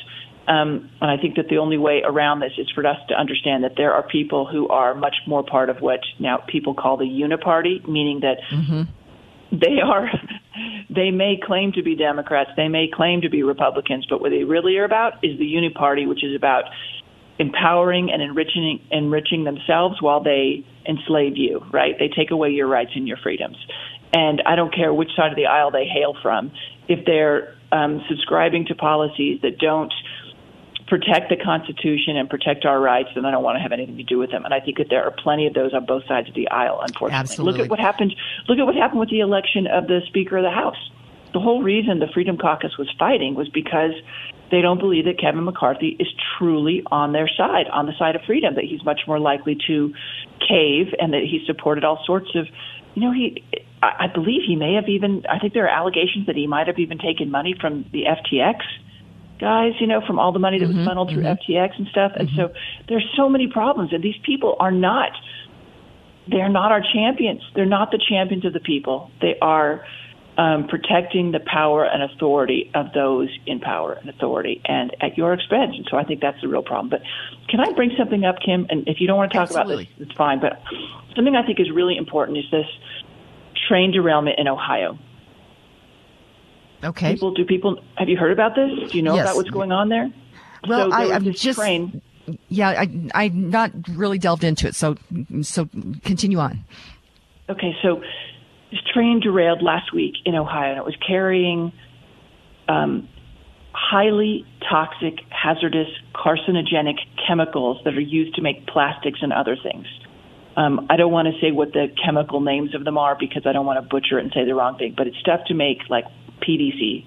[0.48, 3.64] Um, and I think that the only way around this is for us to understand
[3.64, 7.04] that there are people who are much more part of what now people call the
[7.04, 8.82] uniparty, meaning that mm-hmm.
[9.50, 10.08] they are,
[10.88, 14.44] they may claim to be Democrats, they may claim to be Republicans, but what they
[14.44, 16.64] really are about is the uniparty, which is about
[17.38, 21.60] empowering and enriching enriching themselves while they enslave you.
[21.72, 21.94] Right?
[21.98, 23.56] They take away your rights and your freedoms.
[24.12, 26.52] And I don't care which side of the aisle they hail from.
[26.88, 29.92] If they're um, subscribing to policies that don't
[30.86, 34.04] protect the Constitution and protect our rights, and I don't want to have anything to
[34.04, 34.44] do with them.
[34.44, 36.80] And I think that there are plenty of those on both sides of the aisle.
[36.80, 37.52] Unfortunately, Absolutely.
[37.52, 38.14] look at what happened.
[38.48, 40.90] Look at what happened with the election of the Speaker of the House.
[41.32, 43.92] The whole reason the Freedom Caucus was fighting was because
[44.50, 46.06] they don't believe that Kevin McCarthy is
[46.38, 48.54] truly on their side, on the side of freedom.
[48.54, 49.92] That he's much more likely to
[50.38, 52.46] cave, and that he supported all sorts of,
[52.94, 53.42] you know, he.
[53.82, 55.26] I believe he may have even.
[55.28, 58.62] I think there are allegations that he might have even taken money from the FTX
[59.38, 61.52] guys, you know, from all the money that was mm-hmm, funneled through mm-hmm.
[61.52, 62.12] FTX and stuff.
[62.16, 62.36] And mm-hmm.
[62.36, 62.54] so
[62.88, 65.12] there's so many problems, and these people are not.
[66.28, 67.42] They're not our champions.
[67.54, 69.12] They're not the champions of the people.
[69.20, 69.84] They are
[70.38, 75.32] um, protecting the power and authority of those in power and authority, and at your
[75.32, 75.74] expense.
[75.76, 76.88] And so I think that's the real problem.
[76.88, 77.02] But
[77.48, 78.66] can I bring something up, Kim?
[78.68, 79.84] And if you don't want to talk Absolutely.
[79.84, 80.40] about this, it's fine.
[80.40, 80.60] But
[81.14, 82.66] something I think is really important is this
[83.68, 84.98] train derailment in Ohio.
[86.86, 87.12] Okay.
[87.14, 88.90] People, do people have you heard about this?
[88.90, 89.24] Do you know yes.
[89.24, 90.10] about what's going on there?
[90.68, 92.00] Well, so I, am just train.
[92.48, 94.74] Yeah, I I not really delved into it.
[94.74, 94.96] So
[95.42, 95.68] so
[96.04, 96.64] continue on.
[97.48, 98.00] Okay, so
[98.70, 101.72] this train derailed last week in Ohio, and it was carrying
[102.68, 103.08] um,
[103.72, 106.96] highly toxic, hazardous, carcinogenic
[107.26, 109.86] chemicals that are used to make plastics and other things.
[110.56, 113.52] Um, I don't want to say what the chemical names of them are because I
[113.52, 115.78] don't want to butcher it and say the wrong thing, but it's stuff to make
[115.90, 116.06] like
[116.42, 117.06] PVC,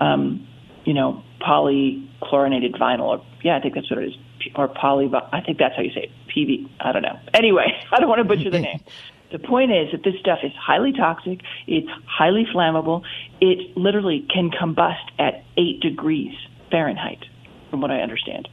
[0.00, 0.46] um,
[0.84, 3.00] you know, polychlorinated vinyl.
[3.00, 4.14] Or, yeah, I think that's what it is.
[4.56, 6.10] Or poly, I think that's how you say it.
[6.34, 7.18] PV, I don't know.
[7.32, 8.80] Anyway, I don't want to butcher the name.
[9.32, 11.40] The point is that this stuff is highly toxic.
[11.66, 13.02] It's highly flammable.
[13.40, 16.32] It literally can combust at eight degrees
[16.70, 17.24] Fahrenheit,
[17.68, 18.48] from what I understand.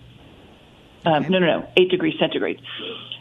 [1.06, 2.62] Um, no, no, no, eight degrees centigrade,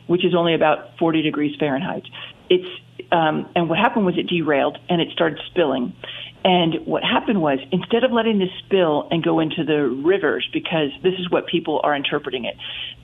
[0.06, 2.04] which is only about 40 degrees Fahrenheit.
[2.48, 2.68] It's
[3.12, 5.92] um, and what happened was it derailed and it started spilling,
[6.42, 10.88] And what happened was, instead of letting this spill and go into the rivers, because
[11.02, 12.56] this is what people are interpreting it,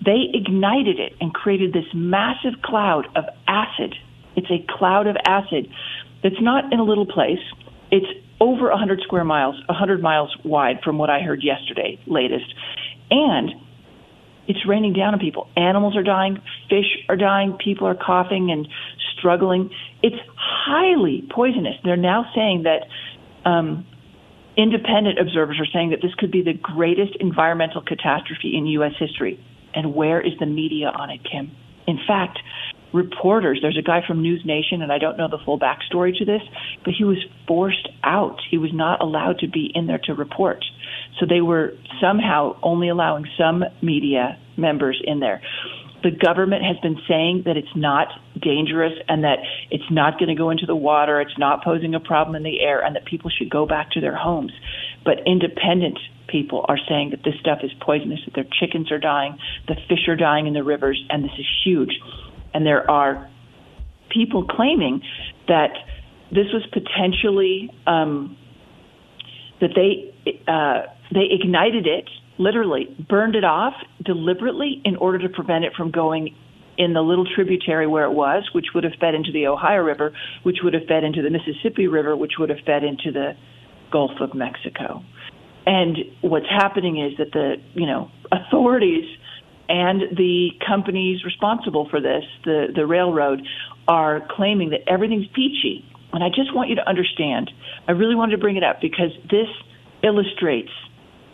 [0.05, 3.95] they ignited it and created this massive cloud of acid.
[4.37, 5.69] It's a cloud of acid
[6.23, 7.41] that's not in a little place.
[7.91, 8.07] It's
[8.41, 12.55] over 100 square miles, 100 miles wide, from what I heard yesterday, latest.
[13.11, 13.51] And
[14.49, 15.49] it's raining down on people.
[15.57, 16.41] Animals are dying,
[16.71, 18.67] fish are dying, people are coughing and
[19.19, 19.71] struggling.
[20.03, 21.75] It's highly poisonous.
[21.85, 22.87] They're now saying that
[23.47, 23.87] um,
[24.57, 28.93] independent observers are saying that this could be the greatest environmental catastrophe in U.S.
[28.99, 29.43] history.
[29.75, 31.53] And where is the media on it, Kim?
[31.87, 32.39] In fact,
[32.93, 36.25] reporters, there's a guy from News Nation, and I don't know the full backstory to
[36.25, 36.43] this,
[36.85, 38.41] but he was forced out.
[38.51, 40.65] He was not allowed to be in there to report.
[41.21, 45.43] So they were somehow only allowing some media members in there
[46.03, 48.09] the government has been saying that it's not
[48.41, 49.39] dangerous and that
[49.71, 52.61] it's not going to go into the water, it's not posing a problem in the
[52.61, 54.53] air, and that people should go back to their homes.
[55.05, 55.99] But independent
[56.29, 60.09] people are saying that this stuff is poisonous, that their chickens are dying, the fish
[60.09, 61.99] are dying in the rivers, and this is huge.
[62.53, 63.29] And there are
[64.11, 65.03] people claiming
[65.49, 65.73] that
[66.31, 68.37] this was potentially um,
[69.61, 70.13] that they
[70.49, 70.83] uh,
[71.13, 76.35] they ignited it literally burned it off deliberately in order to prevent it from going
[76.79, 80.13] in the little tributary where it was, which would have fed into the Ohio River,
[80.43, 83.33] which would have fed into the Mississippi River, which would have fed into the
[83.91, 85.03] Gulf of Mexico.
[85.65, 89.05] And what's happening is that the, you know, authorities
[89.69, 93.43] and the companies responsible for this, the, the railroad,
[93.89, 95.85] are claiming that everything's peachy.
[96.13, 97.51] And I just want you to understand,
[97.89, 99.49] I really wanted to bring it up because this
[100.03, 100.71] illustrates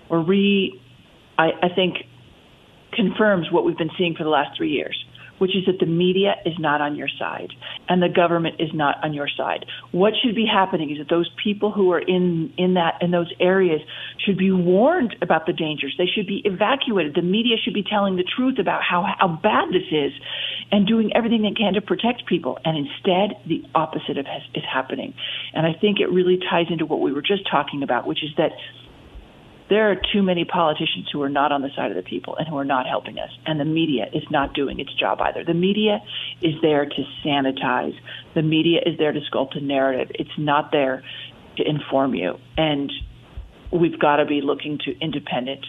[0.09, 0.81] or re
[1.39, 1.97] I, I think
[2.93, 5.05] confirms what we've been seeing for the last three years,
[5.39, 7.53] which is that the media is not on your side
[7.89, 9.65] and the government is not on your side.
[9.91, 13.33] What should be happening is that those people who are in in that in those
[13.41, 13.81] areas
[14.25, 15.95] should be warned about the dangers.
[15.99, 17.15] They should be evacuated.
[17.15, 20.13] The media should be telling the truth about how how bad this is
[20.71, 22.59] and doing everything they can to protect people.
[22.65, 25.15] And instead, the opposite of has, is happening.
[25.55, 28.31] And I think it really ties into what we were just talking about, which is
[28.37, 28.53] that
[29.73, 32.47] there are too many politicians who are not on the side of the people and
[32.47, 33.31] who are not helping us.
[33.47, 35.45] And the media is not doing its job either.
[35.45, 36.03] The media
[36.43, 37.99] is there to sanitize.
[38.35, 40.15] The media is there to sculpt a narrative.
[40.15, 41.03] It's not there
[41.57, 42.39] to inform you.
[42.59, 42.93] And
[43.73, 45.65] we've got to be looking to independent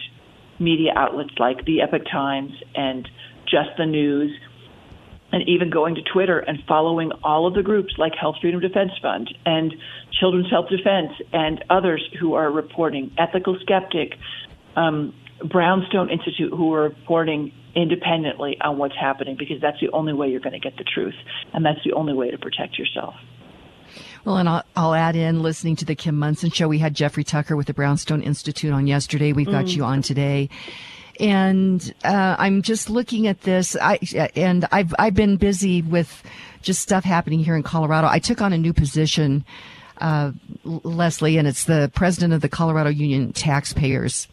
[0.58, 3.08] media outlets like the Epoch Times and
[3.46, 4.38] Just the News
[5.34, 8.92] and even going to Twitter and following all of the groups like Health Freedom Defense
[9.02, 9.74] Fund and
[10.20, 14.14] Children's Health Defense and others who are reporting, Ethical Skeptic,
[14.76, 15.12] um,
[15.44, 20.38] Brownstone Institute, who are reporting independently on what's happening because that's the only way you're
[20.38, 21.16] going to get the truth
[21.52, 23.14] and that's the only way to protect yourself.
[24.24, 26.68] Well, and I'll, I'll, add in listening to the Kim Monson show.
[26.68, 29.32] We had Jeffrey Tucker with the Brownstone Institute on yesterday.
[29.32, 29.76] We've got mm.
[29.76, 30.48] you on today
[31.20, 33.76] and uh, I'm just looking at this.
[33.80, 33.98] I
[34.36, 36.22] and I've I've been busy with
[36.62, 38.08] just stuff happening here in Colorado.
[38.08, 39.44] I took on a new position,
[40.00, 40.32] uh,
[40.64, 44.28] Leslie, and it's the president of the Colorado Union Taxpayers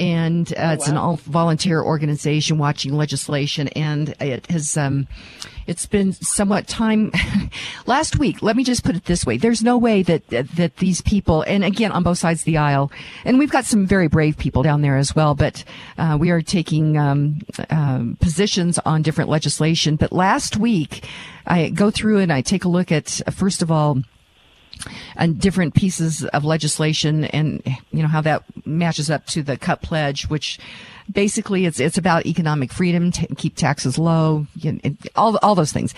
[0.00, 5.06] and uh, oh, it's an all volunteer organization watching legislation and it has um,
[5.66, 7.12] it's been somewhat time
[7.86, 10.76] last week let me just put it this way there's no way that, that, that
[10.78, 12.90] these people and again on both sides of the aisle
[13.26, 15.62] and we've got some very brave people down there as well but
[15.98, 21.04] uh, we are taking um, um, positions on different legislation but last week
[21.46, 23.98] i go through and i take a look at uh, first of all
[25.16, 27.62] and different pieces of legislation and
[27.92, 30.58] you know how that matches up to the cut pledge which
[31.10, 35.72] basically it's it's about economic freedom to keep taxes low you know, all all those
[35.72, 35.94] things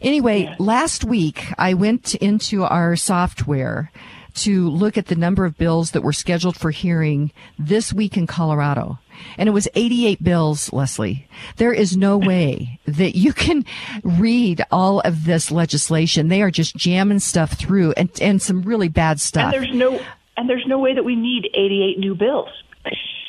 [0.00, 3.90] anyway last week i went into our software
[4.34, 8.26] to look at the number of bills that were scheduled for hearing this week in
[8.26, 8.98] Colorado.
[9.36, 11.26] And it was 88 bills, Leslie.
[11.56, 13.64] There is no way that you can
[14.02, 16.28] read all of this legislation.
[16.28, 19.52] They are just jamming stuff through and, and some really bad stuff.
[19.52, 20.00] And there's no,
[20.36, 22.50] and there's no way that we need 88 new bills.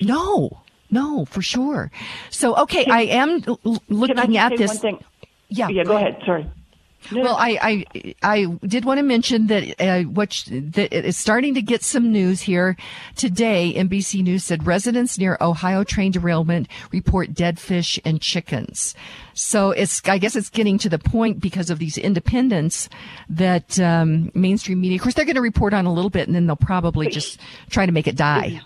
[0.01, 1.91] No, no, for sure.
[2.29, 3.43] So, okay, can, I am
[3.89, 4.83] looking at this.
[5.49, 6.21] Yeah, yeah, go, ahead.
[6.21, 6.51] ahead.
[7.07, 7.21] Sorry.
[7.21, 11.61] Well, I, I, I did want to mention that uh, what that is starting to
[11.61, 12.76] get some news here
[13.15, 13.73] today.
[13.76, 18.95] NBC News said residents near Ohio train derailment report dead fish and chickens.
[19.34, 22.89] So it's I guess it's getting to the point because of these independents
[23.30, 24.97] that um, mainstream media.
[24.97, 27.39] Of course, they're going to report on a little bit, and then they'll probably just
[27.69, 28.61] try to make it die.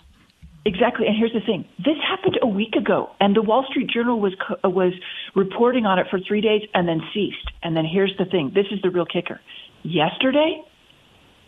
[0.66, 1.06] Exactly.
[1.06, 1.66] And here's the thing.
[1.78, 4.34] This happened a week ago and the Wall Street Journal was
[4.64, 4.94] uh, was
[5.34, 7.50] reporting on it for 3 days and then ceased.
[7.62, 8.52] And then here's the thing.
[8.54, 9.40] This is the real kicker.
[9.82, 10.62] Yesterday,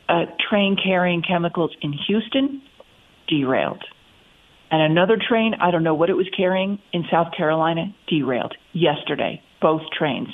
[0.09, 2.63] a train carrying chemicals in Houston
[3.27, 3.83] derailed.
[4.71, 9.41] And another train, I don't know what it was carrying in South Carolina, derailed yesterday,
[9.63, 10.29] both trains.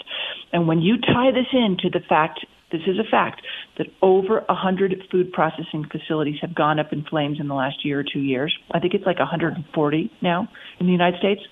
[0.52, 3.42] And when you tie this in to the fact, this is a fact,
[3.78, 8.00] that over 100 food processing facilities have gone up in flames in the last year
[8.00, 8.56] or two years.
[8.70, 10.48] I think it's like 140 now
[10.80, 11.42] in the United States.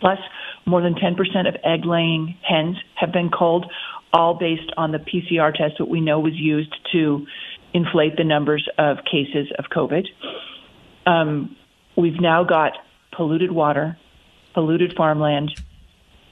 [0.00, 0.18] Plus,
[0.66, 1.14] more than 10%
[1.46, 3.70] of egg laying hens have been culled,
[4.12, 7.26] all based on the PCR test that we know was used to
[7.72, 10.06] inflate the numbers of cases of COVID.
[11.06, 11.56] Um,
[11.96, 12.72] we've now got
[13.14, 13.98] polluted water,
[14.54, 15.50] polluted farmland.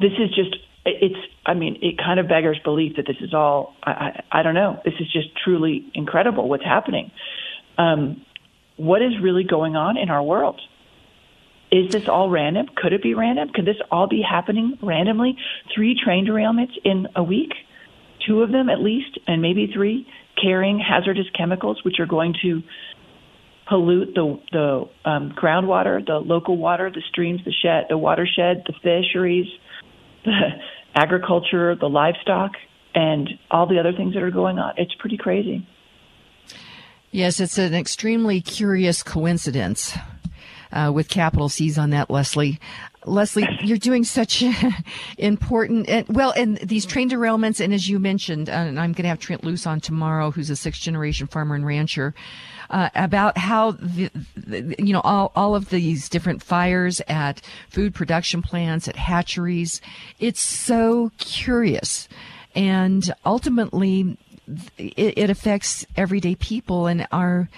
[0.00, 1.18] This is just, it's,
[1.48, 4.54] I mean, it kind of beggars belief that this is all, I, I, I don't
[4.54, 7.10] know, this is just truly incredible what's happening.
[7.78, 8.22] Um,
[8.76, 10.60] what is really going on in our world?
[11.72, 12.66] Is this all random?
[12.76, 13.48] Could it be random?
[13.54, 15.36] Could this all be happening randomly?
[15.74, 17.52] Three train derailments in a week,
[18.26, 20.06] two of them at least, and maybe three
[20.40, 22.62] carrying hazardous chemicals, which are going to
[23.68, 28.74] pollute the the um, groundwater, the local water, the streams, the shed, the watershed, the
[28.82, 29.46] fisheries,
[30.24, 30.50] the
[30.94, 32.52] agriculture, the livestock,
[32.94, 34.74] and all the other things that are going on.
[34.76, 35.66] It's pretty crazy.
[37.10, 39.96] Yes, it's an extremely curious coincidence.
[40.70, 42.60] Uh, with capital C's on that, Leslie.
[43.06, 44.44] Leslie, you're doing such
[45.18, 49.04] important, and, well, and these train derailments, and as you mentioned, uh, and I'm going
[49.04, 52.14] to have Trent Loos on tomorrow, who's a sixth generation farmer and rancher,
[52.70, 57.40] uh, about how the, the, you know all all of these different fires at
[57.70, 59.80] food production plants, at hatcheries.
[60.18, 62.08] It's so curious,
[62.54, 64.16] and ultimately,
[64.76, 67.48] it, it affects everyday people and our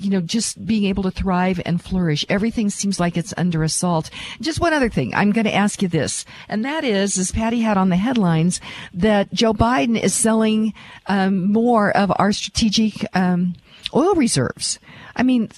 [0.00, 2.24] you know, just being able to thrive and flourish.
[2.28, 4.10] Everything seems like it's under assault.
[4.40, 5.14] Just one other thing.
[5.14, 6.24] I'm going to ask you this.
[6.48, 8.60] And that is, as Patty had on the headlines,
[8.94, 10.74] that Joe Biden is selling
[11.06, 13.54] um, more of our strategic um,
[13.94, 14.78] oil reserves.
[15.14, 15.50] I mean,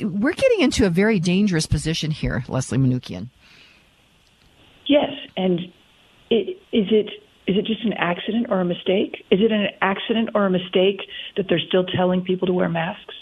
[0.00, 3.28] we're getting into a very dangerous position here, Leslie Manookian.
[4.86, 5.10] Yes.
[5.36, 5.60] And
[6.30, 7.10] it, is it
[7.46, 9.24] is it just an accident or a mistake?
[9.30, 11.00] Is it an accident or a mistake
[11.36, 13.14] that they're still telling people to wear masks?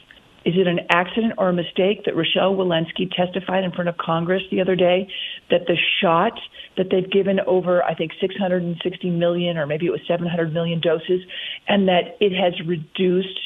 [0.46, 4.42] Is it an accident or a mistake that Rochelle Walensky testified in front of Congress
[4.50, 5.08] the other day
[5.50, 6.38] that the shot
[6.76, 11.20] that they've given over, I think, 660 million or maybe it was 700 million doses,
[11.66, 13.40] and that it has reduced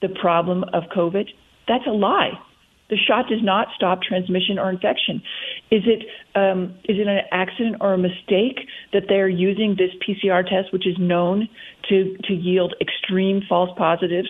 [0.00, 1.28] the problem of COVID?
[1.66, 2.32] That's a lie.
[2.90, 5.22] The shot does not stop transmission or infection.
[5.70, 8.60] Is it um, is it an accident or a mistake
[8.94, 11.48] that they're using this PCR test, which is known
[11.90, 14.28] to to yield extreme false positives?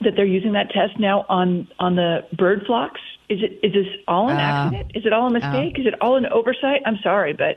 [0.00, 3.00] That they're using that test now on on the bird flocks?
[3.28, 4.92] Is it is this all an uh, accident?
[4.94, 5.74] Is it all a mistake?
[5.76, 6.80] Uh, is it all an oversight?
[6.86, 7.56] I'm sorry, but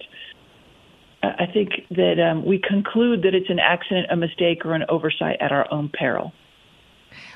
[1.24, 5.38] I think that um, we conclude that it's an accident, a mistake, or an oversight
[5.40, 6.34] at our own peril.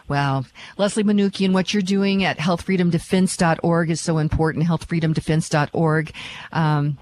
[0.07, 0.45] Wow.
[0.77, 4.65] Leslie Manookian, what you're doing at healthfreedomdefense.org is so important.
[4.65, 6.11] Healthfreedomdefense.org.
[6.51, 6.97] Um,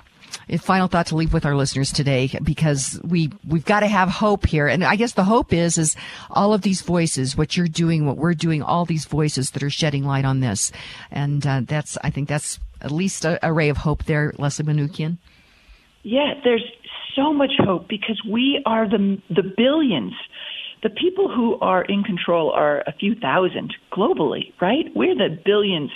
[0.59, 4.45] final thought to leave with our listeners today because we we've got to have hope
[4.45, 5.95] here and i guess the hope is is
[6.29, 9.69] all of these voices what you're doing what we're doing all these voices that are
[9.69, 10.71] shedding light on this
[11.11, 14.65] and uh, that's i think that's at least a, a ray of hope there leslie
[14.65, 15.17] manookian
[16.03, 16.65] yeah there's
[17.15, 20.13] so much hope because we are the the billions
[20.85, 24.85] the people who are in control are a few thousand globally, right?
[24.95, 25.89] We're the billions.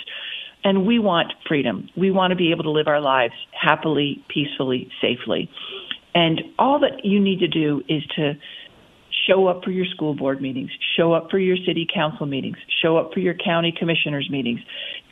[0.64, 1.88] And we want freedom.
[1.96, 5.48] We want to be able to live our lives happily, peacefully, safely.
[6.12, 8.32] And all that you need to do is to
[9.26, 12.98] show up for your school board meetings, show up for your city council meetings, show
[12.98, 14.60] up for your county commissioners meetings,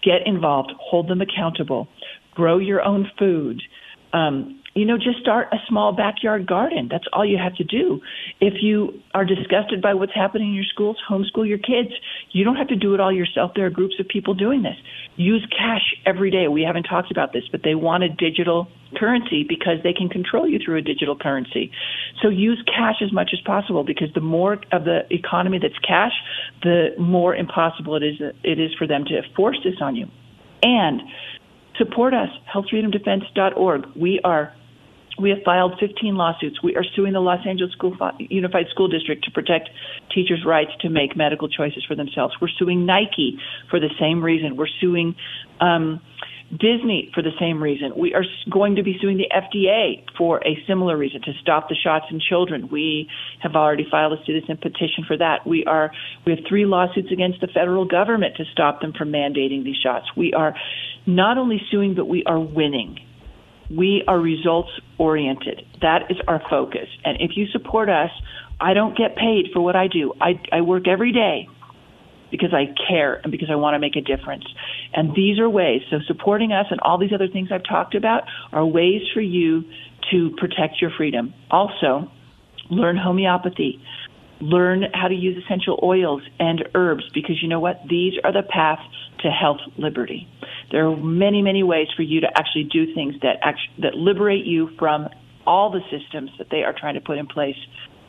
[0.03, 1.87] get involved, hold them accountable,
[2.35, 3.63] grow your own food.
[4.13, 6.87] Um, you know, just start a small backyard garden.
[6.89, 8.01] That's all you have to do.
[8.41, 11.91] If you are disgusted by what's happening in your schools, homeschool your kids.
[12.31, 13.53] You don't have to do it all yourself.
[13.57, 14.77] There are groups of people doing this.
[15.17, 16.47] Use cash every day.
[16.47, 20.49] We haven't talked about this, but they want a digital currency because they can control
[20.49, 21.73] you through a digital currency.
[22.23, 26.13] So use cash as much as possible because the more of the economy that's cash,
[26.63, 30.07] the more impossible it is it is for them to force this on you.
[30.63, 31.01] And
[31.79, 33.87] support us, healthfreedomdefense.org.
[33.97, 34.53] We are
[35.21, 36.63] we have filed 15 lawsuits.
[36.63, 39.69] We are suing the Los Angeles School, Unified School District to protect
[40.15, 42.35] teachers' rights to make medical choices for themselves.
[42.41, 43.39] We're suing Nike
[43.71, 44.57] for the same reason.
[44.57, 45.17] We're suing
[45.61, 46.01] um,
[46.51, 47.93] Disney for the same reason.
[47.97, 51.75] We are going to be suing the FDA for a similar reason to stop the
[51.75, 52.69] shots in children.
[52.71, 53.09] We
[53.41, 55.47] have already filed a citizen petition for that.
[55.47, 55.91] We are
[56.25, 60.07] we have three lawsuits against the federal government to stop them from mandating these shots.
[60.17, 60.55] We are
[61.07, 62.99] not only suing but we are winning
[63.71, 65.63] we are results oriented.
[65.81, 66.89] That is our focus.
[67.05, 68.11] And if you support us,
[68.61, 70.15] I don't get paid for what I do.
[70.21, 71.49] I, I work every day
[72.31, 74.45] because I care and because I want to make a difference.
[74.93, 75.83] And these are ways.
[75.91, 79.65] So supporting us and all these other things I've talked about are ways for you
[80.11, 81.35] to protect your freedom.
[81.51, 82.11] Also,
[82.71, 83.81] learn homeopathy.
[84.41, 87.81] Learn how to use essential oils and herbs because you know what?
[87.89, 88.79] These are the path
[89.21, 90.29] to health liberty.
[90.71, 94.47] There are many, many ways for you to actually do things that actually, that liberate
[94.47, 95.09] you from
[95.47, 97.57] all the systems that they are trying to put in place,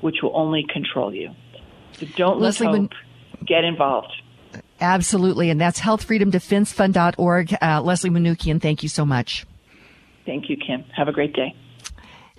[0.02, 1.32] which will only control you.
[1.94, 2.72] So don't lose hope.
[2.72, 2.90] When-
[3.46, 4.12] get involved.
[4.82, 5.50] Absolutely.
[5.50, 7.58] And that's healthfreedomdefensefund.org.
[7.62, 9.46] Uh, Leslie Manookian, thank you so much.
[10.26, 10.84] Thank you, Kim.
[10.96, 11.56] Have a great day.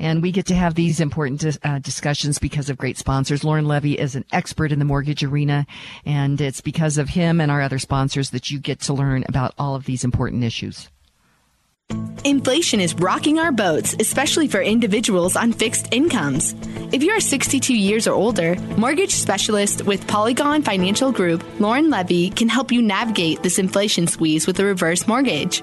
[0.00, 3.44] And we get to have these important uh, discussions because of great sponsors.
[3.44, 5.66] Lauren Levy is an expert in the mortgage arena,
[6.04, 9.54] and it's because of him and our other sponsors that you get to learn about
[9.58, 10.88] all of these important issues.
[12.24, 16.54] Inflation is rocking our boats, especially for individuals on fixed incomes.
[16.92, 22.30] If you are 62 years or older, mortgage specialist with Polygon Financial Group, Lauren Levy,
[22.30, 25.62] can help you navigate this inflation squeeze with a reverse mortgage.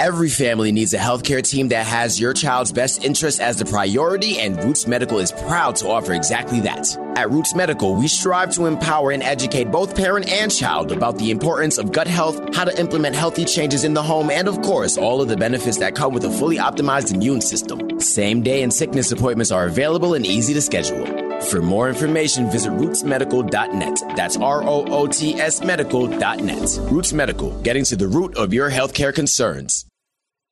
[0.00, 4.38] Every family needs a healthcare team that has your child's best interests as the priority,
[4.38, 6.96] and Roots Medical is proud to offer exactly that.
[7.18, 11.30] At Roots Medical, we strive to empower and educate both parent and child about the
[11.30, 14.96] importance of gut health, how to implement healthy changes in the home, and of course,
[14.96, 18.00] all of the benefits that come with a fully optimized immune system.
[18.00, 21.04] Same day and sickness appointments are available and easy to schedule.
[21.50, 24.16] For more information, visit rootsmedical.net.
[24.16, 26.78] That's R O O T S medical.net.
[26.90, 29.89] Roots Medical, getting to the root of your healthcare concerns.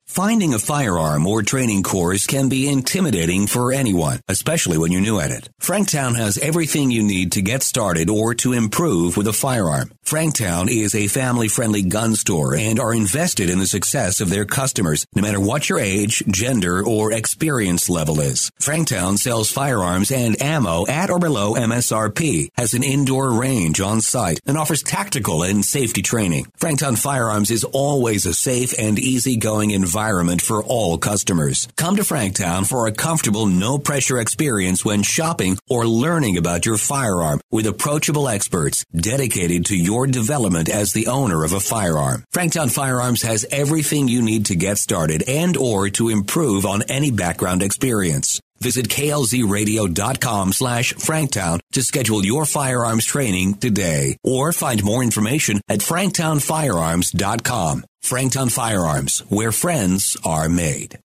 [0.09, 5.19] Finding a firearm or training course can be intimidating for anyone, especially when you're new
[5.19, 5.47] at it.
[5.61, 9.91] Franktown has everything you need to get started or to improve with a firearm.
[10.03, 15.05] Franktown is a family-friendly gun store and are invested in the success of their customers,
[15.13, 18.49] no matter what your age, gender, or experience level is.
[18.59, 24.39] Franktown sells firearms and ammo at or below MSRP, has an indoor range on site,
[24.47, 26.47] and offers tactical and safety training.
[26.59, 31.67] Franktown Firearms is always a safe and easygoing environment environment for all customers.
[31.75, 36.77] Come to Franktown for a comfortable, no pressure experience when shopping or learning about your
[36.77, 42.23] firearm with approachable experts dedicated to your development as the owner of a firearm.
[42.33, 47.11] Franktown Firearms has everything you need to get started and or to improve on any
[47.11, 48.39] background experience.
[48.61, 55.79] Visit klzradio.com slash franktown to schedule your firearms training today or find more information at
[55.79, 57.85] franktownfirearms.com.
[58.03, 60.99] Franktown Firearms, where friends are made.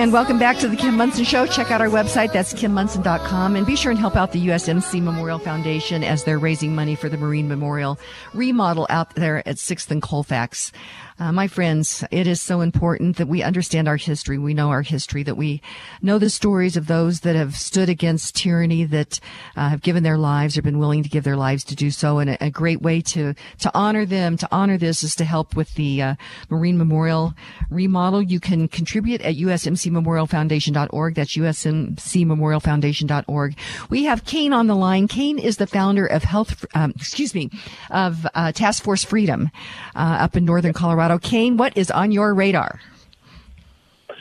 [0.00, 1.46] And welcome back to the Kim Monson Show.
[1.46, 2.32] Check out our website.
[2.32, 3.54] That's kimmonson.com.
[3.54, 7.10] And be sure and help out the USMC Memorial Foundation as they're raising money for
[7.10, 7.98] the Marine Memorial
[8.32, 10.72] remodel out there at 6th and Colfax.
[11.20, 14.38] Uh, my friends, it is so important that we understand our history.
[14.38, 15.60] We know our history, that we
[16.00, 19.20] know the stories of those that have stood against tyranny, that
[19.54, 22.20] uh, have given their lives or been willing to give their lives to do so.
[22.20, 25.54] And a, a great way to, to honor them, to honor this is to help
[25.54, 26.14] with the uh,
[26.48, 27.34] Marine Memorial
[27.68, 28.22] remodel.
[28.22, 31.14] You can contribute at usmcmemorialfoundation.org.
[31.16, 33.58] That's usmcmemorialfoundation.org.
[33.90, 35.06] We have Kane on the line.
[35.06, 37.50] Kane is the founder of Health, um, excuse me,
[37.90, 39.50] of uh, Task Force Freedom
[39.94, 41.09] uh, up in Northern Colorado.
[41.10, 41.28] Colorado.
[41.28, 42.80] Kane, what is on your radar?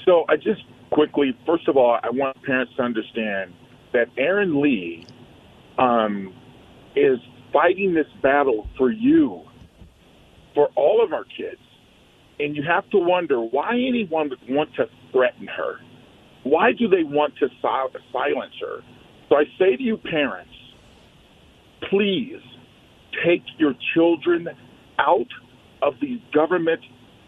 [0.05, 0.61] So I just
[0.91, 3.53] quickly, first of all, I want parents to understand
[3.93, 5.05] that Erin Lee
[5.77, 6.33] um,
[6.95, 7.19] is
[7.53, 9.41] fighting this battle for you,
[10.55, 11.61] for all of our kids.
[12.39, 15.75] And you have to wonder why anyone would want to threaten her.
[16.43, 18.81] Why do they want to silence her?
[19.27, 20.51] So I say to you, parents,
[21.89, 22.39] please
[23.25, 24.47] take your children
[24.97, 25.27] out
[25.81, 26.81] of these government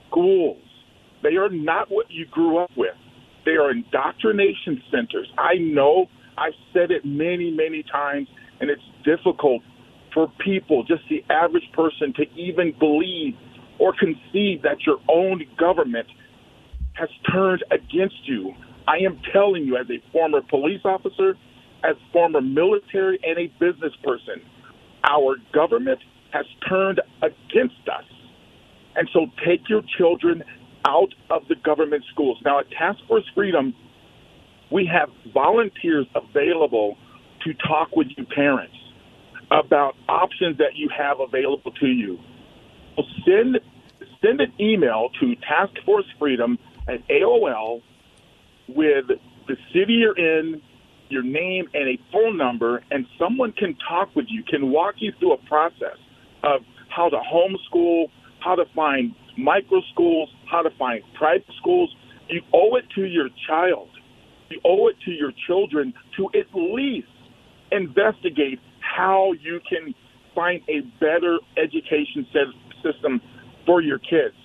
[0.09, 0.61] schools.
[1.23, 2.95] They are not what you grew up with.
[3.45, 5.31] They are indoctrination centers.
[5.37, 6.07] I know
[6.37, 8.27] I've said it many, many times,
[8.59, 9.61] and it's difficult
[10.13, 13.35] for people, just the average person, to even believe
[13.79, 16.07] or conceive that your own government
[16.93, 18.53] has turned against you.
[18.87, 21.35] I am telling you, as a former police officer,
[21.83, 24.41] as former military, and a business person,
[25.09, 25.99] our government
[26.31, 28.03] has turned against us.
[28.95, 30.43] And so take your children
[30.85, 32.37] out of the government schools.
[32.43, 33.73] Now, at Task Force Freedom,
[34.71, 36.97] we have volunteers available
[37.43, 38.75] to talk with you parents
[39.51, 42.17] about options that you have available to you.
[42.95, 43.59] So send
[44.21, 46.57] send an email to Task Force Freedom
[46.87, 47.81] at AOL
[48.67, 49.05] with
[49.47, 50.61] the city you're in,
[51.09, 55.11] your name, and a phone number, and someone can talk with you, can walk you
[55.19, 55.97] through a process
[56.43, 58.09] of how to homeschool,
[58.43, 61.93] how to find micro schools, how to find private schools.
[62.29, 63.89] You owe it to your child.
[64.49, 67.07] You owe it to your children to at least
[67.71, 69.93] investigate how you can
[70.35, 72.27] find a better education
[72.83, 73.21] system
[73.65, 74.35] for your kids.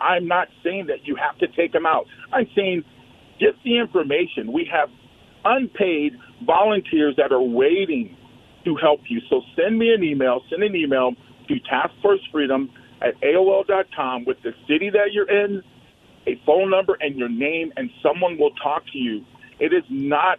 [0.00, 2.06] I'm not saying that you have to take them out.
[2.32, 2.84] I'm saying
[3.38, 4.52] get the information.
[4.52, 4.88] We have
[5.44, 6.12] unpaid
[6.46, 8.16] volunteers that are waiting
[8.64, 9.20] to help you.
[9.28, 11.12] So send me an email, send an email
[11.48, 12.70] to Task Force Freedom
[13.00, 15.62] at AOL.com with the city that you're in,
[16.26, 19.24] a phone number, and your name, and someone will talk to you.
[19.58, 20.38] It is not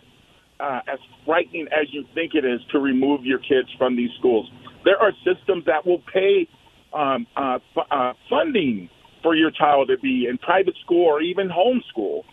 [0.59, 4.49] uh, as frightening as you think it is to remove your kids from these schools.
[4.85, 6.47] There are systems that will pay
[6.93, 8.89] um, uh, f- uh, funding
[9.23, 12.23] for your child to be in private school or even homeschool.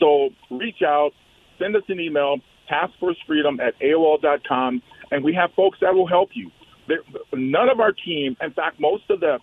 [0.00, 1.10] So reach out,
[1.58, 2.38] send us an email,
[2.70, 6.50] taskforcefreedom at AOL.com, and we have folks that will help you.
[6.88, 6.98] There,
[7.32, 9.38] none of our team, in fact, most of the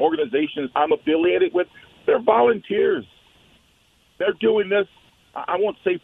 [0.00, 1.66] organizations I'm affiliated with,
[2.06, 3.04] they're volunteers.
[4.18, 4.86] They're doing this,
[5.34, 6.00] I won't say,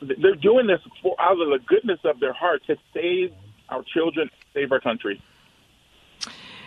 [0.00, 3.32] they're doing this for, out of the goodness of their heart to save
[3.68, 5.22] our children, save our country.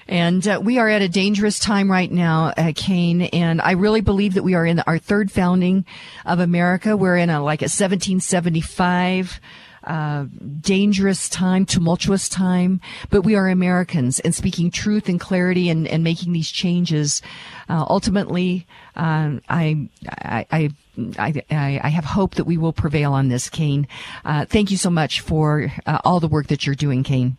[0.08, 3.22] And uh, we are at a dangerous time right now, uh, Kane.
[3.22, 5.86] And I really believe that we are in our third founding
[6.26, 6.98] of America.
[6.98, 9.40] We're in a like a 1775
[9.84, 10.26] uh,
[10.60, 16.04] dangerous time, tumultuous time, but we are Americans and speaking truth and clarity and, and
[16.04, 17.22] making these changes.
[17.70, 20.70] Uh, ultimately, uh, I, I, I
[21.16, 23.88] I, I, have hope that we will prevail on this, Kane.
[24.26, 27.38] Uh, thank you so much for uh, all the work that you're doing, Kane.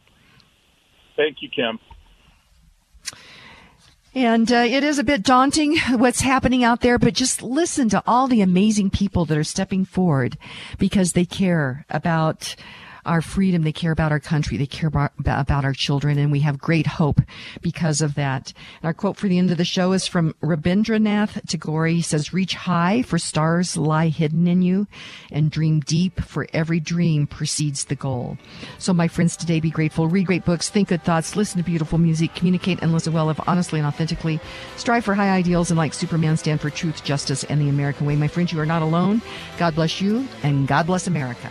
[1.16, 1.78] Thank you, Kim.
[4.14, 8.02] And uh, it is a bit daunting what's happening out there, but just listen to
[8.06, 10.36] all the amazing people that are stepping forward
[10.78, 12.54] because they care about
[13.04, 13.62] our freedom.
[13.62, 14.56] They care about our country.
[14.56, 16.18] They care about, about our children.
[16.18, 17.20] And we have great hope
[17.60, 18.52] because of that.
[18.80, 21.86] And our quote for the end of the show is from Rabindranath Tagore.
[21.86, 24.86] He says, reach high for stars lie hidden in you
[25.30, 28.38] and dream deep for every dream precedes the goal.
[28.78, 31.98] So my friends, today be grateful, read great books, think good thoughts, listen to beautiful
[31.98, 34.40] music, communicate and listen well, live honestly and authentically,
[34.76, 38.16] strive for high ideals and like Superman stand for truth, justice, and the American way.
[38.16, 39.22] My friends, you are not alone.
[39.58, 41.50] God bless you and God bless America.